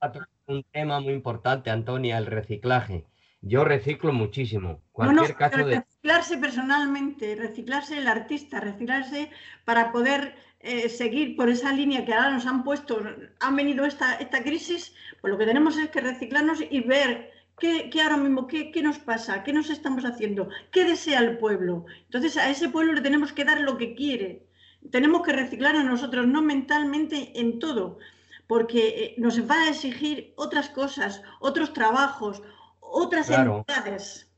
un 0.47 0.63
tema 0.71 1.01
muy 1.01 1.15
importante, 1.15 1.71
Antonia, 1.71 2.19
el 2.19 2.27
reciclaje. 2.27 3.07
Yo 3.43 3.65
reciclo 3.65 4.13
muchísimo. 4.13 4.83
Cualquier 4.93 5.37
caso 5.37 5.59
de... 5.59 5.77
Reciclarse 5.77 6.39
personalmente, 6.39 7.35
reciclarse 7.37 7.99
el 7.99 8.09
artista, 8.09 8.61
reciclarse 8.61 9.31
para 9.65 9.93
poder 9.93 10.37
eh, 10.61 10.89
seguir 10.89 11.37
por 11.37 11.49
esa 11.49 11.73
línea 11.73 12.05
que 12.05 12.15
ahora 12.15 12.31
nos 12.31 12.47
han 12.47 12.65
puesto, 12.65 13.01
han 13.41 13.57
venido 13.57 13.85
esta, 13.85 14.15
esta 14.17 14.43
crisis, 14.43 14.95
pues 15.21 15.31
lo 15.31 15.39
que 15.39 15.47
tenemos 15.47 15.77
es 15.79 15.91
que 15.91 16.01
reciclarnos 16.01 16.61
y 16.71 16.81
ver 16.81 17.31
qué, 17.59 17.91
ahora 18.03 18.17
mismo, 18.17 18.47
qué, 18.47 18.71
qué, 18.71 18.83
nos 18.83 18.99
pasa, 18.99 19.43
qué 19.45 19.53
nos 19.53 19.71
estamos 19.71 20.05
haciendo, 20.05 20.49
qué 20.73 20.85
desea 20.85 21.21
el 21.21 21.39
pueblo. 21.39 21.87
Entonces 22.05 22.37
a 22.37 22.51
ese 22.51 22.69
pueblo 22.69 22.95
le 22.95 23.01
tenemos 23.01 23.33
que 23.33 23.45
dar 23.45 23.61
lo 23.61 23.77
que 23.77 23.95
quiere. 23.95 24.47
Tenemos 24.91 25.23
que 25.23 25.33
reciclar 25.33 25.77
a 25.77 25.83
nosotros, 25.83 26.27
no 26.27 26.43
mentalmente 26.43 27.39
en 27.39 27.59
todo, 27.59 27.99
porque 28.47 28.89
eh, 28.89 29.15
nos 29.19 29.39
va 29.49 29.63
a 29.63 29.69
exigir 29.71 30.33
otras 30.37 30.69
cosas, 30.71 31.23
otros 31.41 31.73
trabajos, 31.73 32.43
otras 32.91 33.31
entidades. 33.31 34.31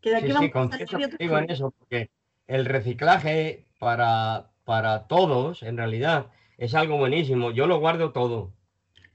Que 0.00 0.10
de 0.10 0.16
aquí 0.16 0.32
vamos 0.32 0.72
a 0.72 0.78
en 1.18 1.50
eso, 1.50 1.72
porque 1.72 2.10
el 2.46 2.64
reciclaje 2.64 3.66
para, 3.78 4.50
para 4.64 5.06
todos, 5.06 5.62
en 5.62 5.76
realidad, 5.76 6.26
es 6.58 6.74
algo 6.74 6.96
buenísimo. 6.96 7.50
Yo 7.50 7.66
lo 7.66 7.80
guardo 7.80 8.12
todo. 8.12 8.52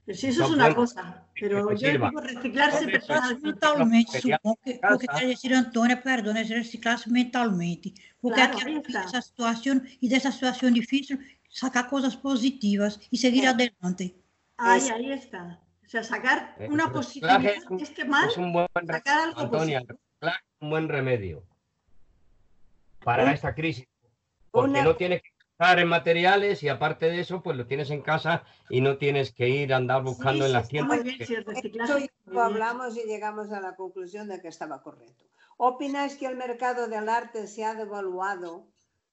Pues 0.04 0.20
sí, 0.20 0.28
eso 0.28 0.44
es 0.44 0.50
una 0.50 0.72
cosa, 0.72 1.26
pero 1.34 1.74
yo 1.74 1.90
digo 1.90 2.08
reciclarse 2.20 2.86
mentalmente, 3.42 4.20
supongo 4.20 4.56
que, 4.64 4.78
lo 4.88 4.98
que 5.00 5.06
quiere 5.08 5.26
decir 5.26 5.52
Antonio, 5.52 6.00
perdón, 6.00 6.36
es 6.36 6.48
reciclarse 6.48 7.10
mentalmente, 7.10 7.92
porque 8.20 8.40
claro, 8.40 8.56
aquí 8.56 8.82
esa 9.04 9.20
situación 9.20 9.84
y 10.00 10.08
de 10.08 10.16
esa 10.16 10.30
situación 10.30 10.74
difícil 10.74 11.18
sacar 11.48 11.88
cosas 11.88 12.16
positivas 12.16 13.00
y 13.10 13.16
seguir 13.16 13.42
sí. 13.42 13.46
adelante. 13.48 14.14
Ahí, 14.56 14.88
ahí 14.90 15.10
está. 15.10 15.60
O 15.86 15.88
sea, 15.88 16.02
sacar 16.02 16.56
eh, 16.58 16.68
una 16.68 16.92
positividad 16.92 17.40
de 17.40 17.60
este 17.80 18.04
mal, 18.04 18.28
es 18.28 18.36
un 18.36 18.52
buen 18.52 18.66
sacar 18.86 19.28
algo 19.28 19.40
Antonia, 19.40 19.84
un 20.60 20.70
buen 20.70 20.88
remedio 20.88 21.44
para 23.04 23.32
esta 23.32 23.54
crisis. 23.54 23.86
Porque 24.50 24.82
no 24.82 24.96
tienes 24.96 25.22
que 25.22 25.30
gastar 25.38 25.78
en 25.78 25.86
materiales 25.86 26.62
y 26.64 26.68
aparte 26.68 27.06
de 27.06 27.20
eso, 27.20 27.40
pues 27.40 27.56
lo 27.56 27.66
tienes 27.66 27.90
en 27.90 28.02
casa 28.02 28.42
y 28.68 28.80
no 28.80 28.96
tienes 28.96 29.32
que 29.32 29.48
ir 29.48 29.72
a 29.72 29.76
andar 29.76 30.02
buscando 30.02 30.44
en 30.44 30.52
las 30.52 30.68
tiendas. 30.68 31.04
Muy 31.04 31.04
bien, 31.04 31.24
si 31.24 32.36
hablamos 32.36 32.96
y 32.96 33.04
llegamos 33.04 33.52
a 33.52 33.60
la 33.60 33.76
conclusión 33.76 34.26
de 34.26 34.40
que 34.40 34.48
estaba 34.48 34.82
correcto. 34.82 35.24
¿Opináis 35.56 36.16
que 36.16 36.26
el 36.26 36.36
mercado 36.36 36.88
del 36.88 37.08
arte 37.08 37.46
se 37.46 37.64
ha 37.64 37.74
devaluado? 37.74 38.66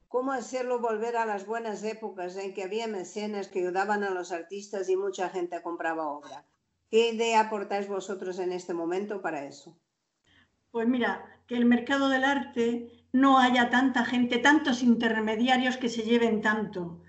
¿Cómo 0.07 0.31
hacerlo 0.31 0.79
volver 0.79 1.17
a 1.17 1.25
las 1.25 1.45
buenas 1.45 1.83
épocas 1.83 2.35
en 2.35 2.53
que 2.53 2.63
había 2.63 2.87
mecenas 2.87 3.47
que 3.47 3.59
ayudaban 3.59 4.03
a 4.03 4.09
los 4.09 4.31
artistas 4.31 4.89
y 4.89 4.95
mucha 4.95 5.29
gente 5.29 5.61
compraba 5.61 6.07
obra? 6.07 6.45
¿Qué 6.93 7.09
idea 7.09 7.39
aportáis 7.39 7.87
vosotros 7.87 8.37
en 8.37 8.51
este 8.51 8.75
momento 8.75 9.19
para 9.19 9.45
eso? 9.45 9.75
Pues 10.69 10.87
mira, 10.87 11.25
que 11.47 11.55
el 11.55 11.65
mercado 11.65 12.07
del 12.07 12.23
arte 12.23 13.07
no 13.11 13.39
haya 13.39 13.71
tanta 13.71 14.05
gente, 14.05 14.37
tantos 14.37 14.83
intermediarios 14.83 15.77
que 15.77 15.89
se 15.89 16.03
lleven 16.03 16.43
tanto. 16.43 17.01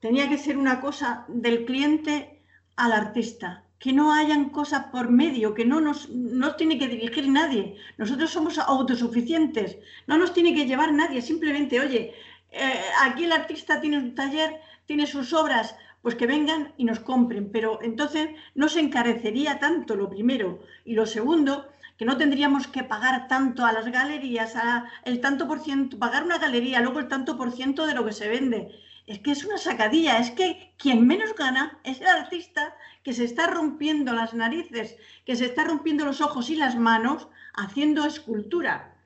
Tenía 0.00 0.28
que 0.28 0.38
ser 0.38 0.56
una 0.56 0.80
cosa 0.80 1.24
del 1.28 1.64
cliente 1.66 2.42
al 2.74 2.90
artista, 2.90 3.62
que 3.78 3.92
no 3.92 4.12
hayan 4.12 4.50
cosas 4.50 4.86
por 4.86 5.08
medio, 5.08 5.54
que 5.54 5.66
no 5.66 5.80
nos, 5.80 6.10
no 6.10 6.56
tiene 6.56 6.76
que 6.76 6.88
dirigir 6.88 7.28
nadie. 7.28 7.76
Nosotros 7.98 8.28
somos 8.28 8.58
autosuficientes, 8.58 9.78
no 10.08 10.18
nos 10.18 10.34
tiene 10.34 10.52
que 10.52 10.66
llevar 10.66 10.92
nadie, 10.92 11.22
simplemente, 11.22 11.78
oye, 11.78 12.12
eh, 12.50 12.80
aquí 13.02 13.22
el 13.22 13.30
artista 13.30 13.80
tiene 13.80 13.98
un 13.98 14.16
taller, 14.16 14.60
tiene 14.84 15.06
sus 15.06 15.32
obras, 15.32 15.76
pues 16.02 16.16
que 16.16 16.26
vengan 16.26 16.74
y 16.76 16.84
nos 16.84 17.00
compren, 17.00 17.50
pero 17.50 17.78
entonces 17.82 18.30
no 18.54 18.68
se 18.68 18.80
encarecería 18.80 19.58
tanto 19.60 19.94
lo 19.94 20.10
primero 20.10 20.60
y 20.84 20.94
lo 20.94 21.06
segundo, 21.06 21.68
que 21.96 22.04
no 22.04 22.16
tendríamos 22.16 22.66
que 22.66 22.82
pagar 22.82 23.28
tanto 23.28 23.64
a 23.64 23.72
las 23.72 23.86
galerías, 23.86 24.56
a 24.56 24.90
el 25.04 25.20
tanto 25.20 25.46
por 25.46 25.60
ciento, 25.60 25.98
pagar 25.98 26.24
una 26.24 26.38
galería, 26.38 26.80
luego 26.80 26.98
el 26.98 27.08
tanto 27.08 27.36
por 27.36 27.52
ciento 27.52 27.86
de 27.86 27.94
lo 27.94 28.04
que 28.04 28.12
se 28.12 28.28
vende. 28.28 28.68
Es 29.06 29.20
que 29.20 29.32
es 29.32 29.44
una 29.44 29.58
sacadilla, 29.58 30.18
es 30.18 30.30
que 30.30 30.74
quien 30.78 31.06
menos 31.06 31.34
gana 31.34 31.78
es 31.84 32.00
el 32.00 32.08
artista 32.08 32.74
que 33.04 33.12
se 33.12 33.24
está 33.24 33.46
rompiendo 33.46 34.12
las 34.12 34.34
narices, 34.34 34.96
que 35.24 35.36
se 35.36 35.46
está 35.46 35.64
rompiendo 35.64 36.04
los 36.04 36.20
ojos 36.20 36.50
y 36.50 36.56
las 36.56 36.76
manos 36.76 37.28
haciendo 37.54 38.04
escultura. 38.04 38.96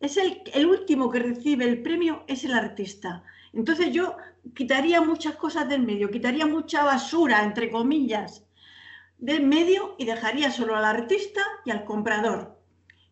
Es 0.00 0.16
el, 0.16 0.42
el 0.54 0.66
último 0.66 1.10
que 1.10 1.18
recibe 1.18 1.66
el 1.66 1.82
premio, 1.82 2.24
es 2.26 2.44
el 2.44 2.54
artista. 2.54 3.22
Entonces 3.52 3.92
yo 3.92 4.16
quitaría 4.54 5.00
muchas 5.00 5.36
cosas 5.36 5.68
del 5.68 5.82
medio, 5.82 6.10
quitaría 6.10 6.46
mucha 6.46 6.84
basura, 6.84 7.42
entre 7.42 7.70
comillas, 7.70 8.44
del 9.18 9.46
medio 9.46 9.96
y 9.98 10.04
dejaría 10.04 10.50
solo 10.50 10.76
al 10.76 10.84
artista 10.84 11.42
y 11.64 11.70
al 11.70 11.84
comprador. 11.84 12.58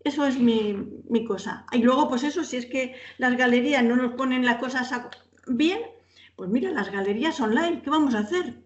Eso 0.05 0.27
es 0.27 0.39
mi, 0.39 1.25
cosa. 1.27 1.67
Y 1.73 1.79
luego, 1.79 2.09
pues 2.09 2.23
eso, 2.23 2.45
si 2.45 2.57
es 2.57 2.67
que 2.67 2.95
las 3.19 3.37
galerías 3.37 3.85
no 3.85 3.97
nos 3.97 4.15
ponen 4.15 4.45
las 4.45 4.57
cosas 4.57 4.91
bien, 5.47 5.81
pues 6.37 6.49
mira, 6.49 6.71
las 6.71 6.91
galerías 6.91 7.41
online, 7.41 7.83
¿qué 7.83 7.91
vamos 7.91 8.15
a 8.15 8.21
hacer? 8.21 8.63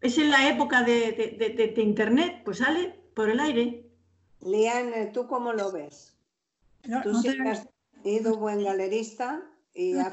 Es 0.00 0.18
en 0.18 0.30
la 0.30 0.48
época 0.48 0.82
de, 0.82 1.72
Internet, 1.76 2.42
pues 2.44 2.58
sale 2.58 3.00
por 3.14 3.30
el 3.30 3.40
aire. 3.40 3.88
Liane, 4.40 5.06
¿tú 5.06 5.26
cómo 5.26 5.52
lo 5.52 5.72
ves? 5.72 6.14
Tú 7.02 7.14
sí 7.22 7.28
has 7.46 7.66
sido 8.02 8.36
buen 8.36 8.62
galerista 8.62 9.42
y, 9.72 9.96
ha. 9.98 10.12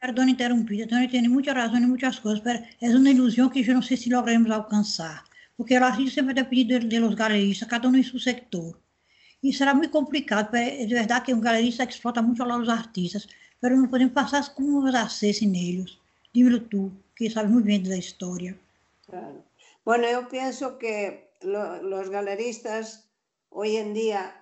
Perdón 0.00 0.28
interrompido, 0.28 0.86
Tony 0.86 1.08
tiene 1.08 1.28
mucha 1.28 1.54
razón 1.54 1.82
en 1.82 1.90
muchas 1.90 2.20
cosas, 2.20 2.40
pero 2.40 2.60
es 2.80 2.94
una 2.94 3.10
ilusión 3.10 3.50
que 3.50 3.62
yo 3.62 3.74
no 3.74 3.82
sé 3.82 3.96
si 3.96 4.10
lograremos 4.10 4.50
alcanzar, 4.50 5.22
porque 5.56 5.76
el 5.76 5.82
artista 5.82 6.14
siempre 6.14 6.34
depende 6.34 6.78
de, 6.78 6.86
de 6.86 7.00
los 7.00 7.16
galeristas, 7.16 7.68
cada 7.68 7.88
uno 7.88 7.98
en 7.98 8.04
su 8.04 8.18
sector. 8.18 8.78
Y 9.42 9.52
será 9.52 9.74
muy 9.74 9.88
complicado, 9.88 10.48
pero 10.50 10.70
es 10.70 10.90
verdad 10.90 11.22
que 11.22 11.34
un 11.34 11.40
galerista 11.40 11.82
explota 11.82 12.22
mucho 12.22 12.44
a 12.44 12.46
los 12.46 12.68
artistas, 12.68 13.28
pero 13.60 13.76
no 13.76 13.88
podemos 13.88 14.12
pasar 14.12 14.44
como 14.54 14.78
vamos 14.78 14.94
a 14.94 15.02
hacer 15.02 15.34
sin 15.34 15.54
ellos. 15.54 16.00
Dímelo 16.32 16.62
tú, 16.62 16.92
que 17.14 17.30
sabes 17.30 17.50
muy 17.50 17.62
bien 17.62 17.82
de 17.82 17.90
la 17.90 17.96
historia. 17.96 18.56
Claro. 19.06 19.42
Bueno, 19.84 20.10
yo 20.10 20.28
pienso 20.28 20.78
que 20.78 21.30
lo, 21.42 21.82
los 21.82 22.10
galeristas 22.10 23.08
hoy 23.50 23.76
en 23.76 23.94
día, 23.94 24.34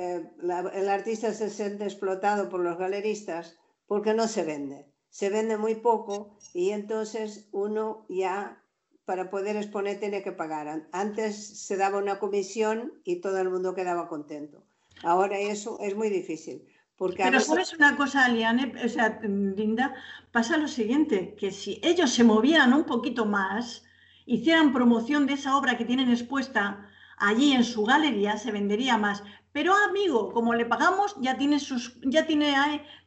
eh, 0.00 0.30
la, 0.38 0.60
el 0.60 0.88
artista 0.88 1.34
se 1.34 1.50
siente 1.50 1.82
explotado 1.82 2.48
por 2.48 2.60
los 2.60 2.78
galeristas 2.78 3.58
porque 3.88 4.14
no 4.14 4.28
se 4.28 4.44
vende. 4.44 4.86
Se 5.10 5.28
vende 5.28 5.56
muy 5.56 5.74
poco 5.74 6.38
y 6.54 6.70
entonces 6.70 7.48
uno 7.50 8.06
ya 8.08 8.62
para 9.04 9.28
poder 9.28 9.56
exponer 9.56 9.98
tiene 9.98 10.22
que 10.22 10.30
pagar. 10.30 10.86
Antes 10.92 11.34
se 11.66 11.76
daba 11.76 11.98
una 11.98 12.20
comisión 12.20 12.92
y 13.02 13.16
todo 13.16 13.40
el 13.40 13.50
mundo 13.50 13.74
quedaba 13.74 14.08
contento. 14.08 14.62
Ahora 15.02 15.38
eso 15.38 15.78
es 15.80 15.96
muy 15.96 16.10
difícil. 16.10 16.64
Porque 16.96 17.24
Pero 17.24 17.40
sabes 17.40 17.72
una 17.74 17.96
cosa, 17.96 18.28
Liane, 18.28 18.72
o 18.84 18.88
sea, 18.88 19.18
Linda, 19.22 19.94
pasa 20.30 20.56
lo 20.58 20.68
siguiente, 20.68 21.34
que 21.34 21.50
si 21.50 21.80
ellos 21.82 22.10
se 22.10 22.22
movieran 22.22 22.72
un 22.72 22.84
poquito 22.84 23.24
más, 23.24 23.84
hicieran 24.26 24.72
promoción 24.72 25.26
de 25.26 25.34
esa 25.34 25.56
obra 25.56 25.76
que 25.76 25.84
tienen 25.84 26.10
expuesta 26.10 26.87
allí 27.20 27.52
en 27.52 27.64
su 27.64 27.84
galería, 27.84 28.36
se 28.36 28.52
vendería 28.52 28.96
más. 28.96 29.22
Pero 29.52 29.74
amigo, 29.74 30.32
como 30.32 30.54
le 30.54 30.66
pagamos, 30.66 31.16
ya 31.20 31.36
tiene, 31.36 31.58
sus, 31.58 31.98
ya 32.02 32.26
tiene 32.26 32.54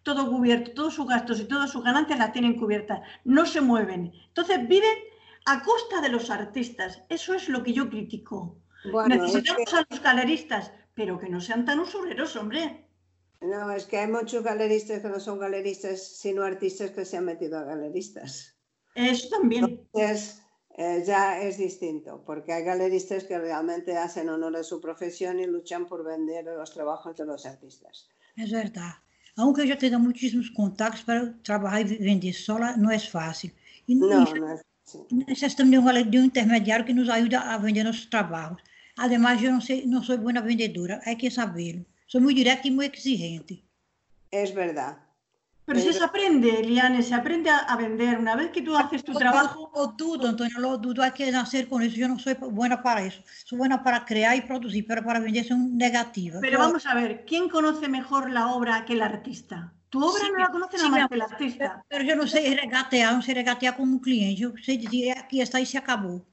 todo 0.03 0.29
cubierto, 0.29 0.71
todos 0.73 0.95
sus 0.95 1.07
gastos 1.07 1.39
y 1.39 1.45
todas 1.45 1.71
sus 1.71 1.83
ganancias 1.83 2.19
las 2.19 2.33
tienen 2.33 2.59
cubiertas. 2.59 3.01
No 3.23 3.45
se 3.45 3.61
mueven. 3.61 4.11
Entonces 4.27 4.67
viven 4.67 4.97
a 5.45 5.63
costa 5.63 6.01
de 6.01 6.09
los 6.09 6.29
artistas. 6.29 7.03
Eso 7.09 7.33
es 7.33 7.47
lo 7.49 7.63
que 7.63 7.73
yo 7.73 7.89
critico. 7.89 8.57
Necesitamos 9.07 9.73
a 9.73 9.85
los 9.89 10.01
galeristas, 10.01 10.71
pero 10.93 11.19
que 11.19 11.29
no 11.29 11.39
sean 11.39 11.65
tan 11.65 11.79
usureros, 11.79 12.35
hombre. 12.35 12.87
No, 13.41 13.71
es 13.71 13.85
que 13.85 13.97
hay 13.97 14.07
muchos 14.07 14.43
galeristas 14.43 15.01
que 15.01 15.09
no 15.09 15.19
son 15.19 15.39
galeristas, 15.39 16.01
sino 16.01 16.43
artistas 16.43 16.91
que 16.91 17.05
se 17.05 17.17
han 17.17 17.25
metido 17.25 17.57
a 17.57 17.63
galeristas. 17.63 18.55
Eso 18.93 19.29
también. 19.29 19.65
Entonces, 19.93 20.40
eh, 20.81 21.03
ya 21.05 21.39
es 21.39 21.59
distinto, 21.59 22.23
porque 22.25 22.53
hay 22.53 22.63
galeristas 22.63 23.23
que 23.25 23.37
realmente 23.37 23.95
hacen 23.95 24.29
honor 24.29 24.55
a 24.57 24.63
su 24.63 24.81
profesión 24.81 25.39
y 25.39 25.45
luchan 25.45 25.85
por 25.85 26.03
vender 26.03 26.45
los 26.45 26.71
trabajos 26.73 27.15
de 27.17 27.25
los 27.25 27.45
artistas. 27.45 28.09
Es 28.35 28.51
verdad. 28.51 28.93
Aunque 29.35 29.67
yo 29.67 29.77
tenga 29.77 29.99
muchísimos 29.99 30.49
contactos 30.49 31.03
para 31.03 31.39
trabajar 31.43 31.81
y 31.81 31.97
vender 31.97 32.33
sola, 32.33 32.75
no 32.77 32.89
es 32.89 33.07
fácil. 33.07 33.53
Y 33.85 33.93
no, 33.93 34.07
no 34.07 34.23
es 34.23 34.29
fácil. 34.31 35.25
Necesitamos 35.27 35.71
de 35.71 35.77
un, 35.77 36.11
de 36.11 36.17
un 36.17 36.25
intermediario 36.25 36.85
que 36.85 36.95
nos 36.95 37.09
ayude 37.09 37.35
a 37.35 37.57
vender 37.59 37.83
nuestros 37.83 38.09
trabajos. 38.09 38.59
Además, 38.95 39.39
yo 39.39 39.51
no, 39.51 39.61
sé, 39.61 39.83
no 39.85 40.01
soy 40.01 40.17
buena 40.17 40.41
vendedora, 40.41 40.99
hay 41.05 41.15
que 41.15 41.29
saberlo. 41.29 41.85
Soy 42.07 42.21
muy 42.21 42.33
directa 42.33 42.67
y 42.67 42.71
muy 42.71 42.87
exigente. 42.87 43.63
Es 44.31 44.53
verdad. 44.55 44.97
Pero 45.65 45.79
eso 45.79 45.93
se 45.93 46.03
aprende, 46.03 46.63
Liane, 46.63 47.01
se 47.03 47.13
aprende 47.13 47.49
a, 47.49 47.75
vender. 47.77 48.17
Una 48.17 48.35
vez 48.35 48.51
que 48.51 48.61
tú 48.61 48.75
haces 48.75 49.03
tu 49.03 49.13
trabajo... 49.13 49.71
Lo 49.75 49.87
dudo, 49.87 50.27
Antonio, 50.27 50.59
lo 50.59 50.77
dudo. 50.77 51.03
Hay 51.03 51.11
que 51.11 51.31
nacer 51.31 51.69
con 51.69 51.81
eso. 51.81 51.95
Yo 51.95 52.07
no 52.07 52.17
soy 52.19 52.33
buena 52.33 52.81
para 52.81 53.03
eso. 53.03 53.21
Soy 53.45 53.57
buena 53.57 53.83
para 53.83 54.03
crear 54.03 54.35
y 54.35 54.41
producir, 54.41 54.85
pero 54.87 55.03
para 55.03 55.19
vender 55.19 55.45
soy 55.45 55.57
negativa. 55.57 56.39
Pero 56.41 56.59
vamos 56.59 56.85
a 56.85 56.95
ver, 56.95 57.25
¿quién 57.25 57.47
conoce 57.47 57.87
mejor 57.87 58.31
la 58.31 58.47
obra 58.53 58.85
que 58.85 58.93
el 58.93 59.01
artista? 59.01 59.73
Tu 59.89 60.03
obra 60.03 60.29
no 60.29 60.39
la 60.39 60.49
conoce 60.49 60.77
nada 60.77 60.89
más 60.89 61.07
que 61.09 61.15
el 61.15 61.21
artista. 61.21 61.85
Pero 61.87 62.03
yo 62.03 62.15
no 62.15 62.25
sé 62.25 62.57
regatear, 62.59 63.13
no 63.13 63.21
sé 63.21 63.33
regatear 63.33 63.75
como 63.75 63.93
un 63.93 63.99
cliente. 63.99 64.41
Yo 64.41 64.53
sé 64.63 64.77
decir, 64.77 65.13
aquí 65.17 65.41
está 65.41 65.59
y 65.59 65.65
se 65.65 65.77
acabó. 65.77 66.25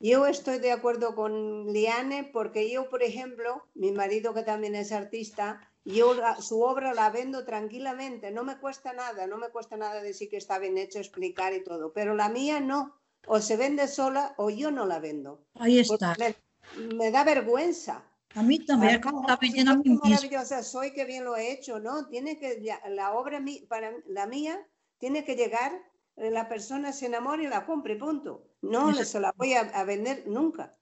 Yo 0.00 0.26
estoy 0.26 0.58
de 0.58 0.72
acuerdo 0.72 1.14
con 1.14 1.72
Liane 1.72 2.24
porque 2.32 2.72
yo, 2.72 2.88
por 2.88 3.02
ejemplo, 3.02 3.66
mi 3.74 3.92
marido 3.92 4.32
que 4.32 4.42
también 4.42 4.74
es 4.74 4.92
artista, 4.92 5.69
yo 5.84 6.14
su 6.40 6.62
obra 6.62 6.94
la 6.94 7.10
vendo 7.10 7.44
tranquilamente, 7.44 8.30
no 8.30 8.44
me 8.44 8.58
cuesta 8.58 8.92
nada, 8.92 9.26
no 9.26 9.38
me 9.38 9.48
cuesta 9.48 9.76
nada 9.76 10.02
decir 10.02 10.28
que 10.28 10.36
está 10.36 10.58
bien 10.58 10.78
hecho, 10.78 10.98
explicar 10.98 11.54
y 11.54 11.64
todo, 11.64 11.92
pero 11.92 12.14
la 12.14 12.28
mía 12.28 12.60
no, 12.60 13.00
o 13.26 13.40
se 13.40 13.56
vende 13.56 13.88
sola 13.88 14.34
o 14.36 14.50
yo 14.50 14.70
no 14.70 14.86
la 14.86 14.98
vendo. 14.98 15.44
Ahí 15.54 15.78
está. 15.78 16.16
Me, 16.94 17.10
da 17.10 17.24
vergüenza. 17.24 18.04
A 18.34 18.42
mí 18.42 18.64
también, 18.64 18.94
está 18.94 19.36
vendiendo 19.36 19.72
a 19.72 19.76
mí 19.76 19.98
maravillosa 20.02 20.62
soy, 20.62 20.92
que 20.92 21.04
bien 21.04 21.24
lo 21.24 21.36
he 21.36 21.52
hecho, 21.52 21.80
¿no? 21.80 22.06
Tiene 22.06 22.38
que, 22.38 22.62
la 22.88 23.12
obra, 23.12 23.42
para 23.68 23.92
la 24.06 24.26
mía, 24.26 24.60
tiene 24.98 25.24
que 25.24 25.34
llegar, 25.34 25.72
eh, 26.16 26.30
la 26.30 26.48
persona 26.48 26.92
se 26.92 27.06
enamora 27.06 27.42
y 27.42 27.48
la 27.48 27.66
compre, 27.66 27.96
punto. 27.96 28.46
No 28.62 28.92
se 28.94 29.18
la 29.18 29.32
voy 29.36 29.54
a, 29.54 29.84
vender 29.84 30.24
nunca. 30.26 30.76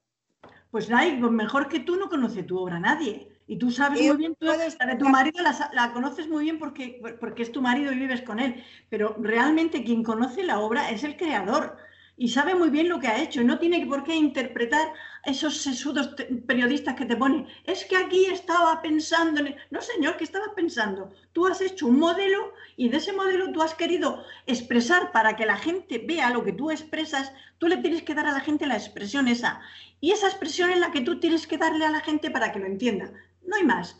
Pues 0.70 0.90
Nay, 0.90 1.18
mejor 1.18 1.68
que 1.68 1.80
tú 1.80 1.96
no 1.96 2.10
conoce 2.10 2.42
tu 2.42 2.58
obra 2.58 2.78
nadie. 2.78 3.37
Y 3.50 3.56
tú 3.56 3.70
sabes 3.70 4.02
muy 4.02 4.16
bien, 4.18 4.36
tú, 4.38 4.44
la 4.44 4.86
de 4.86 4.96
tu 4.96 5.08
marido 5.08 5.42
la, 5.42 5.92
conoces 5.94 6.28
muy 6.28 6.44
bien 6.44 6.58
porque, 6.58 7.00
porque 7.18 7.42
es 7.42 7.50
tu 7.50 7.62
marido 7.62 7.90
y 7.90 7.98
vives 7.98 8.20
con 8.20 8.40
él, 8.40 8.62
pero 8.90 9.16
realmente 9.18 9.82
quien 9.84 10.02
conoce 10.02 10.42
la 10.42 10.60
obra 10.60 10.90
es 10.90 11.02
el 11.02 11.16
creador 11.16 11.78
y 12.18 12.28
sabe 12.28 12.54
muy 12.54 12.68
bien 12.68 12.90
lo 12.90 13.00
que 13.00 13.06
ha 13.08 13.22
hecho. 13.22 13.42
No 13.42 13.58
tiene 13.58 13.86
por 13.86 14.04
qué 14.04 14.14
interpretar 14.14 14.92
esos 15.24 15.56
sesudos 15.62 16.14
periodistas 16.46 16.94
que 16.94 17.06
te 17.06 17.16
ponen. 17.16 17.46
Es 17.64 17.86
que 17.86 17.96
aquí 17.96 18.26
estaba 18.26 18.82
pensando. 18.82 19.40
En... 19.40 19.56
No, 19.70 19.80
señor, 19.80 20.18
¿qué 20.18 20.24
estabas 20.24 20.50
pensando? 20.54 21.10
Tú 21.32 21.46
has 21.46 21.62
hecho 21.62 21.86
un 21.86 21.98
modelo 21.98 22.52
y 22.76 22.90
de 22.90 22.98
ese 22.98 23.14
modelo 23.14 23.50
tú 23.52 23.62
has 23.62 23.74
querido 23.74 24.24
expresar 24.46 25.10
para 25.10 25.36
que 25.36 25.46
la 25.46 25.56
gente 25.56 26.04
vea 26.06 26.28
lo 26.30 26.44
que 26.44 26.52
tú 26.52 26.70
expresas. 26.70 27.32
Tú 27.56 27.66
le 27.66 27.78
tienes 27.78 28.02
que 28.02 28.14
dar 28.14 28.26
a 28.26 28.32
la 28.32 28.40
gente 28.40 28.66
la 28.66 28.76
expresión 28.76 29.26
esa. 29.26 29.60
Y 30.00 30.10
esa 30.10 30.26
expresión 30.26 30.70
es 30.70 30.80
la 30.80 30.90
que 30.90 31.00
tú 31.00 31.18
tienes 31.18 31.46
que 31.46 31.56
darle 31.56 31.86
a 31.86 31.90
la 31.90 32.00
gente 32.00 32.30
para 32.30 32.52
que 32.52 32.58
lo 32.58 32.66
entienda 32.66 33.10
no 33.46 33.56
hay 33.56 33.64
más. 33.64 33.96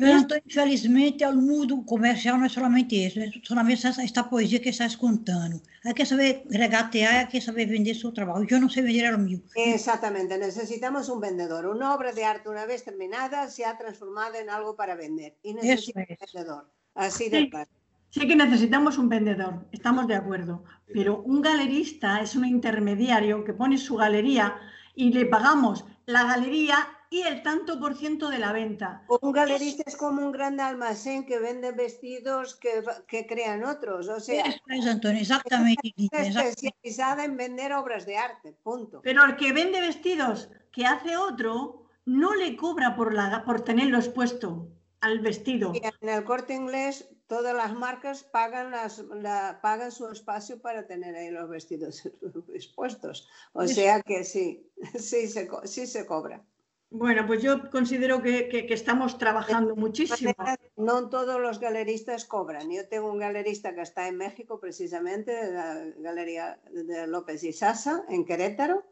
Pero 0.00 0.18
infelizmente, 0.46 1.24
el 1.24 1.36
mundo 1.36 1.84
comercial 1.84 2.40
no 2.40 2.46
es 2.46 2.52
solamente 2.52 3.04
eso, 3.04 3.20
es 3.20 3.34
solamente 3.42 3.86
esta 3.86 4.30
poesía 4.30 4.60
que 4.62 4.70
estás 4.70 4.96
contando. 4.96 5.60
Hay 5.84 5.92
que 5.92 6.06
saber 6.06 6.42
regatear, 6.48 7.16
hay 7.16 7.28
que 7.28 7.40
saber 7.40 7.68
vender 7.68 7.94
su 7.94 8.10
trabajo. 8.10 8.42
Yo 8.44 8.58
no 8.58 8.70
sé 8.70 8.80
vender 8.80 9.12
lo 9.12 9.18
mío. 9.18 9.40
Exactamente, 9.54 10.38
necesitamos 10.38 11.10
un 11.10 11.20
vendedor. 11.20 11.66
Una 11.66 11.94
obra 11.94 12.12
de 12.12 12.24
arte, 12.24 12.48
una 12.48 12.64
vez 12.64 12.82
terminada, 12.82 13.50
se 13.50 13.66
ha 13.66 13.76
transformado 13.76 14.36
en 14.36 14.48
algo 14.48 14.74
para 14.74 14.94
vender. 14.94 15.36
Y 15.42 15.52
necesitamos 15.52 16.08
un 16.08 16.26
vendedor. 16.32 16.70
Así 16.94 17.28
de 17.28 17.40
sí. 17.40 17.50
claro. 17.50 17.70
Sí 18.08 18.26
que 18.26 18.34
necesitamos 18.34 18.98
un 18.98 19.08
vendedor, 19.08 19.68
estamos 19.70 20.08
de 20.08 20.16
acuerdo. 20.16 20.64
Pero 20.92 21.22
un 21.22 21.42
galerista 21.42 22.20
es 22.20 22.34
un 22.34 22.44
intermediario 22.44 23.44
que 23.44 23.52
pone 23.52 23.78
su 23.78 23.96
galería 23.96 24.56
y 24.96 25.12
le 25.12 25.26
pagamos 25.26 25.84
la 26.06 26.24
galería 26.24 26.88
y 27.12 27.22
el 27.22 27.42
tanto 27.42 27.80
por 27.80 27.96
ciento 27.96 28.30
de 28.30 28.38
la 28.38 28.52
venta. 28.52 29.04
Un 29.20 29.32
galerista 29.32 29.82
es 29.84 29.96
como 29.96 30.24
un 30.24 30.30
gran 30.30 30.60
almacén 30.60 31.26
que 31.26 31.40
vende 31.40 31.72
vestidos 31.72 32.54
que, 32.54 32.84
que 33.08 33.26
crean 33.26 33.64
otros. 33.64 34.08
O 34.08 34.20
sea, 34.20 34.44
es, 34.46 34.86
Antonio, 34.86 35.20
exactamente. 35.20 35.92
exactamente. 35.96 36.48
especializada 36.48 37.24
en 37.24 37.36
vender 37.36 37.72
obras 37.72 38.06
de 38.06 38.16
arte. 38.16 38.52
Punto. 38.62 39.00
Pero 39.02 39.24
el 39.24 39.36
que 39.36 39.52
vende 39.52 39.80
vestidos 39.80 40.50
que 40.70 40.86
hace 40.86 41.16
otro 41.16 41.86
no 42.06 42.34
le 42.36 42.56
cobra 42.56 42.94
por, 42.94 43.12
la, 43.12 43.44
por 43.44 43.62
tenerlo 43.62 43.98
expuesto 43.98 44.68
al 45.00 45.18
vestido. 45.18 45.72
Y 45.74 45.82
en 45.84 46.08
el 46.08 46.22
corte 46.24 46.54
inglés, 46.54 47.08
todas 47.26 47.56
las 47.56 47.74
marcas 47.74 48.22
pagan, 48.22 48.70
las, 48.70 48.98
la- 48.98 49.58
pagan 49.60 49.90
su 49.90 50.08
espacio 50.08 50.60
para 50.60 50.86
tener 50.86 51.16
ahí 51.16 51.30
los 51.30 51.48
vestidos 51.48 52.02
expuestos. 52.54 53.28
O 53.52 53.66
sea 53.66 54.00
que 54.02 54.22
sí, 54.22 54.70
sí 54.96 55.26
se, 55.26 55.48
sí 55.64 55.86
se 55.88 56.06
cobra. 56.06 56.44
Bueno, 56.92 57.24
pues 57.24 57.40
yo 57.40 57.70
considero 57.70 58.20
que, 58.20 58.48
que- 58.48 58.66
que 58.66 58.74
estamos 58.74 59.16
trabajando 59.16 59.76
muchísimo. 59.76 60.32
No 60.76 61.08
todos 61.08 61.40
los 61.40 61.60
galeristas 61.60 62.24
cobran. 62.24 62.68
Yo 62.70 62.88
tengo 62.88 63.10
un 63.12 63.18
galerista 63.18 63.74
que 63.74 63.82
está 63.82 64.08
en 64.08 64.16
México, 64.16 64.58
precisamente, 64.58 65.30
de 65.32 65.52
la 65.52 65.84
Galería 65.98 66.58
de 66.72 67.06
López 67.06 67.44
y 67.44 67.52
Sasa, 67.52 68.04
en 68.08 68.24
Querétaro, 68.24 68.84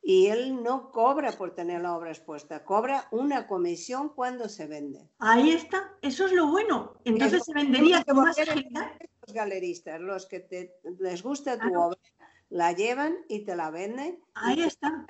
y 0.00 0.28
él 0.28 0.62
no 0.62 0.92
cobra 0.92 1.32
por 1.32 1.52
tener 1.54 1.82
la 1.82 1.96
obra 1.96 2.10
expuesta, 2.10 2.64
cobra 2.64 3.08
una 3.10 3.48
comisión 3.48 4.10
cuando 4.10 4.48
se 4.48 4.66
vende. 4.68 5.08
Ahí 5.18 5.50
está, 5.50 5.92
eso 6.02 6.26
es 6.26 6.32
lo 6.32 6.46
bueno. 6.46 6.94
Entonces 7.04 7.40
Es 7.40 7.46
se 7.46 7.52
vendería 7.52 8.04
con 8.04 8.16
más 8.18 8.38
agilidad. 8.38 8.92
Los 9.26 9.34
galeristas, 9.34 10.00
los 10.00 10.24
que 10.26 10.38
te- 10.40 10.76
les 11.00 11.22
gusta 11.22 11.54
tu 11.58 11.66
Claro. 11.66 11.86
obra, 11.88 11.98
la 12.48 12.72
llevan 12.72 13.16
y 13.28 13.40
te 13.44 13.56
la 13.56 13.70
venden. 13.70 14.20
Ahí 14.34 14.62
está. 14.62 15.04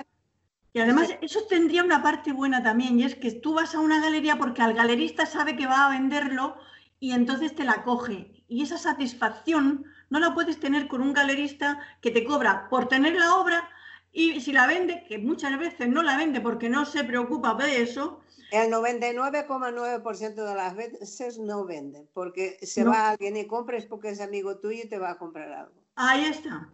Y 0.72 0.78
además 0.78 1.10
eso 1.20 1.40
tendría 1.48 1.82
una 1.82 2.02
parte 2.02 2.32
buena 2.32 2.62
también, 2.62 2.98
y 2.98 3.04
es 3.04 3.16
que 3.16 3.32
tú 3.32 3.54
vas 3.54 3.74
a 3.74 3.80
una 3.80 4.00
galería 4.00 4.36
porque 4.36 4.62
al 4.62 4.74
galerista 4.74 5.26
sabe 5.26 5.56
que 5.56 5.66
va 5.66 5.86
a 5.86 5.90
venderlo 5.90 6.56
y 7.00 7.12
entonces 7.12 7.54
te 7.54 7.64
la 7.64 7.82
coge. 7.82 8.44
Y 8.46 8.62
esa 8.62 8.78
satisfacción 8.78 9.84
no 10.10 10.20
la 10.20 10.32
puedes 10.34 10.60
tener 10.60 10.86
con 10.86 11.00
un 11.00 11.12
galerista 11.12 11.80
que 12.00 12.10
te 12.10 12.24
cobra 12.24 12.68
por 12.68 12.88
tener 12.88 13.14
la 13.14 13.34
obra 13.36 13.68
y 14.12 14.40
si 14.40 14.52
la 14.52 14.66
vende, 14.66 15.04
que 15.08 15.18
muchas 15.18 15.56
veces 15.58 15.88
no 15.88 16.02
la 16.02 16.16
vende 16.16 16.40
porque 16.40 16.68
no 16.68 16.84
se 16.84 17.04
preocupa 17.04 17.54
de 17.54 17.82
eso, 17.82 18.20
El 18.52 18.70
99,9% 18.72 20.34
de 20.44 20.54
las 20.56 20.74
veces 20.74 21.38
no 21.38 21.64
vende, 21.64 22.08
porque 22.12 22.58
se 22.62 22.82
No. 22.84 22.90
va 22.90 23.10
alguien 23.10 23.36
y 23.36 23.46
compra 23.46 23.76
es 23.76 23.86
porque 23.86 24.08
es 24.10 24.20
amigo 24.20 24.58
tuyo 24.58 24.82
y 24.84 24.88
te 24.88 24.98
va 24.98 25.10
a 25.10 25.18
comprar 25.18 25.52
algo. 25.52 25.74
ahí 25.94 26.24
está. 26.24 26.68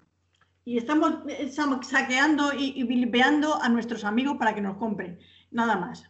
Y 0.68 0.78
estamos 0.78 1.86
saqueando 1.86 2.52
y, 2.52 2.72
y 2.80 2.82
vilpeando 2.82 3.54
a 3.62 3.68
nuestros 3.68 4.02
amigos 4.04 4.36
para 4.36 4.52
que 4.54 4.60
nos 4.60 4.76
compren. 4.78 5.18
Nada 5.52 5.76
más. 5.76 6.02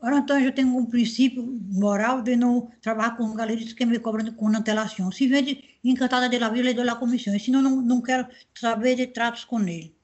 Ahora, 0.00 0.18
Antônio, 0.18 0.46
eu 0.48 0.54
tenho 0.54 0.74
um 0.76 0.86
princípio 0.86 1.42
moral 1.84 2.22
de 2.22 2.34
não 2.36 2.70
trabalhar 2.80 3.16
com 3.16 3.34
galeristas 3.34 3.74
que 3.74 3.84
me 3.84 3.98
cobram 3.98 4.32
com 4.32 4.48
antelação. 4.48 5.10
Se 5.12 5.26
vende 5.28 5.78
encantada 5.84 6.28
de 6.28 6.38
la 6.38 6.48
vida, 6.48 6.68
le 6.68 6.74
dou 6.74 6.88
a 6.88 6.96
comissão. 6.96 7.34
E 7.34 7.40
senão, 7.40 7.60
não, 7.60 7.82
não 7.82 8.00
quero 8.00 8.26
saber 8.54 8.94
de 8.96 9.08
tratos 9.08 9.44
com 9.44 9.60
ele. 9.60 9.94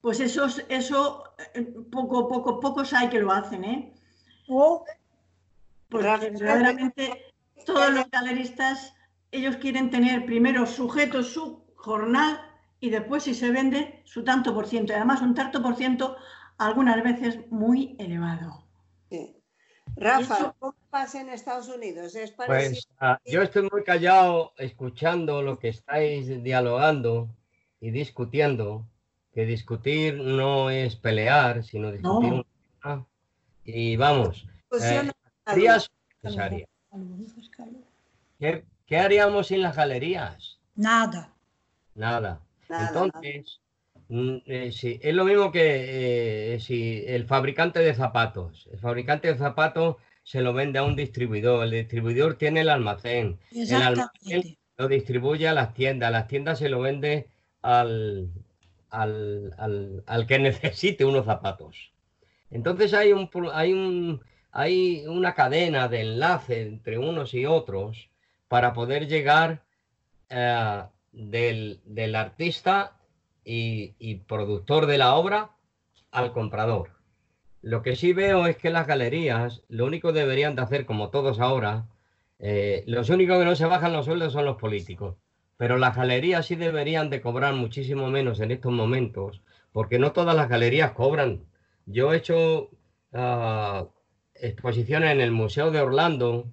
Pues 0.00 0.18
eso, 0.20 0.46
es- 0.46 0.64
eso 0.70 1.24
eh, 1.54 1.62
poco, 1.90 2.26
poco, 2.26 2.58
pocos 2.60 2.94
hay 2.94 3.08
que 3.10 3.18
lo 3.20 3.30
hacen, 3.32 3.64
¿eh? 3.64 3.92
Ou 4.48 4.84
Porque 5.90 6.06
Rafa, 6.06 6.30
verdaderamente 6.30 7.02
todos 7.66 7.90
los 7.92 8.08
galeristas, 8.10 8.94
ellos 9.30 9.56
quieren 9.56 9.90
tener 9.90 10.24
primero 10.24 10.64
sujeto 10.66 11.22
su 11.22 11.62
jornal 11.76 12.38
y 12.80 12.90
después 12.90 13.22
si 13.24 13.34
se 13.34 13.50
vende 13.50 14.02
su 14.04 14.24
tanto 14.24 14.54
por 14.54 14.66
ciento. 14.66 14.92
Y 14.92 14.96
además 14.96 15.20
un 15.22 15.34
tanto 15.34 15.62
por 15.62 15.76
ciento 15.76 16.16
algunas 16.58 17.02
veces 17.02 17.38
muy 17.50 17.94
elevado. 17.98 18.64
Sí. 19.10 19.36
Rafa, 19.96 20.34
eso- 20.34 20.56
¿cómo 20.58 20.74
pasa 20.88 21.20
en 21.20 21.30
Estados 21.30 21.68
Unidos? 21.68 22.14
¿Es? 22.14 22.30
Pues 22.32 22.86
ah, 23.00 23.18
yo 23.26 23.42
estoy 23.42 23.68
muy 23.70 23.82
callado 23.84 24.52
escuchando 24.56 25.42
lo 25.42 25.58
que 25.58 25.68
estáis 25.68 26.42
dialogando 26.42 27.28
y 27.80 27.90
discutiendo, 27.90 28.86
que 29.34 29.44
discutir 29.46 30.14
no 30.16 30.70
es 30.70 30.96
pelear, 30.96 31.64
sino 31.64 31.90
discutir 31.92 32.30
No. 32.30 32.36
un 32.36 32.46
tema. 32.82 33.06
Y 33.64 33.96
vamos, 33.96 34.46
eh, 34.80 35.02
no- 35.04 35.12
galerías. 35.44 35.90
¿Qué, 38.38 38.64
qué 38.86 38.98
haríamos 38.98 39.48
sin 39.48 39.62
las 39.62 39.76
galerías? 39.76 40.58
nada. 40.74 41.32
Nada. 41.94 42.40
Nada, 42.70 42.86
Entonces, 42.86 43.60
mm, 44.08 44.36
eh, 44.46 44.72
sí, 44.72 44.98
es 45.02 45.14
lo 45.14 45.24
mismo 45.24 45.50
que 45.52 46.54
eh, 46.54 46.60
si 46.60 47.04
el 47.06 47.26
fabricante 47.26 47.80
de 47.80 47.94
zapatos. 47.94 48.68
El 48.72 48.78
fabricante 48.80 49.28
de 49.28 49.38
zapatos 49.38 49.96
se 50.24 50.40
lo 50.42 50.52
vende 50.54 50.78
a 50.78 50.84
un 50.84 50.96
distribuidor. 50.96 51.64
El 51.64 51.70
distribuidor 51.72 52.34
tiene 52.36 52.60
el 52.62 52.68
almacén. 52.70 53.38
El 53.66 53.82
almacén 53.82 54.42
lo 54.78 54.88
distribuye 54.88 55.48
a 55.48 55.54
las 55.54 55.74
tiendas. 55.74 56.12
Las 56.12 56.28
tiendas 56.28 56.58
se 56.58 56.68
lo 56.68 56.80
vende 56.80 57.28
al, 57.62 58.30
al, 58.90 59.54
al- 59.58 60.02
al 60.06 60.26
que 60.26 60.38
necesite 60.48 61.04
unos 61.04 61.26
zapatos. 61.26 61.92
Entonces 62.50 62.94
hay 62.94 63.12
un, 63.12 63.30
hay 63.52 63.72
un, 63.72 64.22
hay 64.52 65.06
una 65.06 65.34
cadena 65.34 65.88
de 65.88 66.02
enlace 66.02 66.62
entre 66.62 66.98
unos 66.98 67.34
y 67.34 67.46
otros 67.46 68.10
para 68.48 68.72
poder 68.74 69.06
llegar 69.08 69.62
eh, 70.30 70.82
del, 71.12 71.80
del 71.84 72.14
artista 72.14 72.96
y, 73.44 73.94
y 73.98 74.16
productor 74.16 74.86
de 74.86 74.98
la 74.98 75.14
obra 75.14 75.50
al 76.10 76.32
comprador. 76.32 76.90
Lo 77.62 77.82
que 77.82 77.94
sí 77.96 78.12
veo 78.12 78.46
es 78.46 78.56
que 78.56 78.70
las 78.70 78.86
galerías, 78.86 79.62
lo 79.68 79.84
único 79.86 80.12
que 80.12 80.20
deberían 80.20 80.56
de 80.56 80.62
hacer, 80.62 80.86
como 80.86 81.10
todos 81.10 81.40
ahora, 81.40 81.86
eh, 82.38 82.84
los 82.86 83.10
únicos 83.10 83.38
que 83.38 83.44
no 83.44 83.54
se 83.54 83.66
bajan 83.66 83.92
los 83.92 84.06
sueldos 84.06 84.32
son 84.32 84.46
los 84.46 84.56
políticos. 84.56 85.16
Pero 85.58 85.76
las 85.76 85.94
galerías 85.94 86.46
sí 86.46 86.56
deberían 86.56 87.10
de 87.10 87.20
cobrar 87.20 87.52
muchísimo 87.54 88.08
menos 88.08 88.40
en 88.40 88.50
estos 88.50 88.72
momentos, 88.72 89.42
porque 89.72 89.98
no 89.98 90.12
todas 90.12 90.34
las 90.34 90.48
galerías 90.48 90.92
cobran. 90.92 91.44
Yo 91.84 92.12
he 92.12 92.16
hecho 92.16 92.70
ah, 93.12 93.86
exposiciones 94.34 95.12
en 95.12 95.20
el 95.20 95.32
Museo 95.32 95.70
de 95.70 95.80
Orlando. 95.80 96.46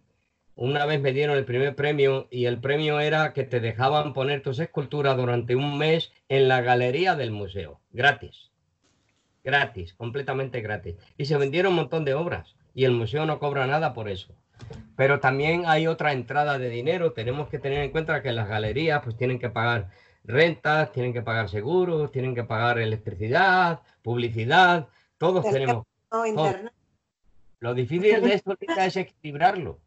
Una 0.59 0.87
vez 0.87 0.99
me 0.99 1.13
dieron 1.13 1.37
el 1.37 1.45
primer 1.45 1.75
premio 1.75 2.27
y 2.31 2.45
el 2.45 2.59
premio 2.59 2.99
era 2.99 3.31
que 3.31 3.43
te 3.43 3.59
dejaban 3.59 4.13
poner 4.13 4.41
tus 4.41 4.57
esculturas 4.57 5.15
durante 5.15 5.55
un 5.55 5.77
mes 5.77 6.11
en 6.29 6.47
la 6.47 6.61
galería 6.61 7.15
del 7.15 7.29
museo, 7.29 7.79
gratis. 7.91 8.49
Gratis, 9.43 9.93
completamente 9.93 10.61
gratis. 10.61 10.95
Y 11.15 11.25
se 11.25 11.37
vendieron 11.37 11.73
un 11.73 11.75
montón 11.75 12.05
de 12.05 12.15
obras 12.15 12.55
y 12.73 12.85
el 12.85 12.91
museo 12.91 13.27
no 13.27 13.37
cobra 13.37 13.67
nada 13.67 13.93
por 13.93 14.09
eso. 14.09 14.33
Pero 14.95 15.19
también 15.19 15.65
hay 15.67 15.85
otra 15.85 16.11
entrada 16.11 16.57
de 16.57 16.69
dinero. 16.69 17.13
Tenemos 17.13 17.49
que 17.49 17.59
tener 17.59 17.83
en 17.83 17.91
cuenta 17.91 18.23
que 18.23 18.31
las 18.31 18.49
galerías 18.49 19.03
pues 19.03 19.15
tienen 19.15 19.37
que 19.37 19.51
pagar 19.51 19.91
rentas, 20.23 20.91
tienen 20.91 21.13
que 21.13 21.21
pagar 21.21 21.49
seguros, 21.49 22.11
tienen 22.11 22.33
que 22.33 22.43
pagar 22.43 22.79
electricidad, 22.79 23.81
publicidad. 24.01 24.87
Todos 25.19 25.47
tenemos. 25.51 25.85
Lo 27.59 27.75
difícil 27.75 28.21
de 28.21 28.33
esto 28.33 28.57
es 28.59 28.97
equilibrarlo. 28.97 29.77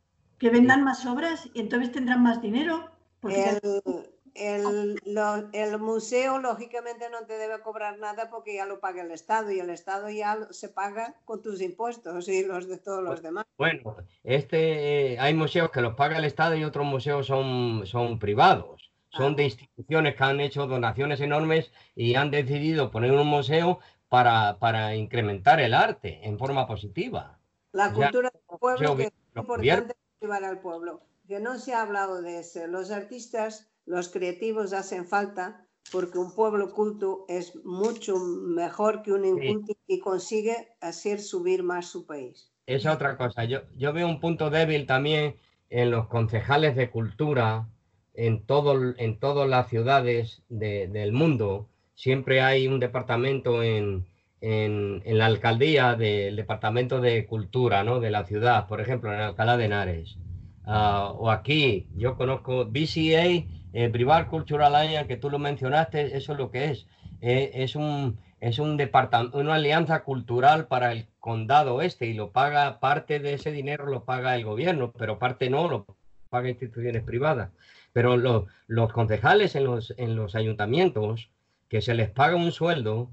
Que 0.40 0.50
vendan 0.50 0.82
más 0.82 1.06
obras 1.06 1.48
y 1.54 1.60
entonces 1.60 1.92
tendrán 1.92 2.22
más 2.22 2.42
dinero. 2.42 2.90
Porque 3.20 3.60
El, 3.62 4.10
el, 4.34 5.00
lo- 5.04 5.48
el 5.52 5.78
museo, 5.78 6.38
lógicamente, 6.38 7.10
no 7.10 7.26
te 7.26 7.36
debe 7.36 7.60
cobrar 7.60 7.98
nada 7.98 8.30
porque 8.30 8.54
ya 8.54 8.64
lo 8.64 8.80
paga 8.80 9.02
el 9.02 9.10
Estado 9.10 9.50
y 9.52 9.60
el 9.60 9.68
Estado 9.70 10.08
ya 10.08 10.38
se 10.50 10.68
paga 10.70 11.14
con 11.26 11.42
tus 11.42 11.60
impuestos 11.60 12.28
y 12.28 12.44
los 12.44 12.66
de 12.66 12.78
todos 12.78 13.02
los 13.04 13.22
demás. 13.22 13.44
Bueno, 13.58 13.96
este, 14.24 15.12
eh, 15.12 15.18
hay 15.20 15.34
museos 15.34 15.70
que 15.70 15.82
los 15.82 15.94
paga 15.94 16.16
el 16.16 16.24
Estado 16.24 16.56
y 16.56 16.64
otros 16.64 16.86
museos 16.86 17.26
son, 17.26 17.86
son 17.86 18.18
privados. 18.18 18.90
Son 19.12 19.34
de 19.34 19.42
instituciones 19.44 20.14
que 20.14 20.22
han 20.22 20.40
hecho 20.40 20.66
donaciones 20.68 21.20
enormes 21.20 21.72
y 21.96 22.14
han 22.14 22.30
decidido 22.30 22.92
poner 22.92 23.10
un 23.10 23.26
museo 23.26 23.80
para, 24.08 24.58
para 24.60 24.94
incrementar 24.94 25.60
el 25.60 25.74
arte 25.74 26.20
en 26.22 26.38
forma 26.38 26.66
positiva. 26.68 27.38
La 27.72 27.92
cultura 27.92 28.30
del 28.30 28.58
pueblo, 28.58 28.96
que 28.96 29.02
es 29.02 29.12
importante 29.34 29.94
llevar 30.20 30.44
al 30.44 30.60
pueblo, 30.60 31.00
que 31.26 31.40
no 31.40 31.58
se 31.58 31.74
ha 31.74 31.82
hablado 31.82 32.22
de 32.22 32.40
eso. 32.40 32.66
Los 32.66 32.90
artistas, 32.90 33.70
los 33.86 34.08
creativos 34.08 34.72
hacen 34.72 35.06
falta 35.06 35.66
porque 35.92 36.18
un 36.18 36.34
pueblo 36.34 36.72
culto 36.72 37.24
es 37.28 37.56
mucho 37.64 38.16
mejor 38.18 39.02
que 39.02 39.12
un 39.12 39.24
inculto 39.24 39.72
y 39.86 39.98
consigue 40.00 40.68
hacer 40.80 41.20
subir 41.20 41.62
más 41.62 41.86
su 41.86 42.06
país. 42.06 42.52
Esa 42.66 42.92
otra 42.92 43.16
cosa. 43.16 43.44
Yo, 43.44 43.60
yo 43.76 43.92
veo 43.92 44.06
un 44.06 44.20
punto 44.20 44.50
débil 44.50 44.86
también 44.86 45.36
en 45.70 45.90
los 45.90 46.06
concejales 46.06 46.76
de 46.76 46.90
cultura 46.90 47.68
en, 48.14 48.44
todo, 48.44 48.94
en 48.98 49.18
todas 49.18 49.48
las 49.48 49.68
ciudades 49.68 50.42
de- 50.48 50.86
del 50.88 51.12
mundo. 51.12 51.66
Siempre 51.94 52.40
hay 52.42 52.68
un 52.68 52.78
departamento 52.78 53.62
en, 53.62 54.06
en, 54.40 55.02
la 55.04 55.26
alcaldía 55.26 55.94
del 55.94 56.36
departamento 56.36 57.00
de 57.00 57.26
cultura 57.26 57.84
¿no? 57.84 58.00
de 58.00 58.10
la 58.10 58.24
ciudad, 58.24 58.66
por 58.66 58.80
ejemplo, 58.80 59.12
en 59.12 59.20
Alcalá 59.20 59.56
de 59.56 59.64
Henares. 59.66 60.16
Ah, 60.64 61.12
o 61.16 61.30
aquí, 61.30 61.88
yo 61.96 62.16
conozco 62.16 62.66
BCA, 62.66 63.44
eh, 63.72 63.88
Privar 63.90 64.28
Cultural 64.28 64.74
Alliance, 64.74 65.08
que 65.08 65.16
tú 65.16 65.30
lo 65.30 65.38
mencionaste, 65.38 66.16
eso 66.16 66.32
es 66.32 66.38
lo 66.38 66.50
que 66.50 66.70
es. 66.70 66.86
Eh, 67.20 67.50
es, 67.54 67.76
un, 67.76 68.18
es 68.40 68.58
un 68.58 68.76
departamento, 68.76 69.38
una 69.38 69.54
alianza 69.54 70.02
cultural 70.04 70.66
para 70.66 70.92
el 70.92 71.06
condado 71.18 71.82
este 71.82 72.06
y 72.06 72.14
lo 72.14 72.30
paga, 72.30 72.80
parte 72.80 73.20
de 73.20 73.34
ese 73.34 73.52
dinero 73.52 73.86
lo 73.86 74.04
paga 74.04 74.34
el 74.36 74.44
gobierno, 74.44 74.92
pero 74.92 75.18
parte 75.18 75.50
no, 75.50 75.68
lo 75.68 75.86
paga 76.30 76.48
instituciones 76.48 77.02
privadas. 77.02 77.50
Pero 77.92 78.16
los 78.16 78.92
concejales 78.92 79.56
en 79.56 79.64
los, 79.64 79.92
en 79.96 80.14
los 80.14 80.34
ayuntamientos, 80.34 81.28
que 81.68 81.82
se 81.82 81.94
les 81.94 82.08
paga 82.08 82.36
un 82.36 82.52
sueldo, 82.52 83.10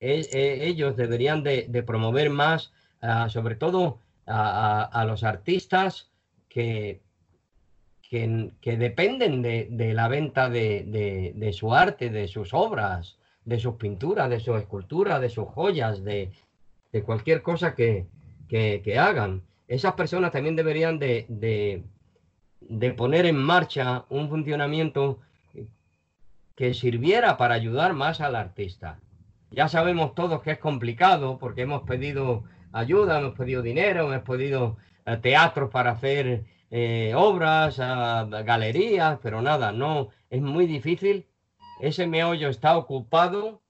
ellos 0.00 0.96
deberían 0.96 1.42
de, 1.42 1.84
promover 1.86 2.30
más, 2.30 2.72
ah, 3.02 3.28
sobre 3.28 3.54
todo 3.54 4.00
a, 4.26 5.04
los 5.06 5.24
artistas 5.24 6.10
que, 6.48 7.00
que, 8.02 8.76
dependen 8.76 9.42
de, 9.42 9.94
la 9.94 10.08
venta 10.08 10.48
de, 10.48 11.50
su 11.52 11.74
arte, 11.74 12.10
de 12.10 12.28
sus 12.28 12.54
obras 12.54 13.18
de 13.44 13.58
sus 13.58 13.74
pinturas, 13.76 14.30
de 14.30 14.40
sus 14.40 14.58
esculturas, 14.58 15.20
de 15.20 15.28
sus 15.28 15.48
joyas, 15.48 16.04
de, 16.04 16.30
cualquier 17.04 17.42
cosa 17.42 17.74
que, 17.74 18.06
hagan. 18.98 19.42
Esas 19.68 19.94
personas 19.94 20.32
también 20.32 20.56
deberían 20.56 20.98
de, 20.98 21.26
de, 21.28 22.92
poner 22.92 23.26
en 23.26 23.36
marcha 23.36 24.04
un 24.08 24.28
funcionamiento 24.28 25.18
que 26.54 26.74
sirviera 26.74 27.36
para 27.36 27.54
ayudar 27.54 27.94
más 27.94 28.20
al 28.20 28.34
artista. 28.34 29.00
Ya 29.50 29.68
sabemos 29.68 30.14
todos 30.14 30.42
que 30.42 30.52
es 30.52 30.58
complicado 30.58 31.38
porque 31.38 31.62
hemos 31.62 31.82
pedido 31.82 32.44
ayuda, 32.72 33.18
hemos 33.18 33.36
pedido 33.36 33.62
dinero, 33.62 34.12
hemos 34.12 34.26
pedido 34.26 34.76
eh, 35.06 35.16
teatros 35.16 35.70
para 35.70 35.92
hacer 35.92 36.44
eh, 36.70 37.12
obras, 37.16 37.78
galerías, 37.78 39.18
pero 39.22 39.42
nada, 39.42 39.72
no, 39.72 40.10
es 40.30 40.40
muy 40.40 40.66
difícil 40.66 41.26
ese 41.80 42.06
meollo 42.06 42.48
está 42.48 42.76
ocupado 42.76 43.62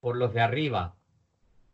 por 0.00 0.16
los 0.16 0.32
de 0.32 0.40
arriba, 0.40 0.96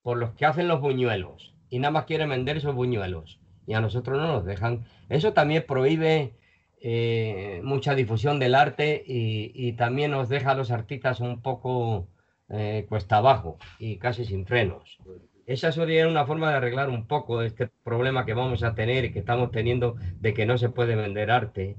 por 0.02 0.18
los 0.18 0.32
que 0.32 0.44
hacen 0.44 0.68
los 0.68 0.80
buñuelos 0.80 1.54
y 1.70 1.78
nada 1.78 1.92
más 1.92 2.04
quieren 2.04 2.30
vender 2.30 2.56
esos 2.56 2.74
buñuelos 2.74 3.38
y 3.66 3.74
a 3.74 3.80
nosotros 3.80 4.18
no 4.18 4.26
nos 4.26 4.44
dejan. 4.44 4.84
Eso 5.08 5.32
también 5.32 5.64
prohíbe 5.66 6.34
eh, 6.80 7.60
mucha 7.62 7.94
difusión 7.94 8.38
del 8.38 8.54
arte 8.54 9.02
y, 9.06 9.72
también 9.74 10.10
nos 10.10 10.28
deja 10.28 10.52
a 10.52 10.54
los 10.54 10.70
artistas 10.70 11.20
un 11.20 11.42
poco 11.42 12.08
eh, 12.50 12.86
cuesta 12.88 13.18
abajo 13.18 13.58
y 13.78 13.98
casi 13.98 14.24
sin 14.24 14.46
frenos. 14.46 14.98
Esa 15.46 15.72
sería 15.72 16.06
una 16.08 16.26
forma 16.26 16.50
de 16.50 16.56
arreglar 16.56 16.90
un 16.90 17.06
poco 17.06 17.42
este 17.42 17.68
problema 17.82 18.26
que 18.26 18.34
vamos 18.34 18.62
a 18.62 18.74
tener 18.74 19.06
y 19.06 19.12
que 19.12 19.20
estamos 19.20 19.50
teniendo 19.50 19.96
de 20.20 20.34
que 20.34 20.46
no 20.46 20.58
se 20.58 20.68
puede 20.68 20.94
vender 20.94 21.30
arte. 21.30 21.76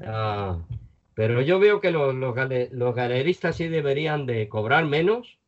Ah, 0.00 0.58
pero 1.14 1.40
yo 1.40 1.60
veo 1.60 1.80
que 1.80 1.92
los, 1.92 2.34
galeristas 2.94 3.56
sí 3.56 3.68
deberían 3.68 4.26
de 4.26 4.48
cobrar 4.48 4.84
menos, 4.84 5.38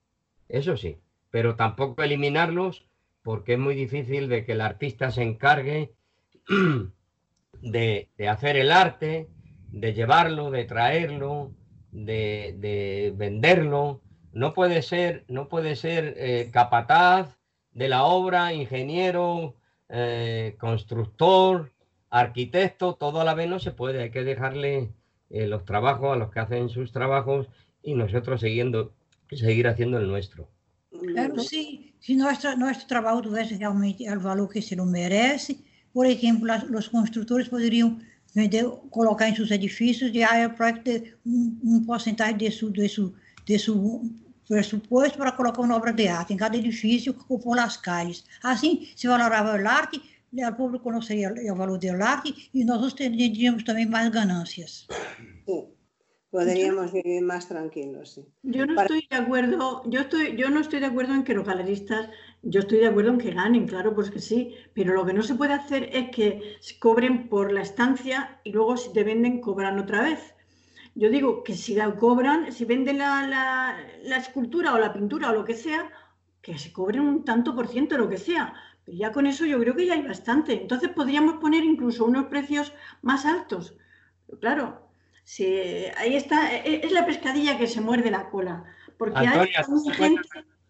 eso 0.48 0.76
sí, 0.76 0.98
pero 1.30 1.56
tampoco 1.56 2.02
eliminarlos 2.02 2.86
porque 3.22 3.54
es 3.54 3.58
muy 3.58 3.74
difícil 3.74 4.28
de 4.28 4.44
que 4.44 4.52
el 4.52 4.60
artista 4.60 5.10
se 5.10 5.22
encargue 5.22 5.92
de, 7.60 8.08
hacer 8.28 8.56
el 8.56 8.70
arte, 8.70 9.28
de 9.72 9.92
llevarlo, 9.92 10.52
de 10.52 10.64
traerlo, 10.64 11.52
de, 11.90 13.12
venderlo. 13.16 14.02
No 14.36 14.52
puede 14.52 14.82
ser, 14.82 15.24
no 15.28 15.48
puede 15.48 15.76
ser 15.76 16.12
eh, 16.18 16.50
capataz 16.52 17.38
de 17.72 17.88
la 17.88 18.04
obra, 18.04 18.52
ingeniero, 18.52 19.54
eh, 19.88 20.56
constructor, 20.58 21.72
arquitecto, 22.10 22.96
todo 22.96 23.22
a 23.22 23.24
la 23.24 23.32
vez 23.32 23.48
no 23.48 23.58
se 23.60 23.70
puede, 23.70 24.02
hay 24.02 24.10
que 24.10 24.24
dejarle 24.24 24.90
eh, 25.30 25.46
los 25.46 25.64
trabajos 25.64 26.12
a 26.12 26.16
los 26.16 26.30
que 26.30 26.40
hacen 26.40 26.68
sus 26.68 26.92
trabajos 26.92 27.48
y 27.82 27.94
nosotros 27.94 28.42
siguiendo, 28.42 28.92
seguir 29.30 29.68
haciendo 29.68 29.96
el 29.96 30.06
nuestro. 30.06 30.46
Claro, 31.14 31.38
sí. 31.38 31.94
Si 31.98 32.14
nuestro, 32.14 32.54
nuestro 32.58 32.88
trabajo 32.88 33.22
tuviese 33.22 33.56
realmente 33.56 34.04
el 34.04 34.18
valor 34.18 34.50
que 34.50 34.60
se 34.60 34.76
lo 34.76 34.84
merece, 34.84 35.56
por 35.94 36.04
ejemplo, 36.04 36.48
las, 36.48 36.64
los 36.64 36.90
constructores 36.90 37.48
podrían 37.48 38.06
vender, 38.34 38.66
colocar 38.90 39.30
en 39.30 39.34
sus 39.34 39.50
edificios 39.50 40.12
de 40.12 40.24
área 40.24 40.54
un, 41.24 41.58
un 41.62 41.86
porcentaje 41.86 42.34
de 42.34 42.50
su, 42.50 42.70
de, 42.70 42.86
su, 42.86 43.14
de 43.46 43.58
su 43.58 44.25
presupuesto 44.48 45.18
para 45.18 45.32
colocar 45.32 45.62
uma 45.62 45.76
obra 45.76 45.92
de 45.92 46.08
arte 46.08 46.32
em 46.32 46.36
cada 46.36 46.56
edifício 46.56 47.14
ou 47.28 47.38
por 47.38 47.56
las 47.56 47.76
calles. 47.76 48.24
Assim, 48.42 48.88
se 48.94 49.06
valorava 49.06 49.60
o 49.60 49.68
arte, 49.68 50.00
o 50.32 50.52
público 50.54 50.84
conheceria 50.84 51.32
o 51.52 51.56
valor 51.56 51.78
do 51.78 52.02
arte 52.02 52.50
e 52.52 52.64
nós 52.64 52.92
teríamos 52.92 53.64
também 53.64 53.86
mais 53.86 54.08
ganâncias. 54.10 54.86
Sí, 55.46 55.64
podríamos 56.30 56.92
vivir 56.92 57.22
más 57.22 57.46
tranquilos. 57.48 58.14
Sí. 58.14 58.26
Yo 58.42 58.66
no 58.66 58.74
Para... 58.74 58.86
estoy 58.86 59.06
de 59.08 59.16
acuerdo, 59.16 59.82
yo 59.86 60.00
estoy, 60.00 60.36
yo 60.36 60.50
no 60.50 60.60
estoy 60.60 60.80
de 60.80 60.86
acuerdo 60.86 61.14
en 61.14 61.24
que 61.24 61.34
los 61.34 61.46
galeristas, 61.46 62.10
yo 62.42 62.60
estoy 62.60 62.78
de 62.78 62.88
acuerdo 62.88 63.12
en 63.12 63.18
que 63.18 63.30
ganen, 63.30 63.66
claro, 63.66 63.94
pues 63.94 64.10
que 64.10 64.20
sí, 64.20 64.54
pero 64.74 64.94
lo 64.94 65.06
que 65.06 65.14
no 65.14 65.22
se 65.22 65.34
puede 65.34 65.54
hacer 65.54 65.88
es 65.92 66.10
que 66.10 66.56
cobren 66.78 67.28
por 67.28 67.52
la 67.52 67.62
estancia 67.62 68.40
y 68.44 68.52
luego 68.52 68.76
si 68.76 68.92
te 68.92 69.04
venden 69.04 69.40
cobran 69.40 69.78
otra 69.78 70.02
vez. 70.02 70.35
Yo 70.96 71.10
digo 71.10 71.44
que 71.44 71.54
si 71.54 71.74
la 71.74 71.94
cobran, 71.94 72.50
si 72.50 72.64
venden 72.64 72.98
la, 72.98 73.26
la, 73.26 73.78
la 74.02 74.16
escultura 74.16 74.72
o 74.72 74.78
la 74.78 74.92
pintura 74.92 75.30
o 75.30 75.34
lo 75.34 75.44
que 75.44 75.54
sea, 75.54 75.90
que 76.40 76.58
se 76.58 76.72
cobren 76.72 77.02
un 77.02 77.24
tanto 77.24 77.54
por 77.54 77.68
ciento, 77.68 77.98
lo 77.98 78.08
que 78.08 78.16
sea, 78.16 78.54
pero 78.84 78.96
ya 78.96 79.12
con 79.12 79.26
eso 79.26 79.44
yo 79.44 79.60
creo 79.60 79.76
que 79.76 79.86
ya 79.86 79.94
hay 79.94 80.02
bastante. 80.02 80.54
Entonces 80.54 80.88
podríamos 80.88 81.34
poner 81.34 81.64
incluso 81.64 82.06
unos 82.06 82.26
precios 82.26 82.72
más 83.02 83.26
altos. 83.26 83.76
claro, 84.40 84.88
si, 85.22 85.44
ahí 85.98 86.14
está, 86.16 86.56
e, 86.56 86.76
e, 86.76 86.86
es 86.86 86.92
la 86.92 87.04
pescadilla 87.04 87.58
que 87.58 87.66
se 87.66 87.80
muerde 87.80 88.10
la 88.10 88.30
cola. 88.30 88.64
Porque 88.96 89.18
hay 89.18 89.48
gente... 89.92 90.22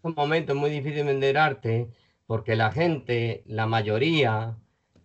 un 0.02 0.14
momento 0.14 0.54
muy 0.54 0.70
difícil 0.70 1.04
vender 1.04 1.38
arte 1.38 1.88
porque 2.26 2.56
la 2.56 2.72
gente, 2.72 3.44
la 3.46 3.66
mayoría, 3.66 4.56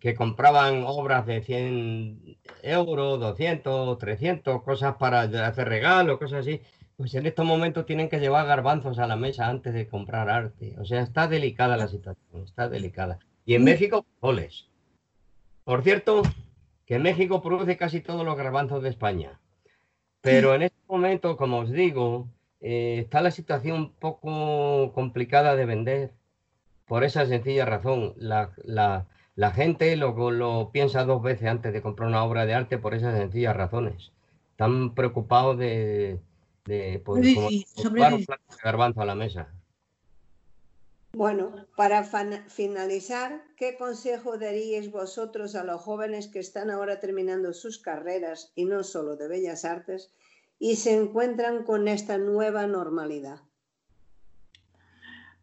que 0.01 0.15
compraban 0.15 0.83
obras 0.83 1.27
de 1.27 1.43
100 1.43 2.37
euros, 2.63 3.19
200, 3.19 3.99
300, 3.99 4.63
cosas 4.63 4.95
para 4.95 5.21
hacer 5.21 5.69
regalos, 5.69 6.17
cosas 6.17 6.39
así, 6.39 6.59
pues 6.97 7.13
en 7.13 7.27
estos 7.27 7.45
momentos 7.45 7.85
tienen 7.85 8.09
que 8.09 8.19
llevar 8.19 8.47
garbanzos 8.47 8.97
a 8.97 9.05
la 9.05 9.15
mesa 9.15 9.47
antes 9.47 9.75
de 9.75 9.87
comprar 9.87 10.27
arte. 10.27 10.75
O 10.79 10.85
sea, 10.85 11.01
está 11.01 11.27
delicada 11.27 11.77
la 11.77 11.87
situación, 11.87 12.43
está 12.43 12.67
delicada. 12.67 13.19
Y 13.45 13.53
en 13.53 13.63
México, 13.63 14.03
goles. 14.19 14.69
Por 15.63 15.83
cierto, 15.83 16.23
que 16.87 16.97
México 16.97 17.43
produce 17.43 17.77
casi 17.77 18.01
todos 18.01 18.25
los 18.25 18.35
garbanzos 18.35 18.81
de 18.81 18.89
España. 18.89 19.39
Pero 20.21 20.55
en 20.55 20.63
este 20.63 20.79
momento, 20.87 21.37
como 21.37 21.59
os 21.59 21.71
digo, 21.71 22.27
eh, 22.59 22.97
está 23.03 23.21
la 23.21 23.31
situación 23.31 23.77
un 23.77 23.91
poco 23.93 24.93
complicada 24.93 25.55
de 25.55 25.65
vender. 25.65 26.11
Por 26.87 27.03
esa 27.03 27.27
sencilla 27.27 27.65
razón, 27.65 28.15
la, 28.17 29.05
gente 29.49 29.95
lo, 29.95 30.29
lo 30.29 30.69
piensa 30.71 31.03
dos 31.03 31.23
veces 31.23 31.47
antes 31.47 31.73
de 31.73 31.81
comprar 31.81 32.07
una 32.09 32.23
obra 32.23 32.45
de 32.45 32.53
arte 32.53 32.77
por 32.77 32.93
esas 32.93 33.17
sencillas 33.17 33.57
razones. 33.57 34.11
Están 34.51 34.93
preocupados 34.93 35.57
de, 35.57 36.19
de 36.65 37.01
poder 37.03 37.35
un 37.37 38.25
plato 38.25 38.43
de 38.49 38.57
garbanzo 38.63 39.01
a 39.01 39.05
la 39.05 39.15
mesa. 39.15 39.47
Bueno, 41.13 41.65
para 41.75 42.03
finalizar, 42.03 43.43
¿qué 43.57 43.75
consejo 43.75 44.37
daríais 44.37 44.91
vosotros 44.91 45.55
a 45.55 45.63
los 45.63 45.81
jóvenes 45.81 46.27
que 46.27 46.39
están 46.39 46.69
ahora 46.69 46.99
terminando 46.99 47.51
sus 47.53 47.79
carreras 47.79 48.53
y 48.55 48.65
no 48.65 48.83
solo 48.83 49.17
de 49.17 49.27
bellas 49.27 49.65
artes 49.65 50.13
y 50.57 50.77
se 50.77 50.95
encuentran 50.95 51.63
con 51.63 51.87
esta 51.89 52.17
nueva 52.17 52.65
normalidad? 52.65 53.41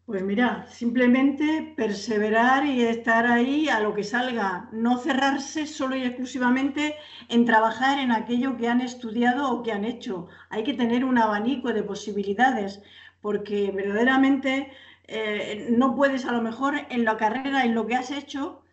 Pues 0.09 0.23
mira, 0.23 0.65
simplemente 0.71 1.71
perseverar 1.77 2.65
y 2.65 2.81
estar 2.81 3.27
ahí 3.27 3.69
a 3.69 3.79
lo 3.79 3.93
que 3.93 4.03
salga, 4.03 4.67
no 4.71 4.97
cerrarse 4.97 5.67
solo 5.67 5.95
y 5.95 6.01
exclusivamente 6.01 6.95
en 7.27 7.45
trabajar 7.45 7.99
en 7.99 8.11
aquello 8.11 8.57
que 8.57 8.67
han 8.67 8.81
estudiado 8.81 9.51
o 9.51 9.61
que 9.61 9.71
han 9.71 9.85
hecho. 9.85 10.27
Hay 10.49 10.63
que 10.63 10.73
tener 10.73 11.05
un 11.05 11.19
abanico 11.19 11.71
de 11.73 11.83
posibilidades, 11.83 12.81
porque 13.21 13.69
verdaderamente 13.71 14.71
eh, 15.05 15.67
no 15.69 15.95
puedes 15.95 16.25
a 16.25 16.31
lo 16.31 16.41
mejor 16.41 16.73
en 16.89 17.05
la 17.05 17.15
carrera, 17.15 17.63
en 17.63 17.75
lo 17.75 17.85
que 17.85 17.93
has 17.93 18.09
hecho, 18.09 18.63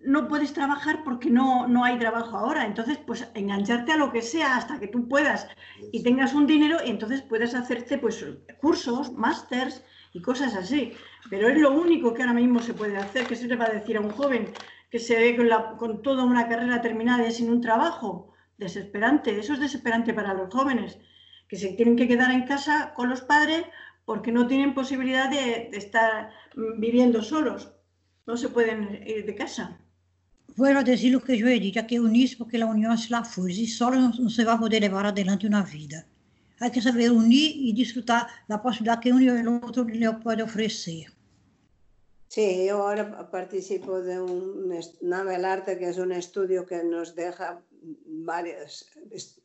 no 0.00 0.26
puedes 0.26 0.52
trabajar 0.52 1.04
porque 1.04 1.30
no, 1.30 1.68
no 1.68 1.84
hay 1.84 1.96
trabajo 1.96 2.36
ahora. 2.38 2.66
Entonces, 2.66 2.98
pues 3.06 3.30
engancharte 3.34 3.92
a 3.92 3.96
lo 3.96 4.10
que 4.10 4.20
sea 4.20 4.56
hasta 4.56 4.80
que 4.80 4.88
tú 4.88 5.06
puedas 5.06 5.46
y 5.92 6.02
tengas 6.02 6.34
un 6.34 6.48
dinero 6.48 6.78
y 6.84 6.90
entonces 6.90 7.22
puedes 7.22 7.54
hacerte 7.54 7.98
pues 7.98 8.26
cursos, 8.60 9.12
másters 9.12 9.84
y 10.16 10.22
cosas 10.22 10.54
así. 10.54 10.92
Pero 11.28 11.48
es 11.48 11.58
lo 11.58 11.72
único 11.72 12.14
que 12.14 12.22
ahora 12.22 12.32
mismo 12.32 12.60
se 12.60 12.72
puede 12.72 12.96
hacer. 12.96 13.26
¿Qué 13.26 13.36
se 13.36 13.46
le 13.46 13.56
va 13.56 13.66
a 13.66 13.76
decir 13.78 13.98
a 13.98 14.00
un 14.00 14.10
joven 14.10 14.50
que 14.90 14.98
se 14.98 15.16
ve 15.18 15.36
con, 15.36 15.48
con 15.76 16.02
toda 16.02 16.24
una 16.24 16.48
carrera 16.48 16.80
terminada 16.80 17.28
y 17.28 17.32
sin 17.32 17.50
un 17.50 17.60
trabajo? 17.60 18.32
Desesperante. 18.56 19.38
Eso 19.38 19.52
es 19.52 19.60
desesperante 19.60 20.14
para 20.14 20.32
los 20.32 20.52
jóvenes, 20.52 20.98
que 21.48 21.56
se 21.56 21.68
tienen 21.74 21.96
que 21.96 22.08
quedar 22.08 22.30
en 22.30 22.46
casa 22.46 22.94
con 22.96 23.10
los 23.10 23.20
padres 23.20 23.64
porque 24.06 24.32
no 24.32 24.46
tienen 24.46 24.72
posibilidad 24.72 25.28
de, 25.28 25.68
estar 25.72 26.30
viviendo 26.78 27.22
solos. 27.22 27.72
No 28.26 28.38
se 28.38 28.48
pueden 28.48 29.06
ir 29.06 29.26
de 29.26 29.34
casa. 29.34 29.78
Bueno, 30.56 30.82
decir 30.82 31.12
lo 31.12 31.20
que 31.20 31.36
yo 31.36 31.46
he 31.46 31.60
dicho, 31.60 31.86
que 31.86 32.00
unirse 32.00 32.38
porque 32.38 32.56
la 32.56 32.66
unión 32.66 32.92
es 32.92 33.10
la 33.10 33.22
fuerza 33.22 33.60
y 33.60 33.66
solo 33.66 33.96
no 33.98 34.30
se 34.30 34.44
va 34.44 34.54
a 34.54 34.58
poder 34.58 34.80
llevar 34.80 35.04
adelante 35.04 35.46
una 35.46 35.62
vida. 35.62 36.06
Hay 36.60 36.70
que 36.70 36.82
saber 36.82 37.10
unir 37.12 37.52
y 37.54 37.72
disfrutar 37.72 38.26
la 38.48 38.62
posibilidad 38.62 39.00
que 39.00 39.12
uno 39.12 39.22
y 39.22 39.28
el 39.28 39.48
otro 39.48 39.84
le 39.84 40.12
puede 40.14 40.42
ofrecer. 40.42 41.06
Sí, 42.28 42.66
yo 42.66 42.82
ahora 42.82 43.30
participo 43.30 44.00
de 44.02 44.20
un 44.20 44.74
Navel 45.00 45.44
Arte, 45.44 45.78
que 45.78 45.88
es 45.88 45.98
un 45.98 46.12
estudio 46.12 46.66
que 46.66 46.82
nos 46.82 47.14
deja 47.14 47.62
varios 48.04 48.90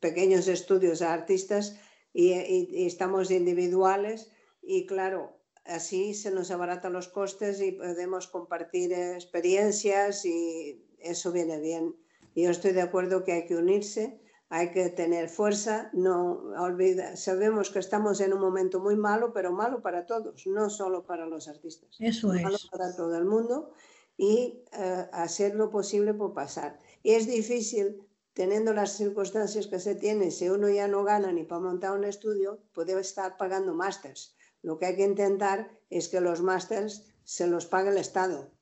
pequeños 0.00 0.48
estudios 0.48 1.00
a 1.00 1.12
artistas 1.12 1.76
y, 2.12 2.32
y 2.32 2.86
estamos 2.86 3.30
individuales 3.30 4.30
y 4.62 4.86
claro, 4.86 5.38
así 5.64 6.14
se 6.14 6.30
nos 6.30 6.50
abaratan 6.50 6.92
los 6.92 7.08
costes 7.08 7.60
y 7.60 7.72
podemos 7.72 8.26
compartir 8.26 8.92
experiencias 8.92 10.24
y 10.24 10.84
eso 10.98 11.32
viene 11.32 11.60
bien. 11.60 11.94
Yo 12.34 12.50
estoy 12.50 12.72
de 12.72 12.82
acuerdo 12.82 13.24
que 13.24 13.32
hay 13.32 13.46
que 13.46 13.56
unirse, 13.56 14.20
hay 14.54 14.70
que 14.70 14.90
tener 14.90 15.28
fuerza, 15.28 15.90
no 15.92 16.52
olvida, 16.58 17.16
sabemos 17.16 17.70
que 17.70 17.78
estamos 17.78 18.20
en 18.20 18.32
un 18.32 18.40
momento 18.40 18.80
muy 18.80 18.96
malo, 18.96 19.32
pero 19.32 19.50
malo 19.52 19.80
para 19.80 20.04
todos, 20.06 20.46
no 20.46 20.68
solo 20.68 21.06
para 21.06 21.26
los 21.26 21.48
artistas. 21.48 21.96
Eso 21.98 22.34
es. 22.34 22.42
Malo 22.42 22.58
para 22.70 22.94
todo 22.94 23.16
el 23.16 23.24
mundo 23.24 23.72
y 24.16 24.62
eh, 24.72 25.08
hacer 25.12 25.54
lo 25.54 25.70
posible 25.70 26.12
por 26.14 26.34
pasar. 26.34 26.78
Y 27.02 27.12
es 27.12 27.26
difícil, 27.26 28.06
teniendo 28.34 28.72
las 28.74 28.92
circunstancias 28.92 29.66
que 29.66 29.80
se 29.80 29.94
tiene, 29.94 30.30
si 30.30 30.48
uno 30.48 30.68
ya 30.68 30.86
no 30.86 31.02
gana 31.02 31.32
ni 31.32 31.44
para 31.44 31.62
montar 31.62 31.92
un 31.92 32.04
estudio, 32.04 32.60
puede 32.72 32.98
estar 33.00 33.36
pagando 33.36 33.74
másters 33.74 34.36
lo 34.62 34.78
que 34.78 34.86
hay 34.86 34.96
que 34.96 35.04
intentar 35.04 35.70
es 35.90 36.08
que 36.08 36.20
los 36.20 36.40
másters 36.40 37.04
se 37.24 37.46
los 37.46 37.66
pague 37.66 37.90
el 37.90 37.98
Estado. 37.98 38.52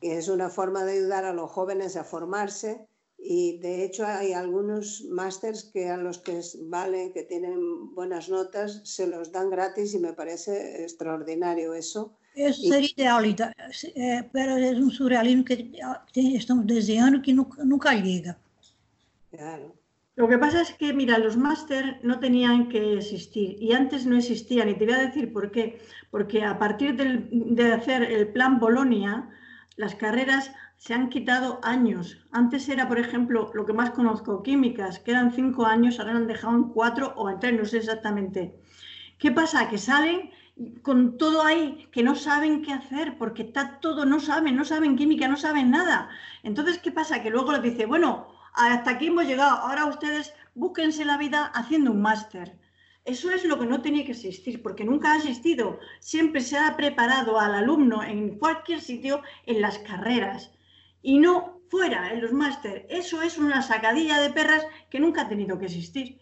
Y 0.00 0.10
es 0.10 0.28
una 0.28 0.50
forma 0.50 0.84
de 0.84 0.92
ayudar 0.92 1.24
a 1.24 1.32
los 1.32 1.50
jóvenes 1.50 1.96
a 1.96 2.04
formarse 2.04 2.86
y 3.24 3.58
de 3.58 3.84
hecho 3.84 4.04
hay 4.04 4.32
algunos 4.32 5.04
másters 5.10 5.64
que 5.64 5.88
a 5.88 5.96
los 5.96 6.18
que 6.18 6.40
vale, 6.64 7.12
que 7.12 7.22
tienen 7.22 7.94
buenas 7.94 8.28
notas, 8.28 8.80
se 8.84 9.06
los 9.06 9.30
dan 9.30 9.50
gratis 9.50 9.94
y 9.94 9.98
me 9.98 10.12
parece 10.12 10.82
extraordinario 10.82 11.72
eso. 11.74 12.12
Eso 12.34 12.62
sería 12.62 13.20
ideal, 13.24 13.54
eh, 13.94 14.28
pero 14.32 14.56
es 14.56 14.76
un 14.78 14.90
surrealismo 14.90 15.44
que 15.44 15.70
estamos 16.14 16.66
deseando 16.66 17.22
que 17.22 17.32
nunca, 17.32 17.62
nunca 17.62 17.94
llega. 17.94 18.36
Claro. 19.30 19.74
Lo 20.14 20.28
que 20.28 20.38
pasa 20.38 20.60
es 20.60 20.72
que, 20.72 20.92
mira, 20.92 21.18
los 21.18 21.36
máster 21.36 21.98
no 22.02 22.20
tenían 22.20 22.68
que 22.68 22.98
existir 22.98 23.56
y 23.58 23.72
antes 23.72 24.04
no 24.04 24.16
existían. 24.16 24.68
Y 24.68 24.74
te 24.74 24.84
voy 24.84 24.94
a 24.94 25.06
decir 25.06 25.32
por 25.32 25.50
qué. 25.50 25.80
Porque 26.10 26.44
a 26.44 26.58
partir 26.58 26.96
de 26.96 27.72
hacer 27.72 28.02
el 28.02 28.28
plan 28.28 28.58
Bolonia, 28.58 29.30
las 29.76 29.94
carreras 29.94 30.50
se 30.84 30.94
han 30.94 31.10
quitado 31.10 31.60
años. 31.62 32.18
Antes 32.32 32.68
era, 32.68 32.88
por 32.88 32.98
ejemplo, 32.98 33.52
lo 33.54 33.64
que 33.64 33.72
más 33.72 33.90
conozco, 33.90 34.42
químicas, 34.42 34.98
que 34.98 35.12
eran 35.12 35.32
cinco 35.32 35.64
años, 35.64 36.00
ahora 36.00 36.16
han 36.16 36.26
dejado 36.26 36.56
en 36.56 36.64
cuatro 36.70 37.14
o 37.14 37.30
en 37.30 37.38
tres, 37.38 37.56
no 37.56 37.64
sé 37.64 37.76
exactamente. 37.76 38.58
¿Qué 39.16 39.30
pasa? 39.30 39.68
Que 39.70 39.78
salen 39.78 40.32
con 40.82 41.18
todo 41.18 41.44
ahí, 41.44 41.86
que 41.92 42.02
no 42.02 42.16
saben 42.16 42.62
qué 42.62 42.72
hacer, 42.72 43.16
porque 43.16 43.42
está 43.42 43.78
todo, 43.78 44.04
no 44.04 44.18
saben, 44.18 44.56
no 44.56 44.64
saben 44.64 44.96
química, 44.96 45.28
no 45.28 45.36
saben 45.36 45.70
nada. 45.70 46.08
Entonces, 46.42 46.78
¿qué 46.78 46.90
pasa? 46.90 47.22
Que 47.22 47.30
luego 47.30 47.52
les 47.52 47.62
dice, 47.62 47.86
bueno, 47.86 48.26
hasta 48.52 48.90
aquí 48.90 49.06
hemos 49.06 49.26
llegado, 49.26 49.58
ahora 49.58 49.86
ustedes 49.86 50.34
búsquense 50.56 51.04
la 51.04 51.16
vida 51.16 51.44
haciendo 51.54 51.92
un 51.92 52.02
máster. 52.02 52.58
Eso 53.04 53.30
es 53.30 53.44
lo 53.44 53.56
que 53.56 53.66
no 53.66 53.82
tenía 53.82 54.04
que 54.04 54.10
existir, 54.10 54.60
porque 54.60 54.84
nunca 54.84 55.12
ha 55.12 55.18
existido. 55.18 55.78
Siempre 56.00 56.40
se 56.40 56.58
ha 56.58 56.76
preparado 56.76 57.38
al 57.38 57.54
alumno 57.54 58.02
en 58.02 58.36
cualquier 58.36 58.80
sitio 58.80 59.22
en 59.46 59.60
las 59.60 59.78
carreras 59.78 60.50
y 61.02 61.18
no 61.18 61.60
fuera 61.68 62.12
en 62.12 62.22
los 62.22 62.32
máster. 62.32 62.86
Eso 62.88 63.22
es 63.22 63.38
una 63.38 63.62
sacadilla 63.62 64.20
de 64.20 64.30
perras 64.30 64.64
que 64.90 65.00
nunca 65.00 65.22
ha 65.22 65.28
tenido 65.28 65.58
que 65.58 65.66
existir. 65.66 66.20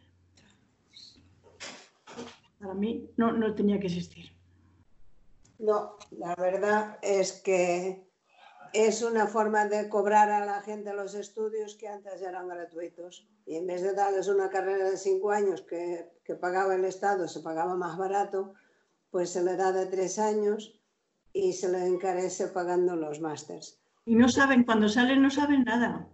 Para 2.58 2.74
mí 2.74 3.10
no, 3.16 3.32
no 3.32 3.54
tenía 3.54 3.78
que 3.78 3.86
existir. 3.86 4.32
No, 5.58 5.96
la 6.10 6.34
verdad 6.36 6.98
es 7.02 7.32
que 7.32 8.10
es 8.72 9.02
una 9.02 9.26
forma 9.26 9.66
de 9.66 9.88
cobrar 9.88 10.30
a 10.30 10.46
la 10.46 10.62
gente 10.62 10.94
los 10.94 11.14
estudios 11.14 11.74
que 11.74 11.88
antes 11.88 12.22
eran 12.22 12.48
gratuitos. 12.48 13.28
Y 13.46 13.56
en 13.56 13.66
vez 13.66 13.82
de 13.82 13.94
darles 13.94 14.28
una 14.28 14.48
carrera 14.48 14.88
de 14.88 14.96
cinco 14.96 15.30
años 15.30 15.62
que, 15.62 16.08
pagaba 16.40 16.76
el 16.76 16.84
Estado, 16.84 17.26
se 17.26 17.40
pagaba 17.40 17.74
más 17.74 17.98
barato, 17.98 18.54
pues 19.10 19.30
se 19.30 19.42
le 19.42 19.56
da 19.56 19.72
de 19.72 19.86
tres 19.86 20.18
años 20.18 20.80
y 21.32 21.52
se 21.52 21.68
le 21.68 21.84
encarece 21.84 22.46
pagando 22.48 22.94
los 22.94 23.20
másters. 23.20 23.79
Y 24.10 24.16
no 24.16 24.28
saben, 24.28 24.64
cuando 24.64 24.88
salen 24.88 25.22
no 25.22 25.30
saben 25.30 25.62
nada. 25.62 26.08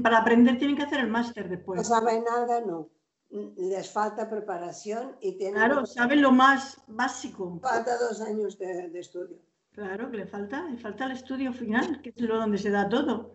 para 0.00 0.18
aprender 0.18 0.58
tienen 0.58 0.76
que 0.76 0.84
hacer 0.84 1.00
el 1.00 1.08
máster 1.08 1.48
después. 1.48 1.78
No 1.78 1.82
saben 1.82 2.22
nada, 2.22 2.60
no. 2.60 2.88
Les 3.56 3.90
falta 3.90 4.30
preparación 4.30 5.16
y 5.20 5.36
tienen... 5.36 5.56
Claro, 5.56 5.84
saben 5.84 6.22
lo 6.22 6.30
más 6.30 6.80
básico. 6.86 7.58
Falta 7.60 7.98
dos 7.98 8.20
años 8.20 8.56
de 8.60 8.92
estudio. 8.94 9.38
Claro, 9.72 10.08
que 10.08 10.18
le 10.18 10.26
falta, 10.26 10.62
le 10.68 10.78
falta 10.78 11.06
el 11.06 11.12
estudio 11.12 11.52
final, 11.52 12.00
que 12.00 12.10
es 12.10 12.20
lo 12.20 12.36
donde 12.36 12.58
se 12.58 12.70
da 12.70 12.88
todo. 12.88 13.34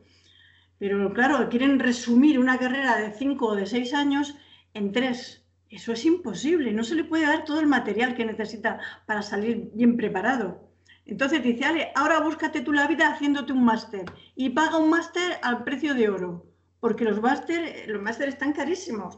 Pero 0.77 1.11
claro, 1.11 1.49
quieren 1.49 1.79
resumir 1.79 2.39
una 2.39 2.57
carrera 2.57 2.95
de 2.95 3.11
cinco 3.11 3.47
o 3.47 3.55
de 3.55 3.65
seis 3.65 3.93
años 3.93 4.35
en 4.73 4.93
tres. 4.93 5.45
Eso 5.67 5.91
es 5.91 6.05
imposible, 6.05 6.71
no 6.71 6.85
se 6.85 6.95
le 6.95 7.03
puede 7.03 7.25
dar 7.25 7.43
todo 7.43 7.59
el 7.59 7.67
material 7.67 8.15
que 8.15 8.23
necesita 8.23 8.79
para 9.05 9.21
salir 9.21 9.69
bien 9.73 9.97
preparado. 9.97 10.66
Entonces 11.07 11.41
dice, 11.41 11.63
Ale, 11.63 11.91
ahora 11.95 12.19
búscate 12.19 12.61
tú 12.61 12.73
la 12.73 12.85
vida 12.85 13.09
haciéndote 13.09 13.53
un 13.53 13.63
máster 13.63 14.05
y 14.35 14.49
paga 14.49 14.77
un 14.77 14.89
máster 14.89 15.39
al 15.41 15.63
precio 15.63 15.93
de 15.93 16.09
oro, 16.09 16.45
porque 16.81 17.05
los 17.05 17.21
máster, 17.21 17.85
los 17.87 18.01
másteres 18.01 18.33
están 18.33 18.51
carísimos. 18.51 19.17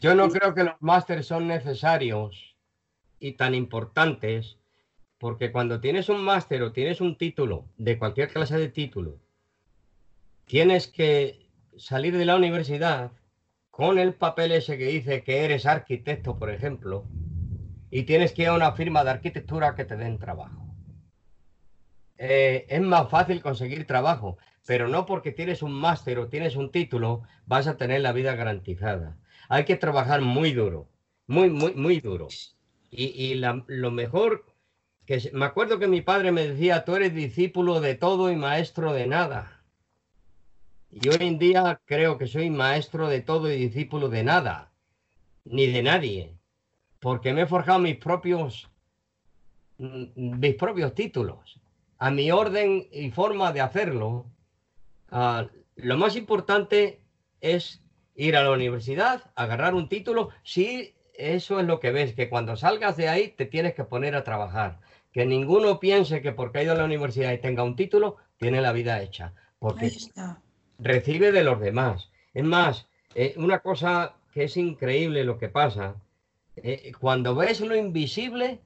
Yo 0.00 0.14
no 0.14 0.28
creo 0.28 0.52
que 0.52 0.64
los 0.64 0.74
másteres 0.80 1.26
son 1.26 1.46
necesarios 1.46 2.56
y 3.20 3.32
tan 3.32 3.54
importantes 3.54 4.58
porque 5.18 5.50
cuando 5.50 5.80
tienes 5.80 6.08
un 6.08 6.22
máster 6.22 6.62
o 6.62 6.72
tienes 6.72 7.00
un 7.00 7.16
título, 7.16 7.66
de 7.76 7.98
cualquier 7.98 8.28
clase 8.28 8.56
de 8.56 8.68
título, 8.68 9.18
tienes 10.44 10.86
que 10.86 11.48
salir 11.76 12.16
de 12.16 12.24
la 12.24 12.36
universidad 12.36 13.12
con 13.70 13.98
el 13.98 14.14
papel 14.14 14.52
ese 14.52 14.78
que 14.78 14.86
dice 14.86 15.22
que 15.22 15.44
eres 15.44 15.66
arquitecto, 15.66 16.38
por 16.38 16.50
ejemplo, 16.50 17.04
y 17.90 18.04
tienes 18.04 18.32
que 18.32 18.42
ir 18.42 18.48
a 18.48 18.54
una 18.54 18.72
firma 18.72 19.04
de 19.04 19.10
arquitectura 19.10 19.74
que 19.74 19.84
te 19.84 19.96
den 19.96 20.18
trabajo. 20.18 20.67
Eh, 22.18 22.66
es 22.68 22.80
más 22.80 23.08
fácil 23.08 23.40
conseguir 23.40 23.86
trabajo, 23.86 24.38
pero 24.66 24.88
no 24.88 25.06
porque 25.06 25.32
tienes 25.32 25.62
un 25.62 25.72
máster 25.72 26.18
o 26.18 26.28
tienes 26.28 26.56
un 26.56 26.70
título 26.70 27.22
vas 27.46 27.68
a 27.68 27.76
tener 27.76 28.00
la 28.00 28.12
vida 28.12 28.34
garantizada. 28.34 29.16
Hay 29.48 29.64
que 29.64 29.76
trabajar 29.76 30.20
muy 30.20 30.52
duro, 30.52 30.88
muy, 31.26 31.48
muy, 31.48 31.74
muy 31.74 32.00
duro. 32.00 32.28
Y, 32.90 33.34
lo 33.34 33.90
mejor 33.90 34.44
me 35.32 35.46
acuerdo 35.46 35.78
que 35.78 35.86
mi 35.86 36.02
padre 36.02 36.32
me 36.32 36.48
decía, 36.48 36.84
tú 36.84 36.96
eres 36.96 37.14
discípulo 37.14 37.80
de 37.80 37.94
todo 37.94 38.30
y 38.30 38.36
maestro 38.36 38.92
de 38.92 39.06
nada. 39.06 39.62
Y 40.90 41.08
hoy 41.08 41.18
en 41.20 41.38
día 41.38 41.80
creo 41.84 42.18
que 42.18 42.26
soy 42.26 42.50
maestro 42.50 43.08
de 43.08 43.20
todo 43.20 43.50
y 43.50 43.56
discípulo 43.56 44.08
de 44.08 44.24
nada, 44.24 44.72
ni 45.44 45.66
de 45.66 45.82
nadie, 45.82 46.38
porque 46.98 47.32
me 47.32 47.42
he 47.42 47.46
forjado 47.46 47.78
mis 47.78 47.96
propios, 47.96 48.70
mm, 49.78 50.38
mis 50.38 50.54
propios 50.54 50.94
títulos, 50.94 51.60
a 51.98 52.10
mi 52.10 52.30
orden 52.30 52.88
y 52.92 53.10
forma 53.10 53.52
de 53.52 53.60
hacerlo. 53.60 54.26
Ah, 55.10 55.46
lo 55.76 55.96
más 55.96 56.16
importante 56.16 57.00
es 57.40 57.82
ir 58.14 58.36
a 58.36 58.42
la 58.42 58.50
universidad, 58.50 59.30
agarrar 59.34 59.74
un 59.74 59.88
título, 59.88 60.30
si 60.42 60.94
eso 61.14 61.60
es 61.60 61.66
lo 61.66 61.80
que 61.80 61.92
ves, 61.92 62.14
que 62.14 62.28
cuando 62.28 62.56
salgas 62.56 62.96
de 62.96 63.08
ahí 63.08 63.28
te 63.28 63.46
tienes 63.46 63.74
que 63.74 63.84
poner 63.84 64.14
a 64.14 64.24
trabajar 64.24 64.80
que 65.18 65.26
ninguno 65.26 65.80
piense 65.80 66.22
que 66.22 66.30
porque 66.30 66.58
ha 66.58 66.62
ido 66.62 66.72
a 66.72 66.76
la 66.76 66.84
universidad 66.84 67.32
y 67.32 67.38
tenga 67.38 67.64
un 67.64 67.74
título, 67.74 68.18
tiene 68.36 68.60
la 68.60 68.70
vida 68.70 69.02
hecha, 69.02 69.32
porque 69.58 69.90
recibe 70.78 71.32
de 71.32 71.42
los 71.42 71.58
demás. 71.58 72.10
Es 72.34 72.44
más, 72.44 72.86
eh, 73.16 73.34
una 73.36 73.58
cosa 73.58 74.14
que 74.32 74.44
es 74.44 74.56
increíble 74.56 75.24
lo 75.24 75.36
que 75.38 75.48
pasa, 75.48 75.96
eh, 76.54 76.92
cuando 77.00 77.34
ves 77.34 77.60
lo 77.60 77.74
invisible, 77.74 78.60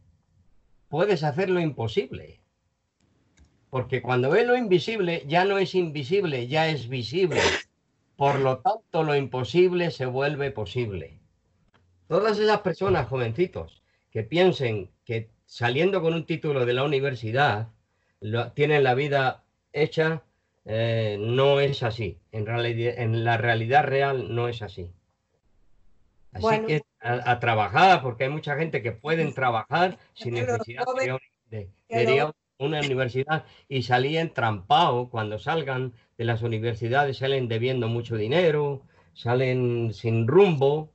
puedes 0.89 1.22
hacer 1.22 1.49
lo 1.49 1.59
imposible. 1.59 2.41
Porque 3.73 4.03
cuando 4.03 4.29
ves 4.29 4.47
lo 4.47 4.55
invisible, 4.55 5.25
ya 5.27 5.47
no 5.47 5.57
es 5.57 5.75
invisible, 5.75 6.47
ya 6.47 6.68
es 6.68 6.91
visible. 6.91 7.41
Por 8.16 8.39
lo 8.39 8.59
tanto, 8.59 9.03
lo 9.03 9.16
imposible 9.16 9.91
se 9.91 10.05
vuelve 10.05 10.51
posible. 10.51 11.18
Todas 12.07 12.39
esas 12.39 12.61
personas, 12.61 13.09
jovencitos, 13.09 13.83
que 14.11 14.25
piensen 14.25 14.91
que 15.07 15.31
saliendo 15.47 16.03
con 16.03 16.12
un 16.12 16.27
título 16.27 16.66
de 16.66 16.75
la 16.75 16.85
universidad, 16.85 17.68
tienen 18.53 18.85
la 18.85 18.93
vida 18.93 19.43
hecha, 19.73 20.23
eh, 20.66 21.16
no 21.18 21.59
es 21.61 21.83
así. 21.83 22.18
En, 22.31 22.45
realidad, 22.45 22.93
en 22.99 23.25
la 23.25 23.39
realidad 23.39 23.85
real 23.85 24.35
no 24.35 24.49
es 24.49 24.61
así. 24.61 24.91
Así 26.33 26.61
que 26.66 26.83
a, 27.01 27.41
trabajar, 27.41 28.03
porque 28.03 28.25
hay 28.25 28.31
mucha 28.31 28.55
gente 28.55 28.83
que 28.83 28.93
pueden 28.93 29.33
trabajar 29.33 29.97
sin 30.12 30.35
necesidad 30.35 30.85
de, 31.49 31.70
de, 31.89 32.33
una 32.63 32.81
universidad 32.81 33.45
y 33.69 33.83
salían 33.83 34.33
trampados 34.33 35.09
cuando 35.11 35.39
salgan 35.39 35.93
de 36.19 36.25
las 36.25 36.43
universidades, 36.43 37.19
salen 37.19 37.49
debiendo 37.49 37.89
mucho 37.89 38.17
dinero, 38.17 38.83
salen 39.13 39.93
sin 39.93 40.27
rumbo. 40.27 40.91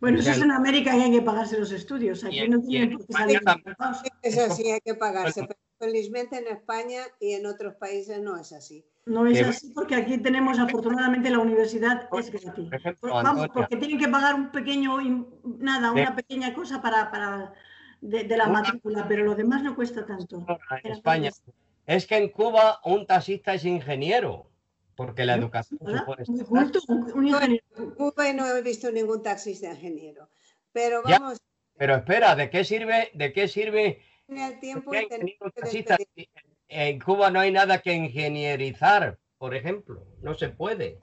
Bueno, 0.00 0.20
eso 0.20 0.30
es 0.30 0.40
en 0.40 0.52
América 0.52 0.96
y 0.96 1.00
hay 1.02 1.10
que 1.10 1.22
pagarse 1.22 1.58
los 1.58 1.72
estudios. 1.72 2.22
Aquí 2.24 2.38
en- 2.38 2.50
no 2.52 2.60
tienen 2.60 2.92
en 2.92 2.96
por 2.98 3.06
qué 3.06 3.12
España 3.12 3.26
salir 3.26 3.40
también. 3.44 3.74
pagados. 3.76 4.02
Es 4.22 4.38
así, 4.38 4.70
hay 4.70 4.80
que 4.80 4.94
pagarse, 4.94 5.40
pero 5.42 5.58
felizmente 5.80 6.38
en 6.38 6.46
España 6.48 7.00
y 7.20 7.32
en 7.32 7.46
otros 7.46 7.74
países 7.74 8.20
no 8.20 8.36
es 8.36 8.52
así. 8.52 8.84
No 9.06 9.26
es 9.26 9.40
así 9.42 9.72
porque 9.74 9.94
aquí 9.94 10.18
tenemos, 10.18 10.58
afortunadamente, 10.58 11.30
la 11.30 11.38
universidad 11.38 12.08
es 12.18 12.30
gratis. 12.30 12.64
Por 12.66 12.74
ejemplo, 12.74 13.00
Por- 13.10 13.22
Vamos, 13.24 13.48
porque 13.54 13.76
tienen 13.76 13.98
que 13.98 14.06
pagar 14.08 14.34
un 14.34 14.52
pequeño, 14.52 15.00
in- 15.00 15.26
nada, 15.58 15.90
una 15.92 16.14
pequeña 16.14 16.52
cosa 16.54 16.80
para, 16.82 17.10
para 17.10 17.52
de, 18.00 18.24
de 18.24 18.36
la 18.36 18.44
Una- 18.48 18.60
matrícula, 18.62 19.06
pero 19.08 19.24
lo 19.24 19.34
demás 19.34 19.62
no 19.62 19.74
cuesta 19.74 20.04
tanto. 20.06 20.44
en 20.84 20.92
España. 20.92 21.30
Es 21.86 22.06
que 22.06 22.16
en 22.16 22.28
Cuba 22.30 22.80
un 22.84 23.06
taxista 23.06 23.54
es 23.54 23.64
ingeniero, 23.64 24.50
porque 24.94 25.24
la 25.24 25.34
educación 25.34 25.78
¿Verdad? 25.82 26.00
supone 26.00 26.24
Muy 26.28 26.40
estar- 26.40 26.46
culto, 26.48 26.80
un, 26.88 27.12
un 27.12 27.28
ingeniero. 27.28 27.64
En 27.76 27.90
Cuba 27.92 28.32
no 28.34 28.46
he 28.46 28.62
visto 28.62 28.90
ningún 28.90 29.22
taxista 29.22 29.70
ingeniero. 29.72 30.28
Pero 30.72 31.02
Ya. 31.06 31.18
vamos, 31.18 31.38
Pero 31.76 31.96
espera, 31.96 32.34
¿de 32.36 32.50
qué 32.50 32.64
sirve? 32.64 33.10
¿De 33.14 33.32
qué 33.32 33.48
sirve 33.48 34.02
en 34.28 34.38
el 34.38 34.60
tiempo 34.60 34.90
que. 34.90 35.06
En 36.68 37.00
Cuba 37.00 37.30
no 37.30 37.40
hay 37.40 37.50
nada 37.50 37.78
que 37.80 37.94
ingenierizar, 37.94 39.18
por 39.38 39.54
ejemplo. 39.54 40.04
No 40.20 40.34
se 40.34 40.50
puede. 40.50 40.98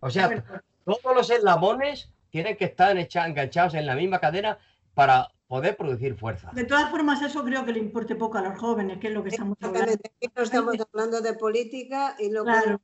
O 0.00 0.10
sea, 0.10 0.26
Bueno, 0.26 0.44
todos 0.84 1.14
los 1.16 1.30
eslabones 1.30 2.10
tienen 2.30 2.56
que 2.56 2.66
estar 2.66 2.96
enganchados 2.98 3.74
en 3.74 3.86
la 3.86 3.94
misma 3.94 4.20
cadena 4.20 4.58
para 4.98 5.28
poder 5.46 5.76
producir 5.76 6.16
fuerza. 6.16 6.50
de 6.52 6.64
todas 6.64 6.90
formas, 6.90 7.22
eso 7.22 7.44
creo 7.44 7.64
que 7.64 7.72
le 7.72 7.78
importe 7.78 8.16
poco 8.16 8.36
a 8.38 8.42
los 8.42 8.58
jóvenes, 8.58 8.98
que 8.98 9.06
es 9.06 9.14
lo 9.14 9.22
que 9.22 9.28
estamos 9.28 9.56
hablando. 9.62 9.92
Aquí 9.92 10.26
no 10.34 10.42
estamos 10.42 10.74
hablando 10.92 11.20
de 11.20 11.34
política 11.34 12.16
y 12.18 12.30
lo 12.32 12.42
Claro. 12.42 12.80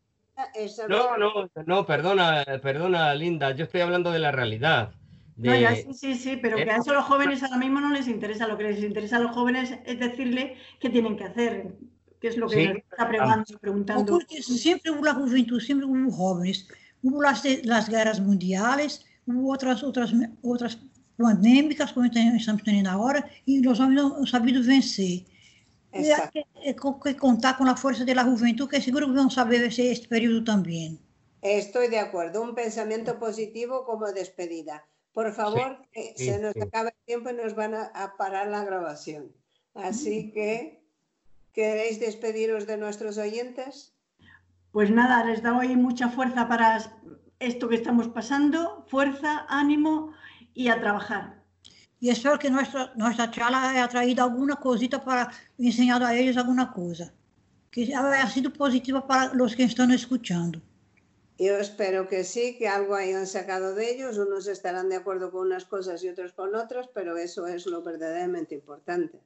que 0.55 0.65
es 0.65 0.81
No, 0.89 1.17
no, 1.17 1.51
no, 1.67 1.85
perdona, 1.85 2.45
perdona, 2.63 3.13
Linda. 3.17 3.51
Yo 3.51 3.65
estoy 3.65 3.81
hablando 3.81 4.13
de 4.13 4.21
la 4.21 4.31
realidad. 4.31 4.93
No, 5.37 5.51
de- 5.51 5.61
ya, 5.63 5.75
sí, 5.75 5.93
sí, 5.93 6.15
sí, 6.15 6.37
pero 6.41 6.57
que 6.57 6.71
a 6.71 6.77
eso 6.77 6.93
a 6.93 6.95
los 6.95 7.05
jóvenes 7.05 7.43
ahora 7.43 7.57
mismo 7.59 7.81
no 7.81 7.91
les 7.91 8.07
interesa. 8.07 8.47
Lo 8.47 8.57
que 8.57 8.63
les 8.65 8.81
interesa 8.85 9.17
a 9.17 9.21
los 9.21 9.33
jóvenes 9.33 9.75
es 9.85 9.99
decirle 9.99 10.57
qué 10.79 10.91
tienen 10.91 11.17
que 11.17 11.25
hacer, 11.25 11.75
que 12.21 12.29
es 12.29 12.37
lo 12.37 12.47
que 12.49 12.55
Sí, 12.55 12.83
está 12.93 13.09
preguntando. 13.09 13.59
preguntando. 13.59 14.13
Porque 14.13 14.41
siempre 14.41 14.93
hubo 14.93 15.05
la 15.05 15.15
juventud, 15.15 15.59
siempre 15.61 15.85
hubo 15.89 16.13
jóvenes. 16.13 16.69
Hubo 17.03 17.21
las, 17.21 17.43
las 17.65 17.89
guerras 17.91 18.21
mundiales, 18.21 19.05
hubo 19.27 19.53
otras, 19.53 19.83
otras, 19.83 20.13
otras 20.43 20.79
pandêmicas, 21.17 21.93
como 21.93 22.07
estamos 22.07 22.63
tendo 22.63 22.89
agora, 22.89 23.29
e 23.47 23.61
nós 23.61 23.79
homens 23.81 24.01
não 24.03 24.09
não 24.19 24.27
sabido 24.27 24.63
vencer. 24.63 25.25
E 25.93 25.99
hay 25.99 26.11
Exacto. 26.11 26.33
que, 26.33 26.45
é 26.71 26.73
co- 26.75 26.99
que 26.99 27.15
contar 27.15 27.57
com 27.57 27.65
a 27.65 27.77
força 27.77 28.05
da 28.05 28.25
juventude, 28.25 28.71
que 28.71 28.81
seguro 28.81 29.07
que 29.07 29.15
vão 29.15 29.31
saber 29.31 29.61
vencer 29.61 29.87
este 29.93 30.09
período 30.09 30.43
também. 30.45 30.99
Estoy 31.43 31.89
de 31.89 31.99
acuerdo. 31.99 32.43
Un 32.43 32.55
pensamiento 32.55 33.19
positivo 33.19 33.85
como 33.85 34.11
despedida. 34.13 34.83
Por 35.13 35.33
favor, 35.33 35.79
que 35.93 36.15
sí, 36.17 36.25
se 36.25 36.39
nos 36.41 36.53
sí. 36.55 36.61
acaba 36.63 36.89
el 36.89 37.05
tiempo 37.07 37.31
y 37.31 37.35
nos 37.35 37.55
van 37.55 37.75
a, 37.75 37.85
a 37.95 38.17
parar 38.17 38.49
la 38.49 38.65
grabación. 38.65 39.31
Así 39.75 40.33
que, 40.33 40.83
¿queréis 41.53 42.01
despediros 42.01 42.67
de 42.67 42.77
nuestros 42.77 43.19
oyentes? 43.19 43.95
Pues 44.73 44.91
nada, 44.91 45.23
les 45.25 45.41
doy 45.43 45.77
mucha 45.77 46.09
fuerza 46.09 46.49
para 46.49 46.83
esto 47.39 47.69
que 47.69 47.77
estamos 47.77 48.09
pasando, 48.09 48.85
fuerza, 48.89 49.47
ánimo 49.49 50.13
y 50.55 50.69
a 50.69 50.81
trabajar. 50.81 51.45
E 52.01 52.11
espero 52.11 52.39
que 52.39 52.51
nossa, 52.51 52.93
nossa 52.97 53.31
charla 53.31 53.71
haya 53.71 53.89
traído 53.89 54.23
alguma 54.23 54.57
cosita 54.57 54.99
para 54.99 55.31
ensinar 55.59 56.03
a 56.03 56.15
eles 56.15 56.37
alguma 56.37 56.67
coisa. 56.73 57.13
Que 57.73 57.95
haya 57.95 58.29
sido 58.29 58.51
positiva 58.53 59.01
para 59.07 59.33
os 59.43 59.55
que 59.55 59.65
estão 59.65 59.91
escutando. 59.93 60.61
Yo 61.39 61.59
espero 61.59 62.07
que 62.07 62.23
sí, 62.23 62.57
que 62.57 62.69
algo 62.69 62.95
hayan 62.95 63.27
sacado 63.27 63.75
de 63.75 63.91
ellos. 63.91 64.19
Unos 64.19 64.47
estarán 64.47 64.89
de 64.89 64.97
acuerdo 64.97 65.33
con 65.33 65.47
unas 65.47 65.65
cosas 65.65 66.05
y 66.05 66.09
otros 66.09 66.33
con 66.33 66.55
otras, 66.55 66.89
pero 66.95 67.17
eso 67.17 67.47
es 67.47 67.67
lo 67.67 67.83
verdaderamente 67.83 68.55
importante. 68.55 69.19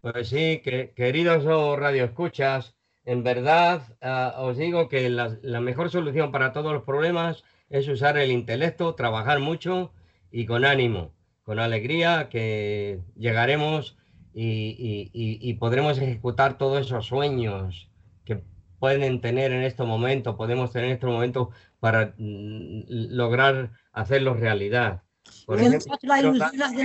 Pues 0.00 0.28
sí, 0.28 0.60
que, 0.62 0.92
queridos 0.94 1.46
oh, 1.46 1.76
radioescuchas, 1.76 2.74
en 3.06 3.24
verdad 3.24 3.82
ah, 4.02 4.34
os 4.38 4.56
digo 4.56 4.88
que 4.88 5.08
la, 5.08 5.36
la 5.42 5.60
mejor 5.60 5.90
solución 5.90 6.30
para 6.30 6.52
todos 6.52 6.72
los 6.72 6.84
problemas 6.84 7.42
es 7.70 7.88
usar 7.88 8.18
el 8.18 8.30
intelecto, 8.30 8.94
trabajar 8.94 9.40
mucho 9.40 9.92
y 10.34 10.46
con 10.46 10.64
ánimo, 10.64 11.12
con 11.44 11.60
alegría, 11.60 12.28
que 12.28 12.98
llegaremos 13.16 13.96
y, 14.34 15.10
y- 15.12 15.38
y- 15.40 15.54
podremos 15.54 15.96
ejecutar 15.98 16.58
todos 16.58 16.84
esos 16.84 17.06
sueños 17.06 17.88
que 18.24 18.42
pueden 18.80 19.20
tener 19.20 19.52
en 19.52 19.62
este 19.62 19.84
momento, 19.84 20.36
podemos 20.36 20.72
tener 20.72 20.88
en 20.88 20.94
este 20.94 21.06
momento 21.06 21.50
para 21.78 22.14
mm, 22.18 22.82
lograr 22.88 23.70
hacerlos 23.92 24.40
realidad. 24.40 25.02
Por 25.46 25.60
ejemplo, 25.60 25.94
la 26.02 26.18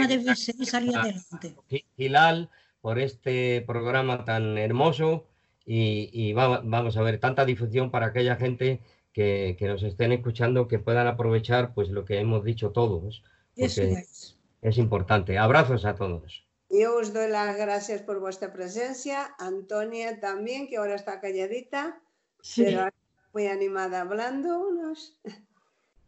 de 0.08 0.66
salir 0.66 0.95
adelante. 0.95 1.56
Gilal 1.97 2.50
por 2.82 3.00
este 3.00 3.64
programa 3.66 4.26
tan 4.26 4.60
hermoso 4.60 5.26
y, 5.66 6.10
y 6.14 6.34
va- 6.34 6.62
vamos 6.64 6.97
a 6.97 7.02
ver 7.02 7.20
tanta 7.20 7.45
difusión 7.45 7.89
para 7.89 8.06
aquella 8.08 8.36
gente 8.36 8.82
que, 9.12 9.56
que 9.58 9.68
nos 9.68 9.82
estén 9.82 10.12
escuchando 10.12 10.68
que 10.68 10.78
puedan 10.78 11.08
aprovechar 11.08 11.74
pues 11.74 11.89
lo 11.89 12.06
que 12.06 12.20
hemos 12.20 12.43
dicho 12.43 12.70
todos 12.70 13.24
Es 14.62 14.78
importante. 14.78 15.38
Abrazos 15.38 15.86
a 15.86 15.95
todos. 15.95 16.45
Yo 16.70 16.97
os 16.97 17.14
doy 17.14 17.30
las 17.30 17.57
gracias 17.57 18.01
por 18.01 18.20
vuestra 18.20 18.53
presencia. 18.53 19.34
Antonia 19.39 20.20
también, 20.20 20.68
que 20.68 20.78
ahora 20.78 20.95
está 20.95 21.20
calladita, 21.20 22.01
Sí, 22.41 22.64
pero 22.64 22.80
ahora 22.82 22.93
muy 23.34 23.47
animada 23.47 24.01
hablándonos. 24.01 25.20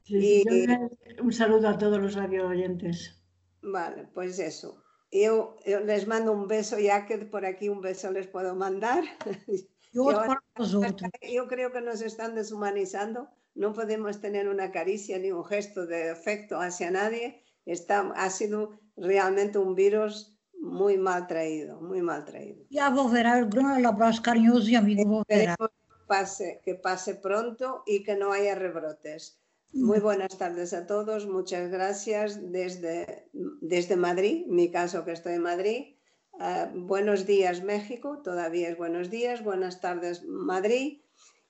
sí, 0.04 0.22
sí, 0.22 0.44
y- 0.46 0.68
yo 0.68 1.24
un 1.24 1.34
saludo 1.34 1.68
a 1.70 1.78
todos 1.78 2.00
los 2.00 2.14
radio 2.16 2.48
oyentes. 2.48 3.22
Vale, 3.62 4.08
pues 4.14 4.40
eso. 4.40 4.84
Yo, 5.12 5.58
yo 5.66 5.82
les 5.82 6.08
mando 6.08 6.32
un 6.32 6.48
beso, 6.48 6.80
ya 6.80 7.06
que 7.06 7.18
por 7.18 7.46
aquí 7.46 7.68
un 7.70 7.82
beso 7.82 8.12
les 8.12 8.28
puedo 8.28 8.56
mandar. 8.56 9.04
Os 9.46 9.68
outros. 10.76 11.12
Yo 11.22 11.48
creo 11.48 11.72
que 11.72 11.82
nos 11.82 12.02
están 12.02 12.36
deshumanizando. 12.36 13.28
No 13.56 13.74
podemos 13.74 14.22
tener 14.22 14.48
una 14.48 14.72
caricia 14.72 15.20
ni 15.20 15.32
un 15.32 15.44
gesto 15.44 15.86
de 15.86 16.10
afecto 16.12 16.62
hacia 16.62 16.92
nadie. 16.92 17.41
Está, 17.66 18.12
ha 18.16 18.30
sido 18.30 18.80
realmente 18.96 19.58
un 19.58 19.76
virus 19.76 20.36
muy 20.54 20.98
mal 20.98 21.28
traído, 21.28 21.82
muy 21.82 22.02
mal 22.02 22.24
traído. 22.26 22.66
E 22.70 22.80
a 22.80 22.90
Volverá, 22.90 23.42
o 23.42 23.50
grande 23.50 23.86
abraço 23.88 24.22
carinhoso 24.22 24.70
e 24.70 24.76
amigo 24.76 25.04
Volverá. 25.06 25.56
Que 25.58 25.68
pase, 26.08 26.62
que 26.64 26.76
pase 26.76 27.16
pronto 27.16 27.84
y 27.86 28.04
que 28.04 28.16
no 28.16 28.32
haya 28.32 28.56
rebrotes. 28.56 29.42
Muy 29.74 30.00
buenas 30.00 30.38
tardes 30.38 30.74
a 30.74 30.86
todos, 30.86 31.26
muchas 31.28 31.72
gracias 31.72 32.52
desde, 32.52 33.30
desde 33.62 33.96
Madrid, 33.96 34.46
mi 34.48 34.70
caso 34.70 35.06
que 35.06 35.14
estoy 35.14 35.36
en 35.36 35.44
Madrid. 35.44 35.96
Ah, 36.40 36.70
buenos 36.76 37.26
días 37.26 37.64
México, 37.64 38.22
todavía 38.22 38.68
es 38.70 38.78
buenos 38.78 39.10
días, 39.10 39.44
buenas 39.44 39.80
tardes 39.80 40.26
Madrid 40.26 41.02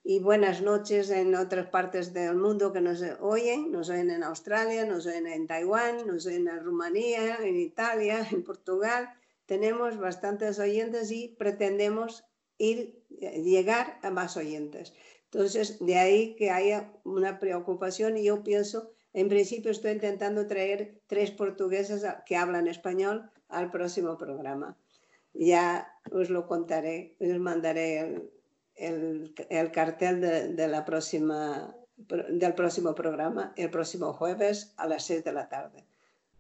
y 0.04 0.20
buenas 0.20 0.62
noches 0.62 1.12
en 1.12 1.36
otras 1.36 1.68
partes 1.68 2.12
del 2.14 2.36
mundo 2.36 2.74
que 2.74 2.82
nos 2.82 3.04
oyen, 3.20 3.72
nos 3.72 3.90
oyen 3.90 4.10
en 4.10 4.24
Australia, 4.24 4.86
nos 4.86 5.06
oyen 5.06 5.28
en 5.28 5.46
Taiwán, 5.46 6.08
nos 6.08 6.26
oyen 6.26 6.48
en 6.48 6.60
Rumanía, 6.64 7.38
en 7.44 7.58
Italia, 7.58 8.28
en 8.32 8.44
Portugal. 8.44 9.10
Tenemos 9.46 10.00
bastantes 10.00 10.58
oyentes 10.60 11.12
y 11.12 11.28
pretendemos 11.28 12.24
ir, 12.58 13.04
llegar 13.10 14.00
a 14.02 14.10
más 14.10 14.38
oyentes. 14.38 14.94
Entonces, 15.26 15.78
de 15.80 15.98
ahí 15.98 16.36
que 16.36 16.50
haya 16.50 16.92
una 17.04 17.40
preocupación 17.40 18.18
y 18.18 18.24
yo 18.24 18.44
pienso, 18.44 18.92
en 19.14 19.30
principio 19.30 19.72
estoy 19.72 19.92
intentando 19.92 20.48
traer 20.48 21.00
tres 21.08 21.32
portugueses 21.32 22.04
que 22.26 22.38
hablan 22.38 22.68
español 22.68 23.30
al 23.50 23.70
próximo 23.70 24.18
programa. 24.18 24.78
Ya 25.34 25.94
os 26.12 26.30
lo 26.30 26.48
contaré, 26.48 27.16
os 27.20 27.40
mandaré 27.40 28.32
el- 28.76 29.34
el 29.50 29.72
cartel 29.72 30.22
de, 30.22 30.48
de 30.54 30.68
la 30.68 30.86
próxima, 30.86 31.76
del 31.98 32.54
próximo 32.56 32.96
programa 32.96 33.54
el 33.58 33.70
próximo 33.70 34.14
jueves 34.14 34.74
a 34.78 34.88
las 34.88 35.06
6 35.06 35.24
de 35.24 35.34
la 35.34 35.50
tarde. 35.50 35.86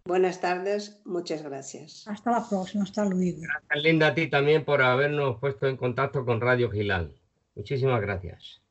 Buenas 0.05 0.41
tardes, 0.41 0.99
muchas 1.05 1.43
gracias. 1.43 2.07
Hasta 2.07 2.36
a 2.36 2.49
próxima, 2.49 2.84
hasta 2.84 3.05
luego. 3.05 3.38
Gracias, 3.41 3.84
Linda, 3.84 4.07
a 4.07 4.13
ti 4.15 4.27
también 4.27 4.65
por 4.65 4.82
habernos 4.82 5.39
puesto 5.39 5.67
en 5.67 5.77
contacto 5.77 6.25
con 6.25 6.41
Radio 6.41 6.71
Gilal. 6.71 7.13
Muchísimas 7.55 8.01
gracias. 8.01 8.61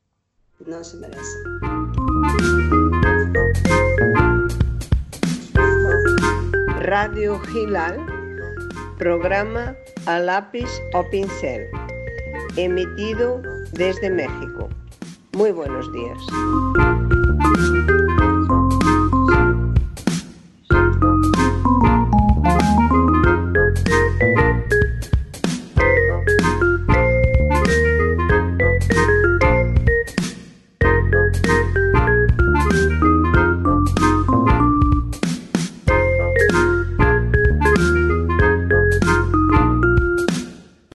No 0.65 0.83
se 0.83 0.97
merece. 0.97 1.37
Radio 6.79 7.39
Gilal, 7.39 7.97
programa 8.97 9.75
a 10.05 10.19
lápiz 10.19 10.67
o 10.93 11.07
pincel, 11.09 11.67
emitido 12.55 13.41
desde 13.73 14.09
México. 14.09 14.69
Muy 15.33 15.51
buenos 15.51 15.91
días. 15.93 16.17